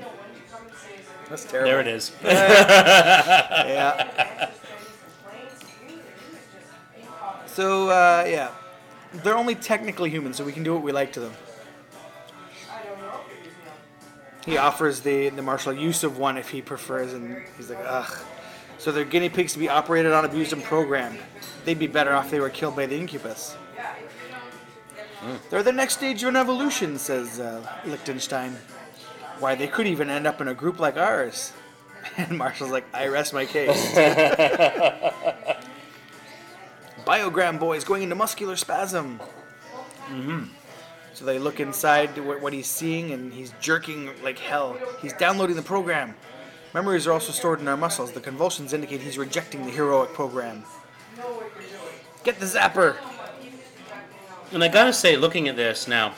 That's 1.30 1.44
terrible. 1.44 1.70
There 1.70 1.80
it 1.80 1.86
is. 1.86 2.12
Yeah. 2.22 4.10
So, 7.56 7.88
uh, 7.88 8.26
yeah. 8.28 8.50
They're 9.22 9.34
only 9.34 9.54
technically 9.54 10.10
human, 10.10 10.34
so 10.34 10.44
we 10.44 10.52
can 10.52 10.62
do 10.62 10.74
what 10.74 10.82
we 10.82 10.92
like 10.92 11.14
to 11.14 11.20
them. 11.20 11.32
he 14.44 14.58
offers 14.58 15.00
the 15.00 15.30
the 15.30 15.40
marshal 15.40 15.72
use 15.72 16.04
of 16.04 16.18
one 16.18 16.36
if 16.36 16.50
he 16.50 16.60
prefers, 16.60 17.14
and 17.14 17.42
he's 17.56 17.70
like, 17.70 17.78
ugh. 17.82 18.14
So 18.76 18.92
they're 18.92 19.06
guinea 19.06 19.30
pigs 19.30 19.54
to 19.54 19.58
be 19.58 19.70
operated 19.70 20.12
on, 20.12 20.26
abused, 20.26 20.52
and 20.52 20.62
programmed. 20.62 21.18
They'd 21.64 21.78
be 21.78 21.86
better 21.86 22.12
off 22.12 22.26
if 22.26 22.32
they 22.32 22.40
were 22.40 22.50
killed 22.50 22.76
by 22.76 22.84
the 22.84 22.96
incubus. 22.96 23.56
They're 25.48 25.62
the 25.62 25.72
next 25.72 25.94
stage 25.94 26.22
of 26.24 26.28
an 26.28 26.36
evolution, 26.36 26.98
says 26.98 27.40
uh, 27.40 27.66
Liechtenstein. 27.86 28.54
Why, 29.38 29.54
they 29.54 29.66
could 29.66 29.86
even 29.86 30.10
end 30.10 30.26
up 30.26 30.42
in 30.42 30.48
a 30.48 30.54
group 30.54 30.78
like 30.78 30.98
ours. 30.98 31.54
And 32.18 32.38
Marshal's 32.38 32.70
like, 32.70 32.84
I 32.94 33.08
rest 33.08 33.32
my 33.32 33.46
case. 33.46 33.96
Biogram 37.06 37.58
boy 37.60 37.76
is 37.76 37.84
going 37.84 38.02
into 38.02 38.16
muscular 38.16 38.56
spasm. 38.56 39.20
So 41.14 41.24
they 41.24 41.38
look 41.38 41.60
inside 41.60 42.18
what, 42.18 42.42
what 42.42 42.52
he's 42.52 42.66
seeing, 42.66 43.12
and 43.12 43.32
he's 43.32 43.54
jerking 43.60 44.10
like 44.22 44.38
hell. 44.38 44.76
He's 45.00 45.12
downloading 45.14 45.56
the 45.56 45.62
program. 45.62 46.14
Memories 46.74 47.06
are 47.06 47.12
also 47.12 47.32
stored 47.32 47.60
in 47.60 47.68
our 47.68 47.76
muscles. 47.76 48.12
The 48.12 48.20
convulsions 48.20 48.72
indicate 48.72 49.00
he's 49.00 49.16
rejecting 49.16 49.64
the 49.64 49.70
heroic 49.70 50.12
program. 50.12 50.64
Get 52.22 52.38
the 52.38 52.46
zapper! 52.46 52.96
And 54.52 54.62
I 54.62 54.68
gotta 54.68 54.92
say, 54.92 55.16
looking 55.16 55.48
at 55.48 55.56
this 55.56 55.88
now, 55.88 56.12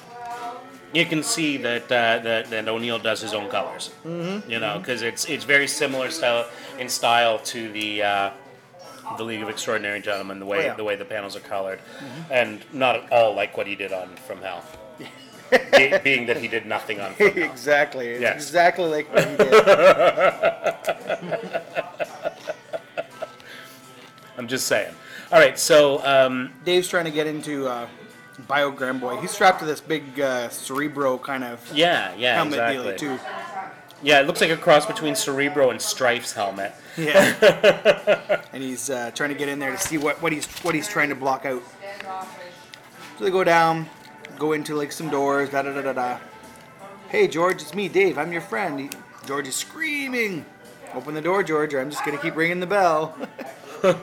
you 0.93 1.05
can 1.05 1.22
see 1.22 1.59
that 1.59 1.84
uh, 1.84 2.18
that, 2.18 2.51
that 2.51 2.66
O'Neill 2.68 2.99
does 2.99 3.20
his 3.20 3.34
own 3.34 3.49
colors. 3.49 3.91
Mm-hmm. 4.05 4.51
You 4.51 4.59
know, 4.59 4.78
because 4.78 5.03
it's 5.03 5.26
it's 5.26 5.45
very 5.45 5.68
similar 5.68 6.11
style 6.11 6.47
in 6.78 6.89
style 6.89 7.39
to 7.41 7.70
the 7.72 8.03
uh, 8.03 8.30
the 9.17 9.25
League 9.25 9.43
of 9.43 9.49
Extraordinary 9.49 10.01
Gentlemen, 10.01 10.39
the 10.39 10.47
way 10.47 10.59
Oh, 10.59 10.63
yeah. 10.67 10.75
the 10.75 10.85
way 10.85 10.97
the 10.97 11.05
panels 11.05 11.35
are 11.37 11.41
colored, 11.41 11.81
and 12.31 12.61
not 12.73 12.97
at 12.97 13.13
all 13.13 13.35
like 13.35 13.57
what 13.57 13.67
he 13.67 13.75
did 13.75 13.93
on 13.93 14.09
From 14.27 14.41
Hell. 14.43 14.63
Be- 15.77 15.99
being 16.05 16.27
that 16.27 16.37
he 16.37 16.47
did 16.49 16.67
nothing 16.67 17.01
on 17.01 17.15
From 17.15 17.31
Hell. 17.31 17.43
exactly. 17.51 18.09
It's 18.09 18.21
Yes. 18.21 18.35
exactly 18.37 18.85
like 18.85 19.13
what 19.13 19.29
he 19.29 19.37
did. 19.37 19.49
I'm 24.37 24.47
just 24.49 24.67
saying. 24.67 24.95
All 25.33 25.39
right, 25.39 25.59
so 25.59 26.05
um, 26.07 26.53
Dave's 26.65 26.89
trying 26.89 27.05
to 27.07 27.11
get 27.11 27.27
into 27.27 27.67
uh, 27.67 27.87
Biogram 28.49 29.01
Boy. 29.01 29.17
He's 29.21 29.31
strapped 29.33 29.59
to 29.61 29.67
this 29.67 29.81
big 29.81 30.21
uh, 30.21 30.49
Cerebro 30.49 31.19
kind 31.19 31.43
of 31.45 31.61
yeah, 31.75 32.15
yeah, 32.17 32.37
helmet 32.37 32.55
exactly. 32.55 32.85
dealy, 32.93 32.99
too. 32.99 33.19
Yeah, 34.03 34.21
it 34.21 34.27
looks 34.27 34.41
like 34.41 34.51
a 34.51 34.57
cross 34.57 34.87
between 34.87 35.17
Cerebro 35.17 35.71
and 35.71 35.81
Strife's 35.81 36.33
helmet. 36.33 36.73
Yeah. 36.97 38.43
and 38.53 38.63
he's 38.63 38.91
uh, 38.91 39.11
trying 39.13 39.31
to 39.31 39.35
get 39.35 39.49
in 39.49 39.59
there 39.59 39.73
to 39.73 39.79
see 39.79 39.99
what, 39.99 40.23
what 40.23 40.33
he's 40.33 40.47
what 40.63 40.75
he's 40.75 40.89
trying 40.89 41.09
to 41.09 41.15
block 41.15 41.45
out. 41.45 41.63
So 43.19 43.25
they 43.25 43.31
go 43.31 43.43
down, 43.43 43.89
go 44.39 44.53
into 44.53 44.77
like 44.77 44.93
some 44.93 45.11
doors, 45.11 45.51
da 45.51 45.63
da 45.63 45.73
da 45.73 45.83
da 45.83 45.93
da. 45.93 46.19
Hey 47.09 47.27
George, 47.27 47.63
it's 47.63 47.75
me, 47.75 47.89
Dave. 47.89 48.19
I'm 48.19 48.33
your 48.33 48.41
friend. 48.41 48.79
He, 48.79 48.91
George 49.27 49.49
is 49.49 49.57
screaming. 49.57 50.45
Open 50.95 51.15
the 51.15 51.21
door, 51.21 51.43
George, 51.43 51.75
or 51.75 51.81
I'm 51.81 51.91
just 51.91 52.05
gonna 52.05 52.19
keep 52.19 52.37
ringing 52.37 52.61
the 52.61 52.67
bell. 52.67 53.17
so 53.83 53.97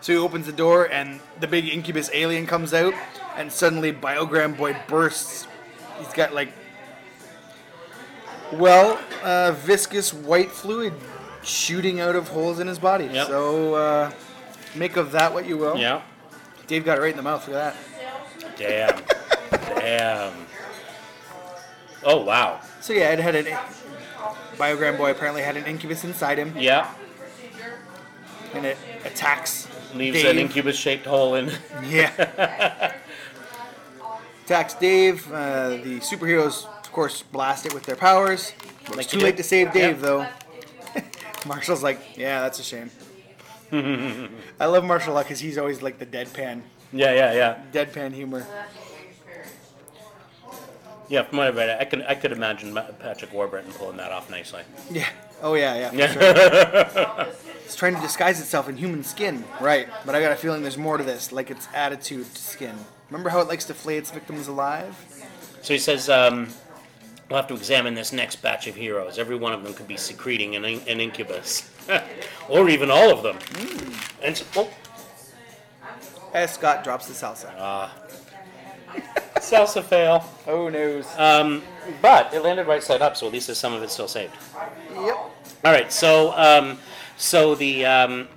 he 0.00 0.16
opens 0.16 0.46
the 0.46 0.52
door, 0.52 0.90
and 0.90 1.20
the 1.40 1.46
big 1.46 1.68
incubus 1.68 2.10
alien 2.14 2.46
comes 2.46 2.72
out, 2.72 2.94
and 3.36 3.52
suddenly 3.52 3.92
Biogram 3.92 4.56
Boy 4.56 4.76
bursts. 4.88 5.46
He's 5.98 6.12
got 6.14 6.32
like 6.32 6.52
well, 8.52 8.98
uh, 9.22 9.52
viscous 9.52 10.12
white 10.12 10.50
fluid 10.50 10.92
shooting 11.42 12.00
out 12.00 12.16
of 12.16 12.28
holes 12.28 12.60
in 12.60 12.66
his 12.66 12.78
body. 12.78 13.04
Yep. 13.06 13.26
So 13.28 13.74
uh, 13.74 14.12
make 14.74 14.96
of 14.96 15.12
that 15.12 15.32
what 15.32 15.46
you 15.46 15.56
will. 15.56 15.76
Yeah. 15.76 16.02
Dave 16.66 16.84
got 16.84 16.98
it 16.98 17.00
right 17.00 17.10
in 17.10 17.16
the 17.16 17.22
mouth. 17.22 17.46
Look 17.48 17.56
at 17.56 17.74
that. 17.74 18.56
Damn. 18.56 19.74
Damn. 19.76 20.34
Oh 22.04 22.22
wow. 22.24 22.60
So 22.80 22.92
yeah, 22.92 23.10
it 23.12 23.18
had 23.18 23.34
an 23.34 23.46
Biogram 24.56 24.96
Boy 24.98 25.10
apparently 25.10 25.42
had 25.42 25.56
an 25.56 25.64
incubus 25.64 26.04
inside 26.04 26.38
him, 26.38 26.54
Yeah. 26.56 26.92
and 28.54 28.66
it 28.66 28.76
attacks. 29.04 29.66
Leaves 29.94 30.22
Dave. 30.22 30.30
an 30.30 30.38
incubus-shaped 30.38 31.04
hole 31.04 31.34
in. 31.34 31.50
Yeah. 31.88 32.92
attacks 34.44 34.74
Dave. 34.74 35.26
Uh, 35.32 35.70
the 35.70 35.98
superheroes, 36.00 36.66
of 36.90 36.94
course, 36.94 37.22
blast 37.22 37.66
it 37.66 37.72
with 37.72 37.84
their 37.84 37.94
powers. 37.94 38.52
It's 38.94 39.06
too 39.06 39.20
late 39.20 39.36
to 39.36 39.44
save 39.44 39.72
Dave, 39.72 40.00
though. 40.00 40.26
Marshal's 41.46 41.84
like, 41.84 42.00
yeah, 42.18 42.40
that's 42.40 42.58
a 42.58 42.64
shame. 42.64 42.90
I 44.60 44.66
love 44.66 44.82
Marshal 44.82 45.16
because 45.16 45.38
he's 45.38 45.56
always 45.56 45.82
like 45.82 46.00
the 46.00 46.06
deadpan, 46.06 46.62
Yeah, 46.92 47.14
yeah, 47.14 47.32
yeah. 47.32 47.62
deadpan 47.72 48.12
humor. 48.12 48.44
Yeah, 51.08 51.22
from 51.22 51.38
what 51.38 51.46
I 51.46 51.50
read, 51.50 51.80
I 51.80 51.84
could 51.84 52.02
I 52.02 52.16
could 52.16 52.32
imagine 52.32 52.74
Ma- 52.74 52.90
Patrick 52.98 53.32
Warburton 53.32 53.70
pulling 53.74 53.96
that 53.98 54.10
off 54.10 54.28
nicely. 54.28 54.62
Yeah. 54.90 55.06
Oh 55.42 55.54
yeah, 55.54 55.92
yeah. 55.92 56.06
for 56.08 57.14
sure. 57.24 57.26
It's 57.64 57.76
trying 57.76 57.94
to 57.94 58.00
disguise 58.00 58.40
itself 58.40 58.68
in 58.68 58.76
human 58.76 59.04
skin, 59.04 59.44
right? 59.60 59.88
But 60.04 60.16
I 60.16 60.20
got 60.20 60.32
a 60.32 60.36
feeling 60.36 60.62
there's 60.62 60.76
more 60.76 60.98
to 60.98 61.04
this, 61.04 61.30
like 61.30 61.52
its 61.52 61.68
attitude 61.72 62.26
to 62.34 62.40
skin. 62.40 62.74
Remember 63.10 63.30
how 63.30 63.38
it 63.42 63.46
likes 63.46 63.64
to 63.66 63.74
flay 63.74 63.96
its 63.96 64.10
victims 64.10 64.48
alive? 64.48 64.96
So 65.62 65.74
he 65.74 65.78
says, 65.78 66.10
um, 66.10 66.48
we'll 67.30 67.38
have 67.38 67.46
to 67.48 67.54
examine 67.54 67.94
this 67.94 68.12
next 68.12 68.36
batch 68.42 68.66
of 68.66 68.74
heroes. 68.74 69.18
Every 69.18 69.36
one 69.36 69.52
of 69.52 69.62
them 69.62 69.72
could 69.72 69.86
be 69.88 69.96
secreting 69.96 70.56
an, 70.56 70.64
in- 70.64 70.80
an 70.88 71.00
incubus, 71.00 71.70
or 72.48 72.68
even 72.68 72.90
all 72.90 73.10
of 73.10 73.22
them. 73.22 73.38
And 74.22 74.32
s- 74.34 74.44
oh, 74.56 74.68
As 76.34 76.52
Scott 76.52 76.84
drops 76.84 77.06
the 77.06 77.14
salsa. 77.14 77.52
Ah. 77.58 77.94
salsa 79.36 79.82
fail. 79.82 80.24
Oh 80.46 80.68
no. 80.68 81.02
Um, 81.16 81.62
but 82.02 82.34
it 82.34 82.40
landed 82.42 82.66
right 82.66 82.82
side 82.82 83.00
up, 83.02 83.16
so 83.16 83.26
at 83.26 83.32
least 83.32 83.46
there's 83.46 83.58
some 83.58 83.72
of 83.72 83.82
it 83.82 83.90
still 83.90 84.08
saved. 84.08 84.34
yep. 84.94 85.16
All 85.64 85.72
right, 85.72 85.92
so 85.92 86.32
um, 86.36 86.78
so 87.16 87.54
the 87.54 87.84
um, 87.86 88.28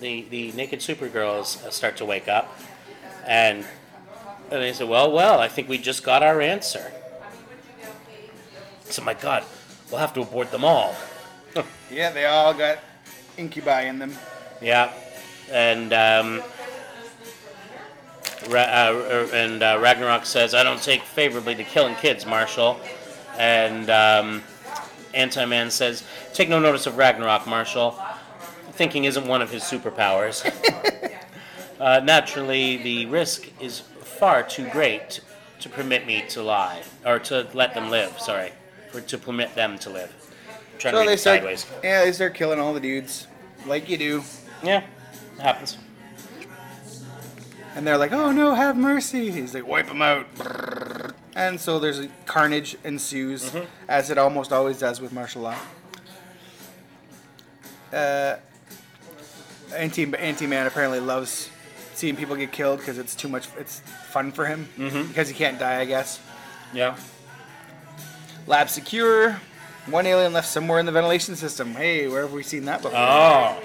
the 0.00 0.22
the 0.30 0.52
naked 0.52 0.80
Supergirls 0.80 1.64
uh, 1.64 1.70
start 1.70 1.96
to 1.98 2.04
wake 2.04 2.28
up, 2.28 2.58
and 3.26 3.64
and 4.50 4.62
they 4.62 4.72
say, 4.72 4.84
"Well, 4.84 5.10
well, 5.10 5.40
I 5.40 5.48
think 5.48 5.68
we 5.68 5.78
just 5.78 6.04
got 6.04 6.22
our 6.22 6.40
answer." 6.40 6.92
So, 8.94 9.02
my 9.02 9.14
God, 9.14 9.42
we'll 9.90 9.98
have 9.98 10.14
to 10.14 10.20
abort 10.20 10.52
them 10.52 10.64
all. 10.64 10.94
Yeah, 11.90 12.10
they 12.10 12.26
all 12.26 12.54
got 12.54 12.78
incubi 13.36 13.82
in 13.82 13.98
them. 13.98 14.16
Yeah, 14.60 14.92
and 15.50 15.92
um, 15.92 16.42
Ra- 18.48 18.60
uh, 18.60 19.28
and 19.32 19.62
uh, 19.62 19.78
Ragnarok 19.80 20.26
says, 20.26 20.54
"I 20.54 20.62
don't 20.62 20.82
take 20.82 21.02
favorably 21.02 21.54
to 21.56 21.64
killing 21.64 21.94
kids, 21.96 22.24
Marshal." 22.24 22.80
And 23.36 23.90
um, 23.90 24.42
Anti-Man 25.12 25.70
says, 25.70 26.04
"Take 26.32 26.48
no 26.48 26.58
notice 26.58 26.86
of 26.86 26.96
Ragnarok, 26.96 27.46
Marshal. 27.46 28.00
Thinking 28.72 29.04
isn't 29.04 29.26
one 29.26 29.42
of 29.42 29.50
his 29.50 29.62
superpowers. 29.62 30.44
uh, 31.80 32.00
naturally, 32.00 32.76
the 32.78 33.06
risk 33.06 33.48
is 33.60 33.80
far 33.80 34.42
too 34.42 34.68
great 34.70 35.20
to 35.60 35.68
permit 35.68 36.06
me 36.06 36.24
to 36.30 36.42
lie, 36.42 36.82
or 37.04 37.18
to 37.20 37.46
let 37.54 37.74
them 37.74 37.90
live. 37.90 38.18
Sorry, 38.20 38.52
to 39.00 39.18
permit 39.18 39.54
them 39.54 39.78
to 39.80 39.90
live." 39.90 40.12
I'm 40.48 40.78
trying 40.78 40.92
to 40.92 40.96
So 40.96 41.00
read 41.00 41.08
they 41.08 41.12
it 41.14 41.18
start. 41.18 41.38
sideways. 41.40 41.66
Yeah, 41.82 42.04
they 42.04 42.12
start 42.12 42.34
killing 42.34 42.58
all 42.58 42.74
the 42.74 42.80
dudes, 42.80 43.26
like 43.66 43.88
you 43.88 43.96
do. 43.96 44.24
Yeah, 44.62 44.82
it 45.36 45.40
happens. 45.42 45.78
And 47.76 47.86
they're 47.86 47.98
like, 47.98 48.12
"Oh 48.12 48.30
no, 48.32 48.54
have 48.54 48.76
mercy!" 48.76 49.30
He's 49.30 49.54
like, 49.54 49.66
"Wipe 49.66 49.88
them 49.88 50.00
out." 50.02 50.26
And 51.36 51.60
so 51.60 51.80
there's 51.80 51.98
a 51.98 52.08
carnage 52.26 52.76
ensues, 52.84 53.50
as 53.88 54.10
it 54.10 54.18
almost 54.18 54.52
always 54.52 54.78
does 54.78 55.00
with 55.00 55.12
Marshal 55.12 55.42
Law. 55.42 55.56
Uh, 57.92 58.36
Anti 59.74 60.12
Anti 60.14 60.46
Man 60.46 60.66
apparently 60.66 61.00
loves 61.00 61.50
seeing 61.94 62.14
people 62.16 62.36
get 62.36 62.52
killed 62.52 62.78
because 62.78 62.98
it's 62.98 63.14
too 63.16 63.28
much. 63.28 63.48
It's 63.58 63.80
fun 64.10 64.30
for 64.32 64.46
him 64.46 64.68
because 65.08 65.28
he 65.28 65.34
can't 65.34 65.58
die, 65.58 65.80
I 65.80 65.84
guess. 65.84 66.20
Yeah. 66.72 66.96
Lab 68.46 68.68
secure. 68.68 69.40
One 69.86 70.06
alien 70.06 70.32
left 70.32 70.48
somewhere 70.48 70.78
in 70.78 70.86
the 70.86 70.92
ventilation 70.92 71.36
system. 71.36 71.74
Hey, 71.74 72.08
where 72.08 72.22
have 72.22 72.32
we 72.32 72.42
seen 72.42 72.64
that 72.66 72.82
before? 72.82 72.98
Oh. 72.98 73.60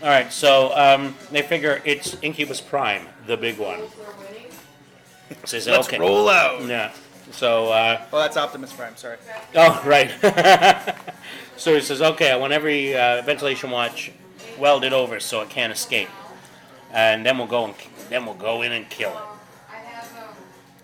All 0.00 0.08
right, 0.08 0.32
so 0.32 0.72
um, 0.76 1.16
they 1.32 1.42
figure 1.42 1.82
it's 1.84 2.16
Incubus 2.22 2.60
Prime, 2.60 3.06
the 3.26 3.36
big 3.36 3.58
one. 3.58 3.80
So 5.44 5.56
they 5.56 5.60
say, 5.60 5.72
Let's 5.72 5.88
okay. 5.88 5.98
roll 5.98 6.28
out. 6.28 6.62
Yeah. 6.64 6.92
So, 7.32 7.72
uh, 7.72 8.02
Oh, 8.12 8.18
that's 8.18 8.36
Optimus 8.36 8.72
Prime. 8.72 8.96
Sorry. 8.96 9.16
oh, 9.56 9.82
right. 9.84 10.10
so 11.56 11.74
he 11.74 11.80
says, 11.80 12.00
okay, 12.00 12.30
I 12.30 12.36
want 12.36 12.52
every 12.52 12.96
uh, 12.96 13.22
ventilation 13.22 13.70
watch 13.70 14.12
welded 14.58 14.92
over 14.92 15.18
so 15.20 15.40
it 15.42 15.50
can't 15.50 15.72
escape, 15.72 16.08
and 16.92 17.26
then 17.26 17.36
we'll 17.36 17.46
go 17.46 17.64
and 17.64 17.74
then 18.08 18.24
we'll 18.24 18.34
go 18.34 18.62
in 18.62 18.72
and 18.72 18.88
kill 18.88 19.10
it. 19.10 19.22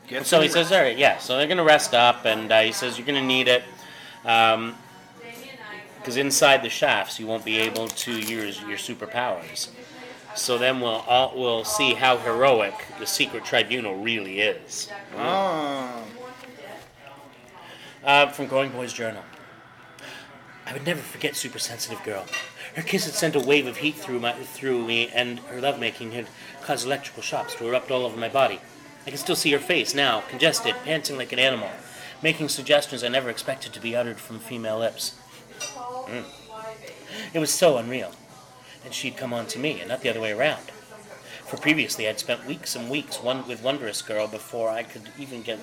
Get 0.07 0.27
So 0.27 0.41
he 0.41 0.49
says, 0.49 0.71
all 0.71 0.81
right, 0.83 0.97
yeah. 0.99 1.19
So 1.19 1.39
they're 1.39 1.47
gonna 1.47 1.65
rest 1.65 1.95
up, 1.95 2.25
and 2.25 2.53
uh, 2.53 2.61
he 2.61 2.73
says 2.73 2.99
you're 2.99 3.07
gonna 3.07 3.23
need 3.23 3.49
it, 3.49 3.63
because 4.23 6.17
inside 6.17 6.63
the 6.63 6.69
shafts 6.69 7.19
you 7.19 7.27
won't 7.27 7.45
be 7.45 7.59
able 7.59 7.89
to 7.89 8.13
use 8.13 8.61
your 8.63 8.77
superpowers. 8.77 9.71
So 10.35 10.59
then 10.59 10.81
we'll 10.81 11.05
all, 11.07 11.33
we'll 11.37 11.65
see 11.65 11.95
how 11.95 12.19
heroic 12.19 12.75
the 12.99 13.07
secret 13.07 13.45
tribunal 13.45 13.97
really 13.97 14.41
is. 14.41 14.91
Oh. 15.17 16.05
Uh, 18.03 18.29
from 18.29 18.47
Growing 18.47 18.71
Boys 18.71 18.93
Journal. 18.93 19.23
I 20.67 20.73
would 20.73 20.85
never 20.85 21.01
forget 21.01 21.37
Super 21.37 21.59
Sensitive 21.59 22.03
Girl. 22.05 22.27
Her 22.75 22.83
kiss 22.83 23.05
had 23.05 23.15
sent 23.15 23.37
a 23.37 23.41
wave 23.41 23.67
of 23.67 23.79
heat 23.79 23.95
through 23.95 24.21
my 24.21 24.33
through 24.33 24.85
me, 24.87 25.09
and 25.15 25.39
her 25.41 25.61
lovemaking 25.61 26.13
had 26.13 26.27
caused 26.63 26.85
electrical 26.85 27.23
shocks 27.23 27.55
to 27.55 27.67
erupt 27.69 27.91
all 27.91 28.05
over 28.05 28.17
my 28.19 28.29
body. 28.29 28.61
I 29.07 29.11
can 29.11 29.19
still 29.19 29.37
see 29.37 29.53
her 29.53 29.59
face 29.59 29.95
now, 29.95 30.23
congested, 30.29 30.75
panting 30.85 31.19
like 31.19 31.33
an 31.33 31.39
animal, 31.39 31.71
making 32.23 32.49
suggestions 32.49 33.05
I 33.05 33.09
never 33.09 33.29
expected 33.29 33.73
to 33.75 33.81
be 33.81 33.95
uttered 33.95 34.19
from 34.19 34.39
female 34.39 34.79
lips. 34.79 35.15
Mm. 35.61 36.25
It 37.35 37.39
was 37.39 37.51
so 37.51 37.77
unreal. 37.77 38.13
And 38.85 38.95
she'd 38.95 39.17
come 39.17 39.33
on 39.33 39.47
to 39.47 39.59
me, 39.59 39.81
and 39.81 39.89
not 39.89 40.01
the 40.01 40.09
other 40.09 40.21
way 40.21 40.33
around. 40.33 40.71
For 41.47 41.59
previously, 41.59 42.09
I'd 42.09 42.19
spent 42.19 42.47
weeks 42.47 42.75
and 42.75 42.91
weeks 42.91 43.23
one, 43.23 43.47
with 43.47 43.63
Wondrous 43.63 44.03
Girl 44.03 44.27
before 44.27 44.71
I 44.71 44.83
could 44.83 45.11
even 45.19 45.43
get 45.43 45.59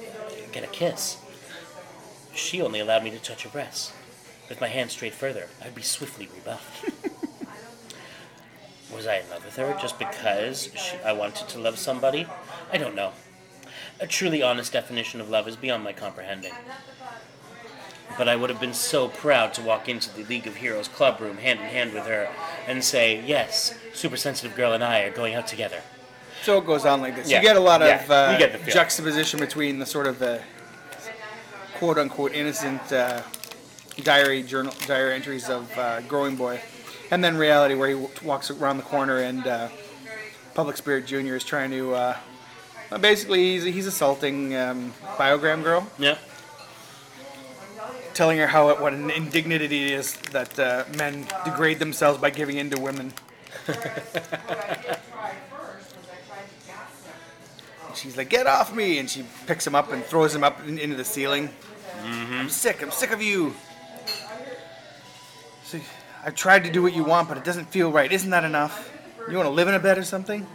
get 0.51 0.63
a 0.63 0.67
kiss. 0.67 1.17
She 2.33 2.61
only 2.61 2.79
allowed 2.79 3.03
me 3.03 3.09
to 3.11 3.19
touch 3.19 3.43
her 3.43 3.49
breasts. 3.49 3.91
With 4.47 4.61
my 4.61 4.67
hand 4.67 4.91
straight 4.91 5.13
further, 5.13 5.47
I'd 5.63 5.75
be 5.75 5.81
swiftly 5.81 6.29
rebuffed. 6.33 6.91
Was 8.93 9.07
I 9.07 9.17
in 9.17 9.29
love 9.29 9.45
with 9.45 9.55
her 9.55 9.75
just 9.81 9.97
because 9.97 10.69
she, 10.75 10.97
I 11.05 11.13
wanted 11.13 11.47
to 11.49 11.59
love 11.59 11.77
somebody? 11.79 12.27
I 12.71 12.77
don't 12.77 12.95
know. 12.95 13.13
A 14.01 14.07
truly 14.07 14.41
honest 14.41 14.73
definition 14.73 15.21
of 15.21 15.29
love 15.29 15.47
is 15.47 15.55
beyond 15.55 15.83
my 15.83 15.93
comprehending. 15.93 16.53
But 18.17 18.27
I 18.27 18.35
would 18.35 18.49
have 18.49 18.59
been 18.59 18.73
so 18.73 19.07
proud 19.07 19.53
to 19.53 19.61
walk 19.61 19.87
into 19.87 20.13
the 20.13 20.23
League 20.23 20.47
of 20.47 20.55
Heroes 20.55 20.87
club 20.87 21.21
room 21.21 21.37
hand 21.37 21.59
in 21.59 21.65
hand 21.67 21.93
with 21.93 22.05
her 22.07 22.29
and 22.67 22.83
say, 22.83 23.23
Yes, 23.25 23.73
Super 23.93 24.17
Sensitive 24.17 24.55
Girl 24.55 24.73
and 24.73 24.83
I 24.83 25.01
are 25.01 25.11
going 25.11 25.33
out 25.35 25.47
together. 25.47 25.81
So 26.41 26.57
it 26.57 26.65
goes 26.65 26.85
on 26.85 26.99
like 27.01 27.15
this. 27.15 27.29
Yeah. 27.29 27.37
You 27.37 27.43
get 27.47 27.55
a 27.55 27.59
lot 27.61 27.81
Yeah, 27.81 28.03
of 28.03 28.11
uh, 28.11 28.37
get 28.37 28.65
the 28.65 28.71
juxtaposition 28.71 29.39
between 29.39 29.79
the 29.79 29.85
sort 29.85 30.07
of 30.07 30.17
the 30.19 30.41
quote 31.75 31.97
unquote 31.99 32.33
innocent 32.33 32.91
uh, 32.91 33.21
diary 34.03 34.41
journal 34.43 34.73
diary 34.87 35.13
entries 35.13 35.47
of 35.49 35.71
uh, 35.77 36.01
Growing 36.01 36.35
Boy, 36.35 36.59
and 37.11 37.23
then 37.23 37.37
reality 37.37 37.75
where 37.75 37.89
he 37.89 37.93
w- 37.93 38.11
walks 38.23 38.49
around 38.49 38.77
the 38.77 38.83
corner 38.83 39.19
and 39.19 39.45
uh, 39.45 39.69
Public 40.55 40.75
Spirit 40.77 41.05
Junior 41.05 41.35
is 41.35 41.43
trying 41.43 41.69
to. 41.71 41.93
Uh, 42.91 42.95
well, 42.95 42.99
basically, 42.99 43.53
he's, 43.53 43.63
he's 43.63 43.87
assaulting 43.87 44.53
um, 44.55 44.93
Biogram 45.17 45.63
Girl, 45.63 45.87
Yeah. 45.97 46.17
telling 48.13 48.37
her 48.37 48.47
how 48.47 48.75
what 48.81 48.91
an 48.93 49.09
indignity 49.09 49.85
it 49.85 49.91
is 49.93 50.13
that 50.33 50.59
uh, 50.59 50.83
men 50.97 51.25
degrade 51.45 51.79
themselves 51.79 52.19
by 52.19 52.29
giving 52.29 52.57
in 52.57 52.69
to 52.69 52.79
women. 52.81 53.13
She's 57.95 58.17
like, 58.17 58.29
"Get 58.29 58.47
off 58.47 58.73
me!" 58.75 58.99
And 58.99 59.09
she 59.09 59.23
picks 59.47 59.65
him 59.65 59.75
up 59.75 59.91
and 59.91 60.03
throws 60.03 60.33
him 60.35 60.43
up 60.43 60.65
in, 60.67 60.77
into 60.79 60.95
the 60.95 61.05
ceiling. 61.05 61.49
I'm 62.03 62.49
sick. 62.49 62.81
I'm 62.81 62.91
sick 62.91 63.11
of 63.11 63.21
you. 63.21 63.53
See, 65.63 65.81
I've 66.25 66.35
tried 66.35 66.63
to 66.63 66.71
do 66.71 66.81
what 66.81 66.93
you 66.93 67.03
want, 67.03 67.29
but 67.29 67.37
it 67.37 67.43
doesn't 67.43 67.65
feel 67.65 67.91
right. 67.91 68.11
Isn't 68.11 68.31
that 68.31 68.43
enough? 68.43 68.91
You 69.29 69.37
want 69.37 69.47
to 69.47 69.51
live 69.53 69.67
in 69.67 69.75
a 69.75 69.79
bed 69.79 69.97
or 69.97 70.03
something? 70.03 70.47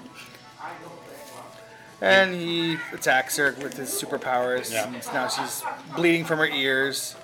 And 2.02 2.34
he 2.34 2.76
attacks 2.92 3.36
her 3.38 3.54
with 3.62 3.76
his 3.76 3.88
superpowers. 3.90 4.70
Yeah. 4.72 4.86
And 4.86 4.94
now 5.14 5.28
she's 5.28 5.62
bleeding 5.94 6.24
from 6.24 6.38
her 6.38 6.46
ears. 6.46 7.16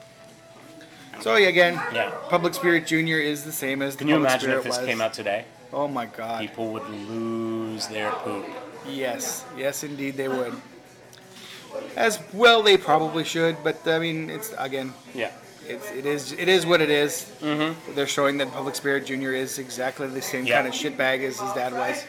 So 1.21 1.37
yeah, 1.37 1.49
again, 1.49 1.75
Yeah. 1.93 2.11
Public 2.29 2.55
Spirit 2.55 2.87
Junior 2.87 3.19
is 3.19 3.45
the 3.45 3.53
same 3.53 3.83
as 3.83 3.95
the 3.95 3.99
Can 4.01 4.09
you 4.09 4.17
imagine 4.17 4.41
Spirit 4.41 4.59
if 4.59 4.65
this 4.65 4.79
was. 4.79 4.87
came 4.87 5.01
out 5.01 5.13
today? 5.13 5.45
Oh 5.75 5.89
my 5.89 6.07
God! 6.07 6.41
People 6.41 6.69
would 6.73 6.89
lose 6.89 7.87
their 7.87 8.11
poop. 8.11 8.45
Yes, 8.89 9.45
yes, 9.57 9.85
indeed 9.85 10.17
they 10.17 10.29
would. 10.29 10.55
As 11.97 12.19
well, 12.35 12.63
they 12.63 12.77
probably 12.77 13.25
should, 13.25 13.57
but 13.65 13.87
I 13.87 13.99
mean, 13.99 14.29
it's 14.29 14.53
again, 14.59 14.93
Yeah. 15.15 15.31
it's 15.67 15.91
it 15.93 16.05
is 16.05 16.33
it 16.33 16.49
is 16.49 16.67
what 16.67 16.81
it 16.83 16.91
is. 16.91 17.31
Mm-hmm. 17.41 17.95
They're 17.95 18.07
showing 18.07 18.37
that 18.39 18.51
Public 18.53 18.75
Spirit 18.75 19.07
Junior 19.07 19.33
is 19.33 19.59
exactly 19.59 20.09
the 20.09 20.21
same 20.21 20.45
Yeah. 20.47 20.57
kind 20.63 20.69
of 20.69 20.75
shitbag 20.75 21.21
as 21.27 21.41
his 21.41 21.53
dad 21.53 21.73
was, 21.73 22.05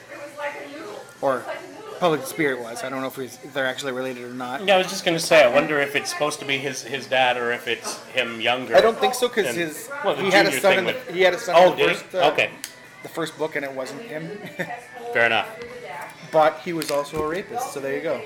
or 1.21 1.43
Public 2.03 2.25
Spirit 2.27 2.59
was. 2.59 2.83
I 2.83 2.89
don't 2.89 2.99
know 2.99 3.07
if, 3.07 3.17
if 3.17 3.53
they're 3.53 3.65
actually 3.65 3.93
related 3.93 4.25
or 4.25 4.33
not. 4.33 4.65
Yeah, 4.67 4.75
I 4.75 4.77
was 4.77 4.87
just 4.87 5.05
gonna 5.05 5.19
say. 5.21 5.41
I 5.41 5.47
wonder 5.47 5.79
if 5.79 5.95
it's 5.95 6.09
supposed 6.09 6.37
to 6.41 6.45
be 6.45 6.57
his 6.57 6.83
his 6.83 7.07
dad 7.07 7.37
or 7.37 7.53
if 7.53 7.65
it's 7.65 8.03
him 8.07 8.41
younger. 8.41 8.75
I 8.75 8.81
don't 8.81 8.97
think 8.97 9.13
so 9.13 9.29
because 9.29 9.47
And- 9.47 9.55
his 9.55 9.89
well, 10.03 10.13
the 10.13 10.23
he 10.23 10.29
had 10.29 10.45
a 10.45 10.49
junior 10.49 10.59
son 10.59 10.69
thing 10.71 10.79
in 10.79 10.85
the 10.87 10.93
with- 10.93 11.15
he 11.15 11.21
had 11.21 11.33
a 11.33 11.39
son 11.39 11.55
Oh, 11.57 11.71
in 11.71 11.77
the 11.79 11.85
did 11.87 11.95
first 11.95 12.15
uh, 12.15 12.31
Okay, 12.33 12.49
the 13.03 13.07
first 13.07 13.37
book 13.37 13.55
and 13.55 13.63
it 13.63 13.71
wasn't 13.71 14.01
him, 14.01 14.37
fair 15.13 15.27
enough. 15.27 15.47
but 16.29 16.59
he 16.65 16.73
was 16.73 16.91
also 16.91 17.23
a 17.23 17.25
rapist. 17.29 17.71
So 17.71 17.79
there 17.79 17.95
you 17.95 18.01
go. 18.01 18.21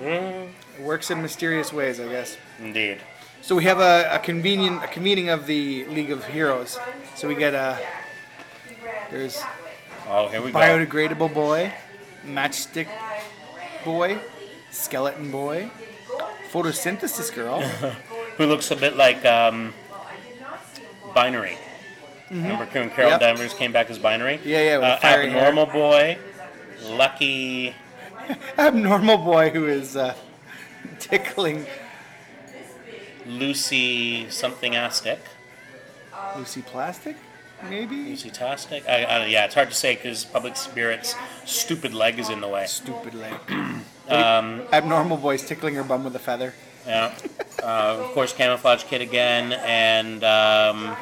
Mm, 0.00 0.48
It 0.78 0.82
works 0.82 1.10
in 1.10 1.20
mysterious 1.20 1.74
ways, 1.74 2.00
I 2.00 2.08
guess. 2.08 2.38
indeed. 2.58 3.02
So 3.42 3.54
we 3.54 3.64
have 3.64 3.80
a, 3.80 4.08
a 4.14 4.18
convenient 4.18 4.82
a 4.82 4.86
convening 4.86 5.28
of 5.28 5.46
the 5.46 5.84
League 5.88 6.10
of 6.10 6.24
Heroes. 6.24 6.78
So 7.16 7.28
we 7.28 7.34
get 7.34 7.52
a 7.52 7.78
there's 9.10 9.42
Oh, 10.10 10.28
here 10.28 10.40
we 10.40 10.52
go. 10.52 10.58
biodegradable 10.58 11.34
boy, 11.34 11.70
matchstick 12.26 12.88
boy, 13.84 14.18
skeleton 14.70 15.30
boy, 15.30 15.70
photosynthesis 16.50 17.34
girl. 17.34 17.60
Who 18.36 18.46
looks 18.46 18.70
a 18.70 18.76
bit 18.76 18.96
like 18.96 19.24
um, 19.24 19.74
Binary. 21.14 21.56
Remember 22.30 22.66
when 22.66 22.90
Carol 22.90 23.12
Yep. 23.12 23.20
Danvers 23.20 23.54
came 23.54 23.72
back 23.72 23.88
as 23.90 23.98
Binary? 23.98 24.38
Yeah, 24.44 24.78
yeah, 24.78 24.86
Uh, 24.86 24.98
fiery 24.98 25.30
hair. 25.30 25.46
abnormal 25.48 25.66
boy, 25.72 26.18
Lucky. 26.84 27.74
abnormal 28.58 29.16
boy 29.18 29.48
who 29.50 29.66
is 29.66 29.96
uh, 29.96 30.14
tickling 30.98 31.66
Lucy 33.26 34.28
something 34.30 34.74
astic. 34.74 35.18
Lucy 36.36 36.62
Plastic, 36.62 37.16
maybe 37.68 38.14
Tastic? 38.16 38.88
I, 38.88 39.04
I, 39.04 39.26
yeah, 39.26 39.44
it's 39.44 39.54
hard 39.54 39.68
to 39.70 39.74
say 39.74 39.94
because 39.96 40.24
Public 40.24 40.56
Spirit's 40.56 41.14
stupid 41.44 41.94
leg 41.94 42.18
is 42.18 42.28
in 42.28 42.40
the 42.40 42.48
way. 42.48 42.66
stupid 42.66 43.14
leg. 43.14 43.34
Um, 44.08 44.62
Abnormal 44.72 45.18
voice 45.18 45.46
tickling 45.46 45.74
her 45.74 45.84
bum 45.84 46.02
with 46.02 46.16
a 46.16 46.18
feather. 46.18 46.54
yeah. 46.86 47.14
Uh, 47.62 47.98
of 48.00 48.06
course, 48.14 48.32
Camouflage 48.32 48.84
Kid 48.84 49.02
again, 49.02 49.52
and 49.52 50.24
um, 50.24 50.96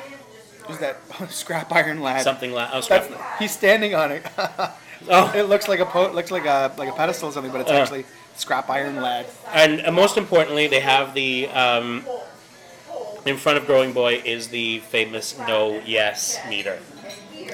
Who's 0.66 0.78
that 0.78 0.96
scrap 1.30 1.70
iron 1.70 2.00
lad? 2.02 2.22
something. 2.22 2.50
La- 2.50 2.68
oh, 2.72 2.80
That's, 2.80 3.06
scrap- 3.06 3.38
he's 3.38 3.52
standing 3.52 3.94
on 3.94 4.10
it. 4.10 4.26
oh, 5.08 5.32
it 5.36 5.44
looks 5.44 5.68
like 5.68 5.78
a 5.78 5.86
po- 5.86 6.10
looks 6.10 6.32
like 6.32 6.46
a 6.46 6.72
like 6.76 6.88
a 6.88 6.92
pedestal 6.92 7.28
or 7.28 7.32
something, 7.32 7.52
but 7.52 7.60
it's 7.60 7.70
Uh. 7.70 7.74
actually 7.74 8.06
scrap 8.34 8.68
iron 8.70 8.96
lad. 8.96 9.26
and 9.52 9.86
uh, 9.86 9.92
most 9.92 10.16
importantly, 10.16 10.66
they 10.66 10.80
have 10.80 11.14
the 11.14 11.46
um, 11.50 12.04
in 13.26 13.36
front 13.36 13.58
of 13.58 13.66
Growing 13.66 13.92
Boy 13.92 14.22
is 14.24 14.48
the 14.48 14.78
famous 14.80 15.36
no 15.40 15.82
yes 15.84 16.38
meter. 16.48 16.78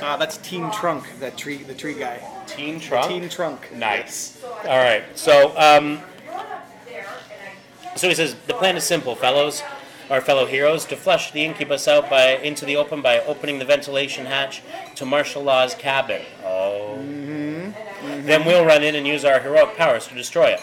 Ah, 0.01 0.17
that's 0.17 0.37
Teen 0.39 0.71
Trunk, 0.71 1.05
that 1.21 1.37
tree, 1.37 1.59
the 1.59 1.75
tree 1.75 1.95
guy. 1.95 2.21
Teen 2.47 2.79
Trunk. 2.79 3.09
Teen 3.09 3.29
Trunk. 3.29 3.73
Nice. 3.75 4.43
All 4.45 4.79
right. 4.79 5.05
So, 5.15 5.57
um, 5.57 6.01
so 7.97 8.09
he 8.09 8.15
says 8.15 8.35
the 8.47 8.55
plan 8.55 8.77
is 8.77 8.85
simple, 8.85 9.15
fellows, 9.15 9.63
our 10.11 10.21
fellow 10.21 10.47
heroes, 10.47 10.85
to 10.87 10.97
flush 10.97 11.31
the 11.33 11.45
incubus 11.45 11.89
out 11.89 12.11
by 12.11 12.37
into 12.37 12.65
the 12.65 12.77
open 12.77 13.01
by 13.01 13.21
opening 13.21 13.59
the 13.59 13.65
ventilation 13.65 14.27
hatch 14.27 14.63
to 14.97 15.07
Marshal 15.07 15.43
Law's 15.43 15.75
cabin. 15.75 16.23
Oh. 16.45 16.97
Mm-hmm. 16.99 18.27
Then 18.27 18.45
we'll 18.45 18.65
run 18.65 18.83
in 18.83 18.95
and 18.95 19.07
use 19.07 19.25
our 19.25 19.41
heroic 19.41 19.77
powers 19.77 20.09
to 20.09 20.15
destroy 20.15 20.47
it. 20.47 20.61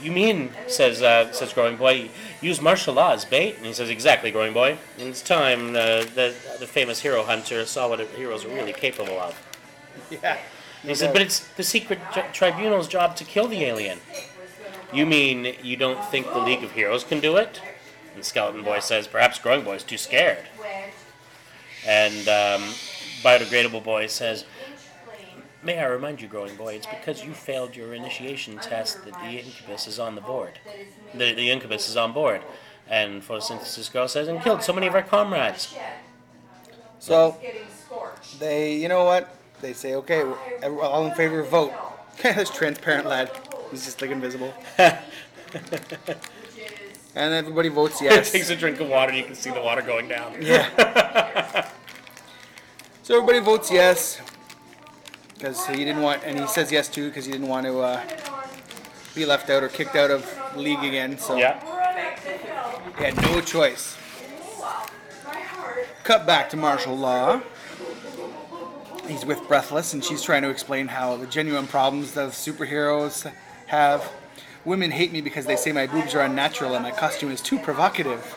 You 0.00 0.12
mean, 0.12 0.50
says 0.66 1.02
uh, 1.02 1.32
says 1.32 1.52
Growing 1.52 1.76
Boy, 1.76 2.10
use 2.40 2.60
Marshal 2.60 2.94
Law 2.94 3.12
as 3.12 3.24
bait? 3.24 3.56
And 3.56 3.64
he 3.66 3.72
says, 3.72 3.88
exactly, 3.88 4.30
Growing 4.30 4.52
Boy. 4.52 4.76
In 4.98 5.08
its 5.08 5.22
time, 5.22 5.70
uh, 5.70 6.04
the 6.14 6.34
the 6.58 6.66
famous 6.66 7.00
hero 7.00 7.22
hunter 7.24 7.64
saw 7.64 7.88
what 7.88 8.00
heroes 8.00 8.44
are 8.44 8.48
really 8.48 8.72
capable 8.72 9.18
of. 9.18 9.42
Yeah. 10.22 10.36
And 10.82 10.90
he 10.90 10.94
said, 10.94 11.12
but 11.12 11.22
it's 11.22 11.40
the 11.40 11.64
secret 11.64 11.98
tri- 12.12 12.28
tribunal's 12.32 12.86
job 12.86 13.16
to 13.16 13.24
kill 13.24 13.48
the 13.48 13.64
alien. 13.64 13.98
You 14.92 15.04
mean 15.04 15.56
you 15.62 15.76
don't 15.76 16.04
think 16.04 16.32
the 16.32 16.38
League 16.38 16.62
of 16.62 16.72
Heroes 16.72 17.02
can 17.02 17.18
do 17.18 17.36
it? 17.36 17.60
And 18.14 18.24
Skeleton 18.24 18.62
Boy 18.62 18.78
says, 18.78 19.08
perhaps 19.08 19.38
Growing 19.38 19.64
Boy's 19.64 19.82
too 19.82 19.98
scared. 19.98 20.44
And 21.86 22.28
um, 22.28 22.68
Biodegradable 23.22 23.82
Boy 23.82 24.06
says, 24.06 24.44
May 25.66 25.80
I 25.80 25.86
remind 25.86 26.22
you, 26.22 26.28
Growing 26.28 26.54
Boy, 26.54 26.74
it's 26.74 26.86
because 26.86 27.24
you 27.24 27.32
failed 27.32 27.74
your 27.74 27.92
initiation 27.92 28.56
test 28.58 29.04
that 29.04 29.14
the 29.14 29.40
incubus 29.40 29.88
is 29.88 29.98
on 29.98 30.14
the 30.14 30.20
board. 30.20 30.60
The, 31.12 31.34
the 31.34 31.50
incubus 31.50 31.88
is 31.88 31.96
on 31.96 32.12
board. 32.12 32.40
And 32.88 33.20
Photosynthesis 33.20 33.92
Girl 33.92 34.06
says, 34.06 34.28
and 34.28 34.40
killed 34.40 34.62
so 34.62 34.72
many 34.72 34.86
of 34.86 34.94
our 34.94 35.02
comrades. 35.02 35.74
So 37.00 37.36
they, 38.38 38.76
you 38.76 38.86
know 38.86 39.06
what? 39.06 39.36
They 39.60 39.72
say, 39.72 39.96
okay, 39.96 40.22
all 40.62 41.04
in 41.04 41.14
favor 41.16 41.40
of 41.40 41.48
vote. 41.48 41.72
this 42.22 42.48
transparent 42.48 43.08
lad. 43.08 43.32
He's 43.72 43.86
just 43.86 44.00
like 44.00 44.12
invisible. 44.12 44.54
and 44.78 44.94
everybody 47.16 47.70
votes 47.70 48.00
yes. 48.02 48.30
Takes 48.30 48.50
a 48.50 48.56
drink 48.56 48.78
of 48.78 48.88
water, 48.88 49.10
and 49.10 49.18
you 49.18 49.24
can 49.24 49.34
see 49.34 49.50
the 49.50 49.60
water 49.60 49.82
going 49.82 50.06
down. 50.06 50.36
Yeah. 50.40 51.68
so 53.02 53.16
everybody 53.16 53.40
votes 53.40 53.68
yes 53.68 54.20
because 55.36 55.66
he 55.66 55.84
didn't 55.84 56.02
want, 56.02 56.22
and 56.24 56.38
he 56.38 56.46
says 56.46 56.72
yes 56.72 56.88
too 56.88 57.08
because 57.08 57.26
he 57.26 57.32
didn't 57.32 57.48
want 57.48 57.66
to 57.66 57.80
uh, 57.80 58.02
be 59.14 59.26
left 59.26 59.50
out 59.50 59.62
or 59.62 59.68
kicked 59.68 59.96
out 59.96 60.10
of 60.10 60.56
league 60.56 60.82
again. 60.82 61.18
So 61.18 61.36
Yeah. 61.36 61.60
He 62.98 63.04
had 63.04 63.16
no 63.22 63.40
choice. 63.40 63.96
Cut 66.02 66.26
back 66.26 66.48
to 66.50 66.56
Marshal 66.56 66.96
Law. 66.96 67.42
He's 69.06 69.24
with 69.24 69.46
Breathless, 69.46 69.92
and 69.92 70.02
she's 70.02 70.22
trying 70.22 70.42
to 70.42 70.50
explain 70.50 70.88
how 70.88 71.16
the 71.16 71.26
genuine 71.26 71.66
problems 71.66 72.14
that 72.14 72.30
superheroes 72.30 73.30
have. 73.66 74.10
Women 74.64 74.90
hate 74.90 75.12
me 75.12 75.20
because 75.20 75.46
they 75.46 75.56
say 75.56 75.70
my 75.72 75.86
boobs 75.86 76.14
are 76.14 76.20
unnatural 76.20 76.74
and 76.74 76.82
my 76.82 76.90
costume 76.90 77.30
is 77.30 77.40
too 77.40 77.58
provocative. 77.58 78.36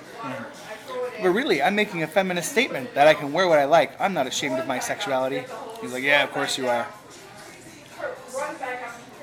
But 1.22 1.30
really, 1.32 1.62
I'm 1.62 1.76
making 1.76 2.04
a 2.04 2.08
feminist 2.08 2.52
statement 2.52 2.94
that 2.96 3.08
I 3.08 3.14
can 3.14 3.34
wear 3.34 3.48
what 3.48 3.60
I 3.60 3.66
like. 3.66 4.00
I'm 4.00 4.14
not 4.14 4.28
ashamed 4.28 4.58
of 4.60 4.68
my 4.68 4.80
sexuality. 4.80 5.44
He's 5.82 5.92
like, 5.94 6.04
yeah, 6.04 6.24
of 6.24 6.32
course 6.32 6.58
you 6.58 6.68
are. 6.68 6.88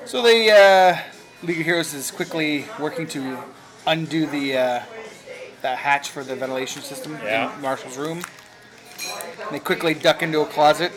So 0.05 0.21
the 0.21 0.51
uh, 0.51 0.97
League 1.43 1.59
of 1.59 1.65
Heroes 1.65 1.93
is 1.93 2.11
quickly 2.11 2.65
working 2.79 3.07
to 3.07 3.39
undo 3.85 4.25
the 4.27 4.57
uh, 4.57 4.83
the 5.61 5.75
hatch 5.75 6.09
for 6.09 6.23
the 6.23 6.35
ventilation 6.35 6.81
system 6.81 7.17
Yeah. 7.23 7.53
in 7.55 7.61
Marshal's 7.61 7.97
room. 7.97 8.21
They 9.51 9.59
quickly 9.59 9.93
duck 9.93 10.21
into 10.21 10.41
a 10.41 10.45
closet 10.45 10.91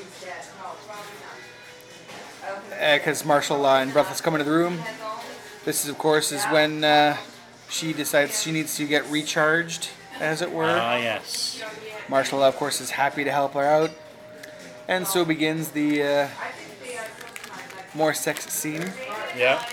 because 2.70 3.24
Marshal 3.24 3.64
uh, 3.64 3.80
and 3.80 3.92
Breathless 3.92 4.20
come 4.20 4.34
into 4.34 4.44
the 4.44 4.51
room. 4.57 4.78
This 5.64 5.84
is, 5.84 5.90
of 5.90 5.98
course, 5.98 6.32
is 6.32 6.44
when 6.46 6.82
uh, 6.84 7.16
she 7.68 7.92
decides 7.92 8.42
she 8.42 8.53
needs 8.53 8.76
to 8.76 8.86
get 8.86 9.05
recharged, 9.11 9.90
as 10.20 10.42
it 10.42 10.52
were. 10.52 10.78
Ah, 10.78 10.96
yes. 10.96 11.62
Marshal, 12.08 12.38
law 12.38 12.48
of 12.48 12.56
course, 12.56 12.80
is 12.80 12.90
happy 12.90 13.24
to 13.24 13.32
help 13.32 13.54
her 13.54 13.64
out. 13.64 13.90
And 14.86 15.06
so 15.06 15.24
begins 15.24 15.70
the 15.70 16.02
uh, 16.02 16.28
more 17.94 18.12
sex 18.12 18.52
scene. 18.52 18.92
Yeah. 19.36 19.64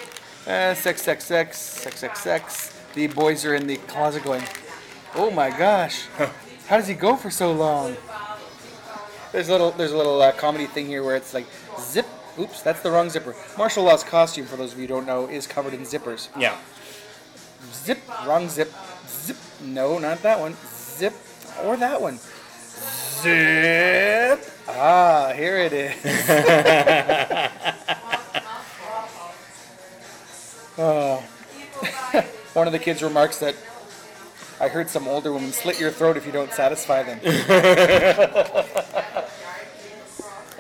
Uh, 0.46 0.74
sex, 0.74 1.02
sex, 1.02 1.26
sex, 1.26 1.58
sex, 1.58 2.00
sex, 2.00 2.20
sex. 2.22 2.82
The 2.94 3.08
boys 3.08 3.46
are 3.46 3.54
in 3.54 3.68
the 3.68 3.78
closet 3.78 4.24
going, 4.24 4.44
oh 5.16 5.30
my 5.32 5.50
gosh, 5.50 6.06
how 6.68 6.78
does 6.78 6.88
he 6.88 6.94
go 6.94 7.16
for 7.16 7.30
so 7.30 7.52
long? 7.52 7.98
There's 9.32 9.50
a 9.50 9.52
little, 9.52 9.72
there's 9.72 9.92
a 9.92 9.98
little 9.98 10.22
uh, 10.22 10.32
comedy 10.32 10.68
thing 10.68 10.88
here 10.88 11.04
where 11.04 11.16
it's 11.16 11.34
like, 11.34 11.46
zip, 11.80 12.08
oops, 12.40 12.62
that's 12.62 12.82
the 12.82 12.90
wrong 12.90 13.10
zipper. 13.10 13.36
Marshal 13.58 13.84
Law's 13.84 14.04
costume, 14.04 14.46
for 14.46 14.56
those 14.56 14.74
of 14.74 14.80
you 14.80 14.88
who 14.88 14.94
don't 14.94 15.06
know, 15.06 15.28
is 15.28 15.48
covered 15.48 15.74
in 15.74 15.82
zippers. 15.82 16.30
Yeah. 16.40 16.58
Zip, 17.74 18.00
wrong 18.26 18.48
zip, 18.48 18.72
no, 19.62 20.00
not 20.00 20.22
that 20.24 20.40
one, 20.40 20.56
zip, 20.66 21.14
or 21.64 21.78
that 21.78 22.02
one. 22.02 22.20
Zip. 23.22 24.54
Ah, 24.68 25.34
here 25.36 25.58
it 25.58 25.74
is. 25.74 25.96
oh. 30.78 31.24
One 32.54 32.68
of 32.68 32.74
the 32.74 32.80
kids 32.80 33.04
remarks 33.04 33.38
that 33.40 33.56
I 34.60 34.68
heard 34.68 34.90
some 34.90 35.08
older 35.08 35.32
woman 35.32 35.52
slit 35.52 35.80
your 35.80 35.92
throat 35.92 36.18
if 36.18 36.26
you 36.26 36.32
don't 36.32 36.52
satisfy 36.52 37.04
them. 37.04 37.20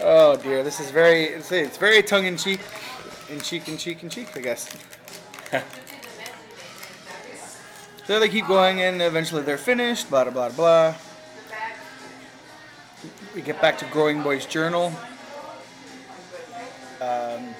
oh 0.01 0.35
dear, 0.37 0.61
this 0.63 0.79
is 0.79 0.91
very 0.91 1.23
it's, 1.23 1.51
it's 1.51 1.77
very 1.77 2.03
tongue 2.03 2.25
in 2.25 2.37
cheek, 2.37 2.59
in 3.29 3.39
cheek, 3.41 3.67
and 3.67 3.79
cheek, 3.79 4.03
and 4.03 4.11
cheek, 4.11 4.37
I 4.37 4.41
guess. 4.41 4.69
So 8.07 8.19
they 8.21 8.29
keep 8.29 8.47
going, 8.47 8.81
and 8.81 9.01
eventually 9.01 9.41
they're 9.41 9.57
finished. 9.57 10.09
Blah 10.09 10.23
blah 10.23 10.31
blah 10.33 10.49
blah. 10.49 10.95
We 13.35 13.41
get 13.41 13.61
back 13.61 13.77
to 13.79 13.85
Growing 13.85 14.23
Boy's 14.23 14.45
journal. 14.45 14.93
Um, 17.01 17.53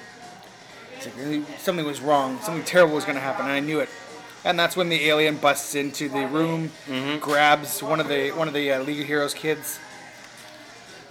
it's 0.96 1.06
like 1.06 1.16
really, 1.16 1.44
something 1.58 1.84
was 1.84 2.00
wrong. 2.00 2.40
Something 2.40 2.64
terrible 2.64 2.94
was 2.94 3.04
going 3.04 3.14
to 3.14 3.20
happen, 3.20 3.44
and 3.44 3.52
I 3.52 3.60
knew 3.60 3.78
it. 3.80 3.88
And 4.44 4.58
that's 4.58 4.76
when 4.76 4.88
the 4.88 5.04
alien 5.06 5.36
busts 5.36 5.74
into 5.74 6.08
the 6.08 6.26
room, 6.26 6.70
grabs 7.20 7.82
one 7.82 8.00
of 8.00 8.08
the 8.08 8.30
one 8.30 8.48
of 8.48 8.54
the 8.54 8.72
uh, 8.72 8.82
League 8.82 9.00
of 9.00 9.06
Heroes 9.06 9.34
kids. 9.34 9.78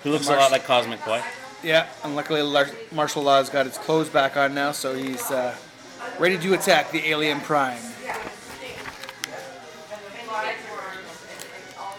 Who 0.04 0.12
looks 0.12 0.28
a 0.28 0.32
lot 0.36 0.52
like 0.52 0.66
Cosmic 0.66 1.04
Boy. 1.06 1.22
Yeah, 1.64 1.88
and 2.04 2.16
luckily 2.16 2.42
Lar- 2.42 2.70
Marshal 2.92 3.24
Law's 3.24 3.50
got 3.50 3.66
his 3.66 3.78
clothes 3.78 4.10
back 4.10 4.36
on 4.36 4.54
now, 4.54 4.72
so 4.72 4.96
he's 4.96 5.30
uh, 5.32 5.56
ready 6.20 6.38
to 6.38 6.54
attack 6.54 6.92
the 6.92 7.06
alien 7.08 7.40
prime. 7.42 7.82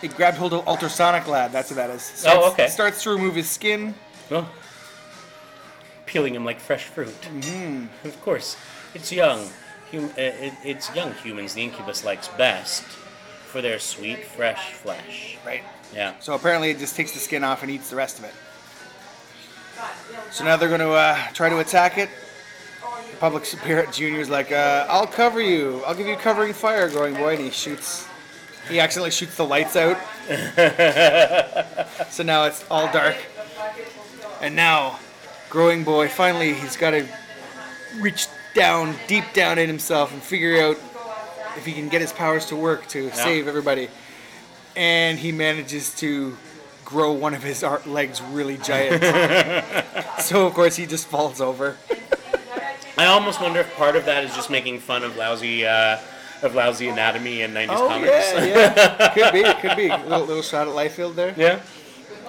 He 0.00 0.08
grabbed 0.08 0.36
hold 0.38 0.52
of 0.54 0.66
ultrasonic 0.68 1.26
lad. 1.26 1.52
That's 1.52 1.70
what 1.70 1.76
that 1.76 1.90
is. 1.90 2.02
Starts, 2.02 2.38
Oh, 2.40 2.50
okay. 2.52 2.68
Starts 2.68 3.02
to 3.02 3.10
remove 3.10 3.34
his 3.34 3.48
skin. 3.50 3.94
Oh. 4.30 4.48
Peeling 6.06 6.34
him 6.34 6.44
like 6.44 6.60
fresh 6.60 6.84
fruit. 6.84 7.20
Mm-hmm. 7.22 8.06
Of 8.06 8.20
course. 8.22 8.56
It's 8.94 9.12
young. 9.12 9.48
Hum- 9.90 10.10
uh, 10.16 10.20
it, 10.20 10.52
it's 10.64 10.94
young 10.94 11.12
humans 11.14 11.54
the 11.54 11.62
incubus 11.62 12.04
likes 12.04 12.28
best 12.28 12.82
for 12.82 13.60
their 13.62 13.78
sweet, 13.78 14.24
fresh 14.24 14.72
flesh. 14.74 15.38
Right. 15.44 15.62
Yeah. 15.94 16.14
So 16.20 16.34
apparently 16.34 16.70
it 16.70 16.78
just 16.78 16.94
takes 16.96 17.12
the 17.12 17.18
skin 17.18 17.42
off 17.42 17.62
and 17.62 17.70
eats 17.70 17.90
the 17.90 17.96
rest 17.96 18.18
of 18.18 18.24
it. 18.24 18.34
So 20.30 20.44
now 20.44 20.56
they're 20.56 20.68
going 20.68 20.80
to 20.80 20.90
uh, 20.92 21.16
try 21.32 21.48
to 21.48 21.58
attack 21.60 21.98
it. 21.98 22.08
The 23.12 23.16
Public 23.18 23.44
Spirit 23.44 23.92
Junior's 23.92 24.28
like, 24.28 24.52
uh, 24.52 24.86
I'll 24.88 25.06
cover 25.06 25.40
you. 25.40 25.82
I'll 25.86 25.94
give 25.94 26.06
you 26.06 26.16
covering 26.16 26.52
fire, 26.52 26.88
growing 26.90 27.14
boy. 27.14 27.34
And 27.34 27.44
he 27.44 27.50
shoots. 27.50 28.06
He 28.68 28.80
accidentally 28.80 29.10
shoots 29.10 29.36
the 29.36 29.44
lights 29.44 29.76
out. 29.76 29.98
so 32.10 32.22
now 32.22 32.44
it's 32.44 32.64
all 32.70 32.90
dark. 32.92 33.16
And 34.40 34.54
now, 34.54 34.98
growing 35.50 35.84
boy, 35.84 36.08
finally, 36.08 36.54
he's 36.54 36.76
got 36.76 36.90
to 36.90 37.06
reach 38.00 38.26
down, 38.54 38.94
deep 39.06 39.24
down 39.32 39.58
in 39.58 39.68
himself 39.68 40.12
and 40.12 40.22
figure 40.22 40.62
out 40.62 40.76
if 41.56 41.64
he 41.64 41.72
can 41.72 41.88
get 41.88 42.00
his 42.00 42.12
powers 42.12 42.46
to 42.46 42.56
work 42.56 42.86
to 42.88 43.10
save 43.12 43.48
everybody 43.48 43.88
and 44.78 45.18
he 45.18 45.32
manages 45.32 45.92
to 45.96 46.36
grow 46.84 47.12
one 47.12 47.34
of 47.34 47.42
his 47.42 47.62
legs 47.84 48.22
really 48.22 48.56
giant. 48.58 49.02
so 50.20 50.46
of 50.46 50.54
course 50.54 50.76
he 50.76 50.86
just 50.86 51.08
falls 51.08 51.40
over. 51.40 51.76
I 52.96 53.06
almost 53.06 53.40
wonder 53.40 53.60
if 53.60 53.74
part 53.76 53.96
of 53.96 54.04
that 54.06 54.24
is 54.24 54.34
just 54.34 54.50
making 54.50 54.78
fun 54.78 55.02
of 55.02 55.16
lousy, 55.16 55.66
uh, 55.66 55.98
of 56.42 56.54
lousy 56.54 56.88
anatomy 56.88 57.42
in 57.42 57.52
90s 57.52 57.66
Oh 57.70 57.88
comics. 57.88 58.10
yeah, 58.10 58.44
yeah. 58.44 59.08
Could 59.14 59.32
be, 59.32 59.42
could 59.68 59.76
be. 59.76 59.88
Little, 59.88 60.26
little 60.26 60.42
shot 60.42 60.68
at 60.68 60.74
Liefeld 60.74 61.14
there. 61.14 61.34
yeah. 61.36 61.60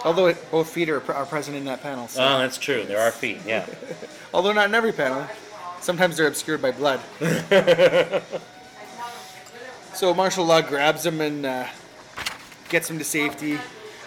Although 0.05 0.27
it, 0.27 0.51
both 0.51 0.69
feet 0.69 0.89
are, 0.89 1.01
are 1.13 1.25
present 1.25 1.57
in 1.57 1.65
that 1.65 1.81
panel. 1.81 2.07
So. 2.07 2.23
Oh, 2.23 2.39
that's 2.39 2.57
true. 2.57 2.83
There 2.85 2.99
are 2.99 3.11
feet. 3.11 3.39
Yeah. 3.45 3.65
Although 4.33 4.53
not 4.53 4.67
in 4.69 4.75
every 4.75 4.93
panel. 4.93 5.27
Sometimes 5.81 6.17
they're 6.17 6.27
obscured 6.27 6.61
by 6.61 6.71
blood. 6.71 6.99
so 9.93 10.13
Marshal 10.13 10.45
Law 10.45 10.61
grabs 10.61 11.05
him 11.05 11.19
and 11.21 11.45
uh, 11.45 11.67
gets 12.69 12.89
him 12.89 12.97
to 12.97 13.03
safety. 13.03 13.59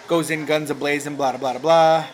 Goes 0.07 0.29
in 0.31 0.45
guns 0.45 0.69
ablazing, 0.71 1.15
blah 1.15 1.35
blah 1.37 1.53
blah 1.53 1.59
blah. 1.59 2.05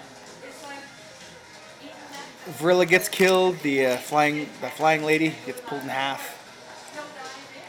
Vrilla 2.58 2.88
gets 2.88 3.10
killed. 3.10 3.60
The 3.60 3.86
uh, 3.86 3.98
flying 3.98 4.48
the 4.62 4.70
flying 4.70 5.04
lady 5.04 5.36
gets 5.46 5.62
pulled 5.62 5.84
in 5.84 5.90
half. 5.90 6.36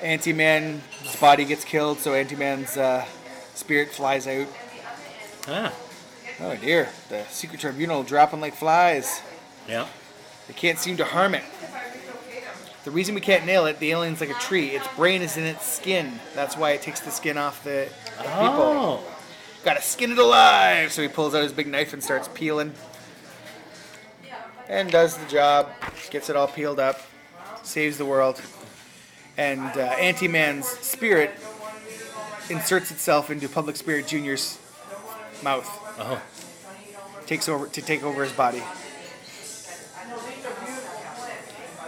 Anti 0.03 0.33
Man's 0.33 0.83
body 1.21 1.45
gets 1.45 1.65
killed, 1.65 1.99
so 1.99 2.15
Anti 2.15 2.37
Man's 2.37 2.77
uh, 2.77 3.05
spirit 3.55 3.91
flies 3.91 4.27
out. 4.27 4.49
Ah. 5.49 5.73
Oh 6.41 6.57
dear, 6.57 6.89
the 7.09 7.25
secret 7.25 7.61
tribunal 7.61 8.03
dropping 8.03 8.41
like 8.41 8.55
flies. 8.55 9.23
Yeah. 9.69 9.87
They 10.49 10.55
can't 10.55 10.79
seem 10.79 10.97
to 10.97 11.05
harm 11.05 11.35
it. 11.35 11.45
The 12.85 12.91
reason 12.91 13.15
we 13.15 13.21
can't 13.21 13.45
nail 13.45 13.67
it, 13.67 13.79
the 13.79 13.91
alien's 13.93 14.21
like 14.21 14.31
a 14.31 14.41
tree. 14.41 14.69
Its 14.69 14.89
brain 14.97 15.21
is 15.21 15.37
in 15.37 15.45
its 15.45 15.67
skin. 15.67 16.19
That's 16.35 16.57
why 16.57 16.71
it 16.71 16.81
takes 16.81 17.01
the 17.01 17.11
skin 17.11 17.37
off 17.37 17.63
the, 17.63 17.89
the 18.17 18.23
people. 18.23 18.35
Oh. 18.39 19.03
Gotta 19.63 19.83
skin 19.83 20.13
it 20.13 20.19
alive! 20.19 20.91
So 20.91 21.03
he 21.03 21.09
pulls 21.09 21.35
out 21.35 21.43
his 21.43 21.53
big 21.53 21.67
knife 21.67 21.93
and 21.93 22.03
starts 22.03 22.29
peeling. 22.33 22.73
And 24.67 24.91
does 24.91 25.19
the 25.19 25.27
job. 25.27 25.69
Gets 26.11 26.31
it 26.31 26.37
all 26.37 26.49
peeled 26.49 26.81
up. 26.81 27.01
Saves 27.63 27.99
the 27.99 28.07
world. 28.07 28.41
And 29.41 29.75
uh, 29.75 29.97
Anti 29.99 30.29
Man's 30.29 30.69
spirit 30.69 31.31
inserts 32.51 32.91
itself 32.91 33.31
into 33.31 33.49
Public 33.49 33.75
Spirit 33.75 34.07
Jr.'s 34.07 34.59
mouth. 35.43 35.67
Oh. 35.99 36.21
Takes 37.25 37.49
over 37.49 37.67
to 37.69 37.81
take 37.81 38.03
over 38.03 38.23
his 38.23 38.35
body. 38.35 38.63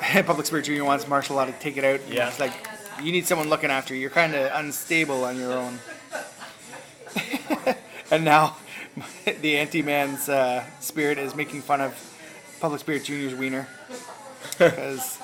Public 0.24 0.46
Spirit 0.46 0.64
Jr. 0.64 0.82
wants 0.82 1.06
Marshal 1.06 1.36
Law 1.36 1.44
to 1.44 1.52
take 1.52 1.76
it 1.76 1.84
out. 1.84 2.00
Yeah. 2.08 2.28
It's 2.28 2.40
like, 2.40 2.54
you 3.02 3.12
need 3.12 3.26
someone 3.26 3.50
looking 3.50 3.70
after 3.70 3.94
you. 3.94 4.00
You're 4.00 4.08
kind 4.08 4.34
of 4.34 4.50
unstable 4.54 5.24
on 5.24 5.36
your 5.36 5.52
own. 5.52 5.78
and 8.10 8.24
now, 8.24 8.56
the 9.42 9.58
anti-man's 9.58 10.30
uh, 10.30 10.64
spirit 10.80 11.18
is 11.18 11.34
making 11.34 11.60
fun 11.60 11.82
of 11.82 11.94
Public 12.60 12.80
Spirit 12.80 13.04
Jr.'s 13.04 13.34
wiener. 13.34 13.68
Because 14.56 15.18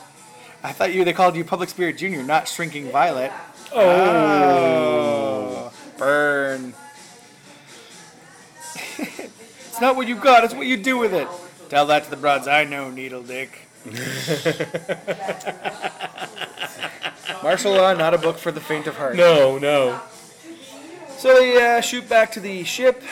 I 0.62 0.72
thought 0.72 0.92
you 0.92 1.04
they 1.04 1.12
called 1.12 1.36
you 1.36 1.44
Public 1.44 1.68
Spirit 1.68 1.98
Jr., 1.98 2.22
not 2.22 2.48
Shrinking 2.48 2.90
Violet. 2.90 3.32
Oh. 3.72 5.72
Burn. 5.96 6.74
it's 8.98 9.80
not 9.80 9.96
what 9.96 10.08
you've 10.08 10.20
got, 10.20 10.44
it's 10.44 10.54
what 10.54 10.66
you 10.66 10.76
do 10.76 10.98
with 10.98 11.14
it. 11.14 11.28
Tell 11.68 11.86
that 11.86 12.04
to 12.04 12.10
the 12.10 12.16
broads 12.16 12.48
I 12.48 12.64
know, 12.64 12.90
Needle 12.90 13.22
Dick. 13.22 13.66
Marshal 17.42 17.72
Law, 17.72 17.94
not 17.94 18.14
a 18.14 18.18
book 18.18 18.38
for 18.38 18.50
the 18.50 18.60
faint 18.60 18.86
of 18.86 18.96
heart. 18.96 19.16
No, 19.16 19.58
no. 19.58 20.00
So 21.18 21.34
they 21.34 21.76
uh, 21.76 21.80
shoot 21.80 22.08
back 22.08 22.32
to 22.32 22.40
the 22.40 22.64
ship. 22.64 23.02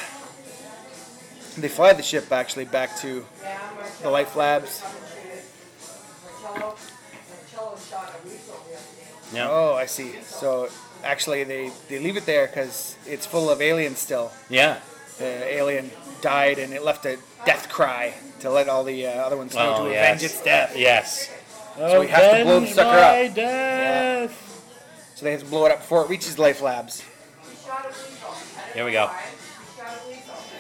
They 1.57 1.69
fly 1.69 1.93
the 1.93 2.03
ship 2.03 2.31
actually 2.33 2.67
back 2.67 2.97
to 2.99 3.25
the 4.03 4.11
Life 4.11 4.37
Labs. 4.37 4.83
Yeah. 9.33 9.49
Oh, 9.51 9.75
I 9.75 9.87
see. 9.87 10.13
So 10.23 10.69
actually, 11.03 11.45
they, 11.45 11.71
they 11.89 11.99
leave 11.99 12.17
it 12.17 12.27
there 12.27 12.47
because 12.47 12.97
it's 13.07 13.27
full 13.27 13.51
of 13.51 13.61
aliens 13.61 13.99
still. 13.99 14.31
Yeah. 14.49 14.79
The 15.19 15.55
alien 15.55 15.91
died 16.21 16.59
and 16.59 16.73
it 16.73 16.83
left 16.85 17.05
a 17.07 17.19
death 17.45 17.69
cry 17.69 18.15
to 18.41 18.51
let 18.51 18.69
all 18.69 18.85
the 18.85 19.07
uh, 19.07 19.11
other 19.11 19.37
ones 19.37 19.55
know 19.55 19.75
Oh, 19.79 19.85
to 19.87 19.91
yes. 19.91 20.05
avenge 20.09 20.23
its 20.25 20.43
death. 20.43 20.75
Yes. 20.77 21.31
So 21.77 22.01
we 22.01 22.07
have 22.09 22.39
to 22.39 22.45
blow 22.45 22.61
the 22.61 22.67
sucker 22.69 22.99
up. 23.29 23.35
Death. 23.35 25.13
So 25.15 25.25
they 25.25 25.33
have 25.33 25.41
to 25.41 25.47
blow 25.47 25.67
it 25.67 25.73
up 25.73 25.79
before 25.81 26.05
it 26.05 26.09
reaches 26.11 26.39
Life 26.39 26.61
Labs. 26.63 27.03
Here 28.75 28.85
we 28.85 28.93
go. 28.93 29.11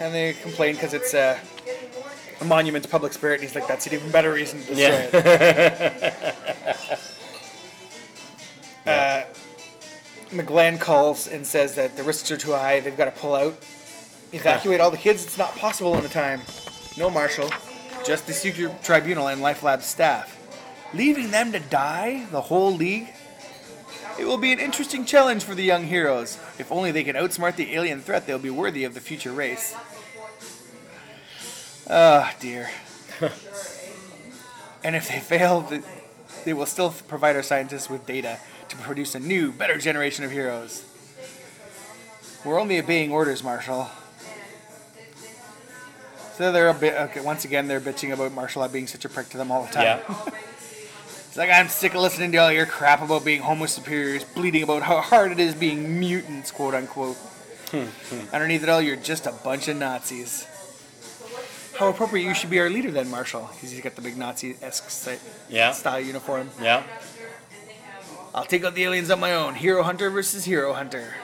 And 0.00 0.14
they 0.14 0.32
complain 0.34 0.74
because 0.74 0.92
it's 0.94 1.14
uh, 1.14 1.38
a 2.40 2.44
monument 2.44 2.84
to 2.84 2.90
public 2.90 3.12
spirit. 3.12 3.40
And 3.40 3.48
he's 3.48 3.54
like, 3.54 3.66
that's 3.68 3.86
an 3.86 3.94
even 3.94 4.10
better 4.10 4.32
reason 4.32 4.60
to 4.62 4.74
destroy 4.74 4.84
Yeah. 4.88 5.08
it. 5.12 7.00
Uh, 8.86 9.24
McGlenn 10.30 10.80
calls 10.80 11.28
and 11.28 11.46
says 11.46 11.74
that 11.74 11.96
the 11.96 12.02
risks 12.02 12.30
are 12.30 12.36
too 12.36 12.52
high. 12.52 12.80
They've 12.80 12.96
got 12.96 13.06
to 13.06 13.20
pull 13.20 13.34
out. 13.34 13.56
Evacuate 14.32 14.80
all 14.80 14.90
the 14.90 14.96
kids. 14.96 15.24
It's 15.24 15.38
not 15.38 15.54
possible 15.56 15.96
in 15.96 16.02
the 16.02 16.08
time. 16.08 16.40
No 16.96 17.10
marshal. 17.10 17.50
Just 18.04 18.26
the 18.26 18.32
secret 18.32 18.82
tribunal 18.82 19.28
and 19.28 19.40
Life 19.40 19.62
Lab 19.62 19.82
staff. 19.82 20.32
Leaving 20.94 21.30
them 21.30 21.52
to 21.52 21.60
die, 21.60 22.26
the 22.30 22.40
whole 22.40 22.72
league? 22.72 23.08
It 24.18 24.24
will 24.24 24.38
be 24.38 24.52
an 24.52 24.58
interesting 24.58 25.04
challenge 25.04 25.44
for 25.44 25.54
the 25.54 25.62
young 25.62 25.84
heroes. 25.84 26.38
If 26.58 26.72
only 26.72 26.90
they 26.90 27.04
can 27.04 27.16
outsmart 27.16 27.56
the 27.56 27.74
alien 27.74 28.00
threat, 28.00 28.26
they'll 28.26 28.38
be 28.38 28.50
worthy 28.50 28.84
of 28.84 28.94
the 28.94 29.00
future 29.00 29.32
race. 29.32 29.74
Ah, 31.88 32.34
dear. 32.40 32.70
and 34.82 34.96
if 34.96 35.08
they 35.08 35.20
fail, 35.20 35.70
they 36.44 36.54
will 36.54 36.66
still 36.66 36.94
provide 37.08 37.36
our 37.36 37.42
scientists 37.42 37.90
with 37.90 38.06
data 38.06 38.38
to 38.68 38.76
produce 38.76 39.14
a 39.14 39.20
new, 39.20 39.52
better 39.52 39.78
generation 39.78 40.24
of 40.24 40.30
heroes. 40.30 40.84
We're 42.44 42.60
only 42.60 42.78
obeying 42.78 43.12
orders, 43.12 43.42
Marshal. 43.42 43.90
So 46.34 46.52
they're 46.52 46.68
a 46.68 46.74
bit. 46.74 46.94
Okay, 46.94 47.20
once 47.20 47.44
again, 47.44 47.66
they're 47.66 47.80
bitching 47.80 48.12
about 48.12 48.32
Marshal 48.32 48.66
being 48.68 48.86
such 48.86 49.04
a 49.04 49.08
prick 49.08 49.30
to 49.30 49.38
them 49.38 49.50
all 49.50 49.64
the 49.64 49.72
time. 49.72 49.84
Yeah. 49.84 50.30
It's 51.36 51.38
like 51.38 51.50
I'm 51.50 51.68
sick 51.68 51.94
of 51.94 52.00
listening 52.00 52.32
to 52.32 52.38
all 52.38 52.50
your 52.50 52.64
crap 52.64 53.02
about 53.02 53.22
being 53.22 53.42
homo 53.42 53.66
superiors, 53.66 54.24
bleating 54.24 54.62
about 54.62 54.80
how 54.80 55.02
hard 55.02 55.32
it 55.32 55.38
is 55.38 55.54
being 55.54 56.00
mutants, 56.00 56.50
quote 56.50 56.72
unquote. 56.72 57.16
Hmm, 57.72 57.82
hmm. 57.82 58.34
Underneath 58.34 58.62
it 58.62 58.70
all, 58.70 58.80
you're 58.80 58.96
just 58.96 59.26
a 59.26 59.32
bunch 59.32 59.68
of 59.68 59.76
Nazis. 59.76 60.46
How 61.78 61.88
appropriate 61.88 62.24
you 62.24 62.32
should 62.32 62.48
be 62.48 62.58
our 62.58 62.70
leader 62.70 62.90
then, 62.90 63.10
Marshal, 63.10 63.50
because 63.52 63.70
he's 63.70 63.82
got 63.82 63.96
the 63.96 64.00
big 64.00 64.16
Nazi-esque 64.16 64.88
style 64.88 66.00
uniform. 66.00 66.48
Yeah. 66.58 66.84
I'll 68.36 68.44
take 68.44 68.64
out 68.64 68.74
the 68.74 68.84
aliens 68.84 69.10
on 69.10 69.18
my 69.18 69.32
own. 69.32 69.54
Hero 69.54 69.82
hunter 69.82 70.10
versus 70.10 70.44
hero 70.44 70.74
hunter. 70.74 71.14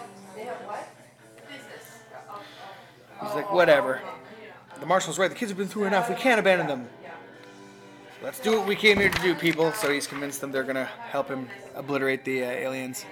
He's 3.21 3.35
like, 3.35 3.53
whatever. 3.53 4.01
The 4.81 4.87
marshal's 4.87 5.19
right. 5.19 5.29
The 5.29 5.37
kids 5.37 5.51
have 5.51 5.59
been 5.59 5.69
through 5.69 5.85
enough. 5.85 6.09
We 6.09 6.15
can't 6.15 6.41
abandon 6.41 6.67
them. 6.67 6.89
Let's 8.23 8.41
do 8.41 8.57
what 8.57 8.67
we 8.67 8.75
came 8.75 8.99
here 8.99 9.11
to 9.11 9.23
do, 9.23 9.35
people. 9.35 9.73
So 9.73 9.93
he's 9.93 10.07
convinced 10.07 10.41
them 10.41 10.53
they're 10.53 10.63
gonna 10.63 10.87
help 10.87 11.29
him 11.29 11.49
obliterate 11.75 12.25
the 12.25 12.45
uh, 12.45 12.49
aliens. 12.49 13.05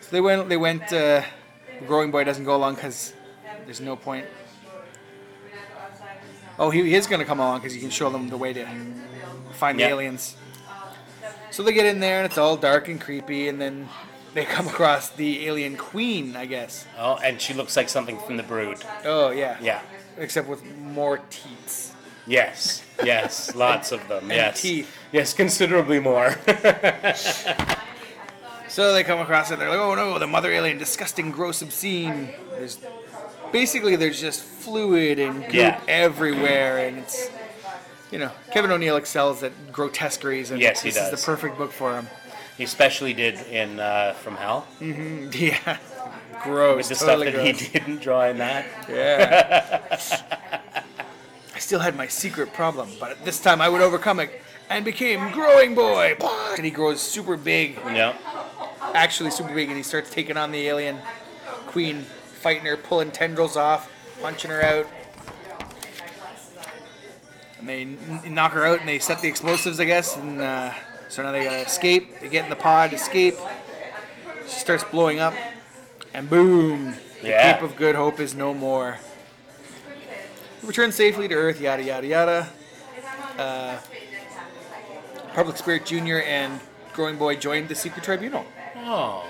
So 0.00 0.10
they 0.10 0.20
went. 0.20 0.48
They 0.48 0.56
went. 0.56 0.84
Uh, 0.84 1.22
the 1.80 1.86
growing 1.86 2.12
boy 2.12 2.22
doesn't 2.22 2.44
go 2.44 2.54
along 2.54 2.76
because 2.76 3.12
there's 3.64 3.80
no 3.80 3.96
point. 3.96 4.26
Oh, 6.58 6.70
he 6.70 6.94
is 6.94 7.08
gonna 7.08 7.24
come 7.24 7.40
along 7.40 7.60
because 7.60 7.74
he 7.74 7.80
can 7.80 7.90
show 7.90 8.08
them 8.08 8.28
the 8.28 8.36
way 8.36 8.52
to 8.52 8.66
find 9.52 9.80
the 9.80 9.84
aliens. 9.84 10.36
So 11.60 11.64
they 11.64 11.74
get 11.74 11.84
in 11.84 12.00
there 12.00 12.16
and 12.22 12.24
it's 12.24 12.38
all 12.38 12.56
dark 12.56 12.88
and 12.88 12.98
creepy, 12.98 13.46
and 13.48 13.60
then 13.60 13.86
they 14.32 14.46
come 14.46 14.66
across 14.66 15.10
the 15.10 15.46
alien 15.46 15.76
queen, 15.76 16.34
I 16.34 16.46
guess. 16.46 16.86
Oh, 16.98 17.18
and 17.22 17.38
she 17.38 17.52
looks 17.52 17.76
like 17.76 17.90
something 17.90 18.18
from 18.20 18.38
the 18.38 18.42
Brood. 18.42 18.78
Oh 19.04 19.28
yeah. 19.28 19.58
Yeah. 19.60 19.82
Except 20.16 20.48
with 20.48 20.64
more 20.78 21.18
teats. 21.28 21.92
Yes. 22.26 22.82
Yes. 23.04 23.54
Lots 23.66 23.92
of 23.92 24.08
them. 24.08 24.22
And 24.22 24.32
yes. 24.32 24.62
teeth. 24.62 24.96
Yes, 25.12 25.34
considerably 25.34 26.00
more. 26.00 26.34
So 28.68 28.94
they 28.94 29.02
come 29.02 29.18
across 29.18 29.50
it. 29.50 29.58
They're 29.58 29.68
like, 29.68 29.80
"Oh 29.80 29.96
no, 29.96 30.20
the 30.20 30.28
mother 30.28 30.52
alien, 30.52 30.78
disgusting, 30.78 31.32
gross, 31.32 31.60
obscene." 31.60 32.30
There's 32.52 32.78
basically 33.50 33.96
there's 33.96 34.20
just 34.20 34.44
fluid 34.44 35.18
and 35.18 35.42
goop 35.42 35.52
Yeah. 35.52 35.80
everywhere, 35.88 36.86
and 36.86 36.98
it's 36.98 37.28
you 38.10 38.18
know 38.18 38.30
Kevin 38.52 38.70
O'Neill 38.70 38.96
excels 38.96 39.42
at 39.42 39.52
grotesqueries, 39.72 40.50
and 40.50 40.60
Yes, 40.60 40.82
he 40.82 40.90
this 40.90 41.00
is 41.02 41.10
the 41.10 41.24
perfect 41.26 41.56
book 41.58 41.72
for 41.72 41.94
him. 41.94 42.08
he 42.56 42.64
especially 42.64 43.14
did 43.14 43.34
in 43.48 43.80
uh, 43.80 44.12
From 44.14 44.36
Hell 44.36 44.66
Mm-hmm. 44.80 45.30
Yeah, 45.32 45.78
gross. 46.42 46.88
with 46.90 46.98
the 46.98 47.04
totally 47.06 47.30
stuff 47.30 47.36
that 47.44 47.44
gross. 47.52 47.60
he 47.60 47.78
didn't 47.78 48.00
draw 48.00 48.24
in 48.26 48.38
that. 48.38 48.66
Yeah. 48.88 49.98
I 51.54 51.58
still 51.58 51.80
had 51.80 51.94
my 51.96 52.06
secret 52.06 52.52
problem, 52.54 52.88
but 52.98 53.24
this 53.24 53.38
time 53.40 53.60
I 53.60 53.68
would 53.68 53.82
overcome 53.82 54.18
it 54.20 54.40
and 54.70 54.84
became 54.84 55.30
growing 55.32 55.74
boy. 55.74 56.16
And 56.56 56.64
he 56.64 56.70
grows 56.70 57.00
super 57.02 57.36
big, 57.36 57.76
Yeah. 57.86 58.14
actually 58.94 59.30
super 59.30 59.54
big, 59.54 59.68
and 59.68 59.76
he 59.76 59.82
starts 59.82 60.10
taking 60.10 60.36
on 60.36 60.52
the 60.52 60.66
alien 60.68 60.98
queen, 61.66 62.02
fighting 62.40 62.64
her, 62.64 62.76
pulling 62.76 63.10
tendrils 63.10 63.56
off, 63.56 63.90
punching 64.22 64.50
her 64.50 64.62
out. 64.62 64.86
And 67.60 67.68
they 67.68 67.82
n- 67.82 68.34
knock 68.34 68.52
her 68.52 68.66
out 68.66 68.80
and 68.80 68.88
they 68.88 68.98
set 68.98 69.20
the 69.20 69.28
explosives, 69.28 69.78
I 69.80 69.84
guess. 69.84 70.16
And 70.16 70.40
uh, 70.40 70.72
so 71.08 71.22
now 71.22 71.30
they 71.32 71.44
gotta 71.44 71.60
escape. 71.60 72.18
They 72.20 72.28
get 72.28 72.44
in 72.44 72.50
the 72.50 72.56
pod, 72.56 72.92
escape. 72.92 73.36
She 74.48 74.58
starts 74.58 74.82
blowing 74.84 75.20
up, 75.20 75.34
and 76.12 76.28
boom! 76.28 76.94
The 77.22 77.28
Yeah. 77.28 77.52
Cape 77.52 77.62
of 77.62 77.76
Good 77.76 77.94
Hope 77.94 78.18
is 78.18 78.34
no 78.34 78.52
more. 78.54 78.98
Return 80.62 80.90
safely 80.92 81.28
to 81.28 81.34
Earth, 81.34 81.60
yada 81.60 81.82
yada 81.84 82.06
yada. 82.06 82.48
Uh, 83.38 83.78
Public 85.34 85.56
Spirit 85.56 85.86
Jr. 85.86 86.18
and 86.26 86.60
Growing 86.92 87.16
Boy 87.16 87.36
joined 87.36 87.68
the 87.68 87.74
Secret 87.74 88.02
Tribunal. 88.04 88.44
Oh. 88.78 89.24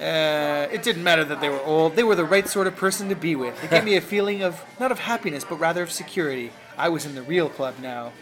Uh, 0.00 0.66
it 0.72 0.82
didn't 0.82 1.04
matter 1.04 1.24
that 1.24 1.42
they 1.42 1.50
were 1.50 1.60
old. 1.60 1.94
They 1.94 2.02
were 2.02 2.14
the 2.14 2.24
right 2.24 2.48
sort 2.48 2.66
of 2.66 2.74
person 2.74 3.10
to 3.10 3.14
be 3.14 3.36
with. 3.36 3.62
It 3.62 3.70
gave 3.70 3.84
me 3.84 3.96
a 3.96 4.00
feeling 4.14 4.42
of, 4.42 4.64
not 4.80 4.90
of 4.90 5.00
happiness, 5.00 5.44
but 5.44 5.56
rather 5.56 5.82
of 5.82 5.92
security. 5.92 6.52
I 6.78 6.88
was 6.88 7.04
in 7.04 7.14
the 7.14 7.22
real 7.22 7.50
club 7.50 7.74
now. 7.82 8.12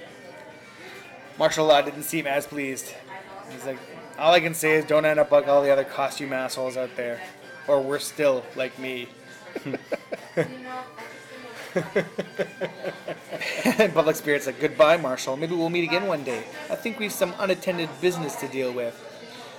Marshal 1.38 1.66
Law 1.66 1.80
didn't 1.80 2.02
seem 2.02 2.26
as 2.26 2.48
pleased. 2.48 2.92
He's 3.50 3.64
like, 3.64 3.78
all 4.18 4.34
I 4.34 4.40
can 4.40 4.54
say 4.54 4.72
is 4.72 4.84
don't 4.84 5.04
end 5.04 5.20
up 5.20 5.30
like 5.30 5.46
all 5.46 5.62
the 5.62 5.70
other 5.70 5.84
costume 5.84 6.32
assholes 6.32 6.76
out 6.76 6.96
there. 6.96 7.20
Or 7.68 7.80
worse 7.80 8.06
still, 8.06 8.44
like 8.56 8.76
me. 8.80 9.08
and 13.64 13.94
Public 13.94 14.16
Spirit's 14.16 14.46
like, 14.46 14.58
goodbye, 14.58 14.96
Marshal. 14.96 15.36
Maybe 15.36 15.54
we'll 15.54 15.70
meet 15.70 15.84
again 15.84 16.08
one 16.08 16.24
day. 16.24 16.42
I 16.68 16.74
think 16.74 16.98
we've 16.98 17.12
some 17.12 17.34
unattended 17.38 17.88
business 18.00 18.34
to 18.36 18.48
deal 18.48 18.72
with. 18.72 19.00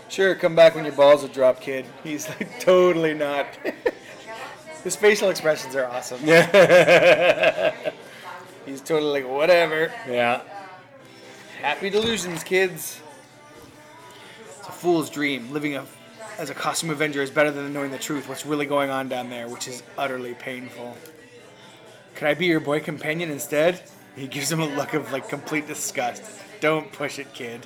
Sure, 0.09 0.33
come 0.33 0.55
back 0.55 0.73
when 0.73 0.85
your 0.85 0.93
balls 0.93 1.23
are 1.23 1.27
dropped, 1.27 1.61
kid. 1.61 1.85
He's 2.03 2.27
like, 2.27 2.59
totally 2.59 3.13
not. 3.13 3.45
His 4.83 4.95
facial 4.95 5.29
expressions 5.29 5.75
are 5.75 5.85
awesome. 5.85 6.19
Yeah. 6.23 7.75
He's 8.65 8.81
totally 8.81 9.21
like, 9.21 9.31
whatever. 9.31 9.93
Yeah. 10.07 10.41
Happy 11.61 11.91
delusions, 11.91 12.43
kids. 12.43 13.01
It's 14.57 14.67
a 14.67 14.71
fool's 14.71 15.11
dream. 15.11 15.51
Living 15.51 15.75
a, 15.75 15.85
as 16.39 16.49
a 16.49 16.55
costume 16.55 16.89
avenger 16.89 17.21
is 17.21 17.29
better 17.29 17.51
than 17.51 17.71
knowing 17.71 17.91
the 17.91 17.97
truth, 17.99 18.27
what's 18.27 18.45
really 18.45 18.65
going 18.65 18.89
on 18.89 19.09
down 19.09 19.29
there, 19.29 19.47
which 19.47 19.67
is 19.67 19.83
utterly 19.97 20.33
painful. 20.33 20.97
Can 22.15 22.27
I 22.27 22.33
be 22.33 22.47
your 22.47 22.59
boy 22.59 22.79
companion 22.79 23.29
instead? 23.29 23.83
He 24.15 24.27
gives 24.27 24.51
him 24.51 24.59
a 24.59 24.67
look 24.67 24.95
of 24.95 25.11
like 25.11 25.29
complete 25.29 25.67
disgust. 25.67 26.23
Don't 26.61 26.91
push 26.91 27.19
it, 27.19 27.31
kid. 27.33 27.65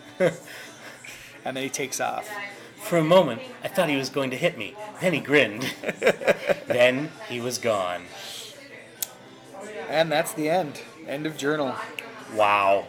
And 1.45 1.55
then 1.55 1.63
he 1.63 1.69
takes 1.69 1.99
off. 1.99 2.29
For 2.77 2.97
a 2.97 3.03
moment, 3.03 3.41
I 3.63 3.69
thought 3.69 3.89
he 3.89 3.95
was 3.95 4.09
going 4.09 4.29
to 4.31 4.37
hit 4.37 4.57
me. 4.57 4.75
Then 5.01 5.13
he 5.13 5.19
grinned. 5.19 5.73
then 6.67 7.11
he 7.29 7.39
was 7.39 7.57
gone. 7.57 8.03
And 9.89 10.11
that's 10.11 10.33
the 10.33 10.49
end. 10.49 10.81
End 11.07 11.25
of 11.25 11.37
journal. 11.37 11.75
Wow. 12.35 12.87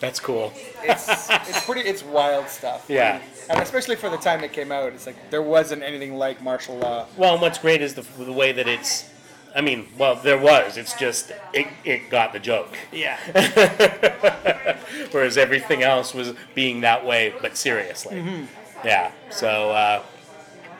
That's 0.00 0.18
cool. 0.18 0.52
It's 0.82 1.28
it's 1.30 1.64
pretty 1.66 1.82
it's 1.82 2.02
wild 2.02 2.48
stuff. 2.48 2.86
Yeah. 2.88 3.20
And 3.50 3.60
especially 3.60 3.96
for 3.96 4.08
the 4.08 4.16
time 4.16 4.42
it 4.42 4.52
came 4.52 4.72
out, 4.72 4.92
it's 4.94 5.06
like 5.06 5.30
there 5.30 5.42
wasn't 5.42 5.82
anything 5.82 6.14
like 6.16 6.42
Marshal 6.42 6.78
Law. 6.78 7.06
Well, 7.18 7.34
and 7.34 7.42
what's 7.42 7.58
great 7.58 7.82
is 7.82 7.94
the, 7.94 8.02
the 8.22 8.32
way 8.32 8.52
that 8.52 8.66
it's 8.66 9.10
I 9.54 9.60
mean, 9.60 9.86
well, 9.98 10.16
there 10.16 10.38
was. 10.38 10.76
It's 10.76 10.94
just 10.94 11.32
it, 11.52 11.66
it 11.84 12.08
got 12.10 12.32
the 12.32 12.38
joke. 12.38 12.76
Yeah. 12.92 13.18
Whereas 15.10 15.36
everything 15.36 15.82
else 15.82 16.14
was 16.14 16.34
being 16.54 16.82
that 16.82 17.04
way, 17.04 17.34
but 17.42 17.56
seriously. 17.56 18.46
Yeah. 18.84 19.10
So 19.30 19.70
uh, 19.70 20.02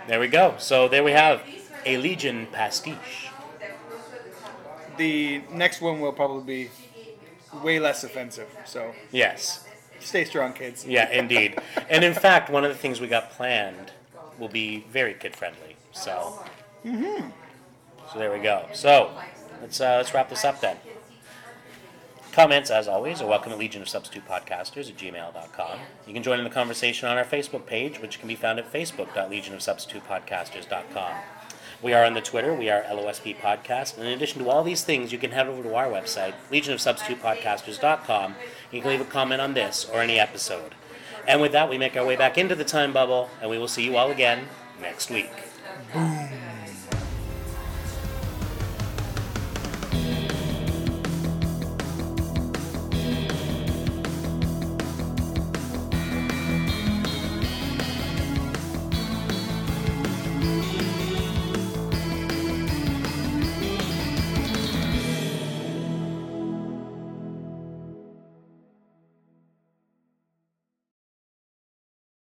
there 0.07 0.21
we 0.21 0.29
go. 0.29 0.55
So 0.59 0.89
there 0.89 1.03
we 1.03 1.12
have 1.12 1.43
a 1.85 1.97
Legion 1.97 2.47
pastiche. 2.53 3.29
the 4.97 5.43
next 5.51 5.81
one 5.81 6.01
will 6.01 6.12
probably 6.12 6.45
be 6.64 6.71
way 7.64 7.81
less 7.81 8.05
offensive. 8.05 8.49
So 8.64 8.95
Yes. 9.11 9.64
stay 9.99 10.25
strong, 10.25 10.53
kids. 10.53 10.85
Yeah, 10.87 11.11
indeed. 11.11 11.59
and 11.89 12.05
in 12.05 12.14
fact, 12.14 12.51
one 12.51 12.64
of 12.64 12.71
the 12.71 12.79
things 12.79 13.01
we 13.01 13.09
got 13.09 13.31
planned 13.33 13.93
will 14.39 14.49
be 14.49 14.85
very 14.91 15.14
kid 15.14 15.35
friendly. 15.35 15.77
So. 15.93 16.39
So 18.12 18.18
there 18.18 18.32
we 18.32 18.40
go. 18.40 18.66
So 18.72 19.12
let's 19.61 19.80
uh, 19.80 19.96
let's 19.96 20.12
wrap 20.12 20.28
this 20.28 20.44
up 20.44 20.61
then. 20.61 20.76
Comments, 22.32 22.68
as 22.70 22.86
always, 22.86 23.20
are 23.20 23.26
welcome 23.26 23.50
at 23.52 23.58
Legion 23.58 23.82
of 23.82 23.88
Substitute 23.88 24.24
Podcasters 24.26 24.88
at 24.88 24.96
gmail.com. 24.96 25.78
You 26.06 26.14
can 26.14 26.22
join 26.22 26.38
in 26.38 26.44
the 26.44 26.50
conversation 26.50 27.08
on 27.08 27.18
our 27.18 27.24
Facebook 27.24 27.66
page, 27.66 28.00
which 28.00 28.20
can 28.20 28.28
be 28.28 28.36
found 28.36 28.61
at 28.61 28.72
facebook.legionofsubstitutepodcasters.com. 28.72 31.12
We 31.82 31.92
are 31.92 32.04
on 32.04 32.14
the 32.14 32.20
Twitter, 32.20 32.54
we 32.54 32.70
are 32.70 32.82
LOSP 32.82 33.38
Podcast. 33.38 33.96
And 33.96 34.06
in 34.06 34.12
addition 34.12 34.44
to 34.44 34.50
all 34.50 34.62
these 34.62 34.84
things, 34.84 35.11
you 35.12 35.18
can 35.18 35.32
head 35.32 35.48
over 35.48 35.62
to 35.62 35.74
our 35.74 35.86
website, 35.86 36.34
legionofsubstitutepodcasters.com. 36.52 38.36
You 38.70 38.80
can 38.80 38.90
leave 38.90 39.00
a 39.00 39.04
comment 39.04 39.40
on 39.40 39.54
this 39.54 39.90
or 39.92 40.00
any 40.00 40.20
episode. 40.20 40.76
And 41.26 41.40
with 41.40 41.50
that, 41.52 41.68
we 41.68 41.78
make 41.78 41.96
our 41.96 42.06
way 42.06 42.14
back 42.16 42.38
into 42.38 42.54
the 42.54 42.64
time 42.64 42.92
bubble, 42.92 43.28
and 43.40 43.50
we 43.50 43.58
will 43.58 43.66
see 43.66 43.82
you 43.84 43.96
all 43.96 44.08
again 44.11 44.46
next 44.80 45.11
week. 45.11 45.32
Boom. 45.92 46.28